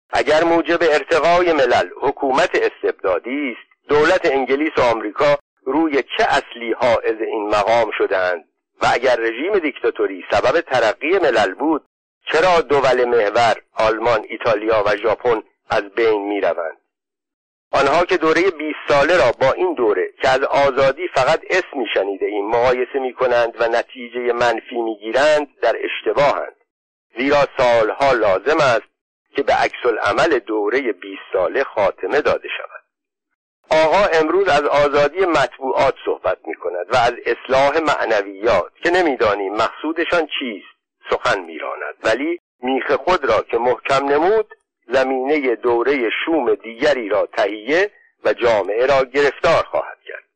اگر 0.09 0.43
موجب 0.43 0.79
ارتقای 0.81 1.53
ملل 1.53 1.89
حکومت 2.01 2.49
استبدادی 2.53 3.55
است 3.57 3.78
دولت 3.89 4.25
انگلیس 4.25 4.77
و 4.77 4.81
آمریکا 4.81 5.37
روی 5.65 6.03
چه 6.17 6.23
اصلی 6.23 6.73
حائز 6.73 7.21
این 7.21 7.47
مقام 7.47 7.91
شدند؟ 7.97 8.45
و 8.81 8.87
اگر 8.93 9.15
رژیم 9.15 9.59
دیکتاتوری 9.59 10.25
سبب 10.31 10.61
ترقی 10.61 11.19
ملل 11.19 11.53
بود 11.53 11.85
چرا 12.31 12.61
دول 12.61 13.05
محور 13.05 13.55
آلمان 13.73 14.25
ایتالیا 14.29 14.83
و 14.85 14.95
ژاپن 14.95 15.43
از 15.69 15.83
بین 15.83 16.27
می 16.27 16.41
روند 16.41 16.77
آنها 17.71 18.05
که 18.05 18.17
دوره 18.17 18.41
20 18.41 18.77
ساله 18.87 19.17
را 19.17 19.31
با 19.41 19.51
این 19.51 19.73
دوره 19.73 20.13
که 20.21 20.29
از 20.29 20.43
آزادی 20.43 21.07
فقط 21.07 21.41
اسم 21.49 21.85
شنیده 21.93 22.25
ایم 22.25 22.47
مقایسه 22.49 22.99
می 22.99 23.13
کنند 23.13 23.53
و 23.59 23.67
نتیجه 23.67 24.19
منفی 24.19 24.81
می 24.81 24.97
گیرند 24.99 25.47
در 25.61 25.75
اشتباهند 25.79 26.55
زیرا 27.17 27.47
سالها 27.57 28.11
لازم 28.11 28.57
است 28.57 28.89
که 29.35 29.43
به 29.43 29.53
عکس 29.53 29.85
عمل 30.01 30.39
دوره 30.39 30.81
20 30.81 31.21
ساله 31.33 31.63
خاتمه 31.63 32.21
داده 32.21 32.49
شود. 32.57 32.78
آقا 33.71 34.05
امروز 34.13 34.47
از 34.47 34.63
آزادی 34.63 35.25
مطبوعات 35.25 35.95
صحبت 36.05 36.37
می 36.47 36.55
کند 36.55 36.85
و 36.93 36.95
از 36.95 37.13
اصلاح 37.25 37.79
معنویات 37.79 38.71
که 38.83 38.89
نمی‌دانیم 38.89 39.53
مقصودشان 39.53 40.27
چیست 40.39 40.67
سخن 41.09 41.41
میراند. 41.41 41.95
ولی 42.03 42.39
میخ 42.63 42.91
خود 42.91 43.25
را 43.25 43.41
که 43.41 43.57
محکم 43.57 44.05
نمود 44.05 44.55
زمینه 44.87 45.55
دوره 45.55 46.09
شوم 46.25 46.55
دیگری 46.55 47.09
را 47.09 47.25
تهیه 47.25 47.91
و 48.25 48.33
جامعه 48.33 48.85
را 48.85 49.05
گرفتار 49.05 49.63
خواهد 49.63 49.97
کرد. 50.07 50.28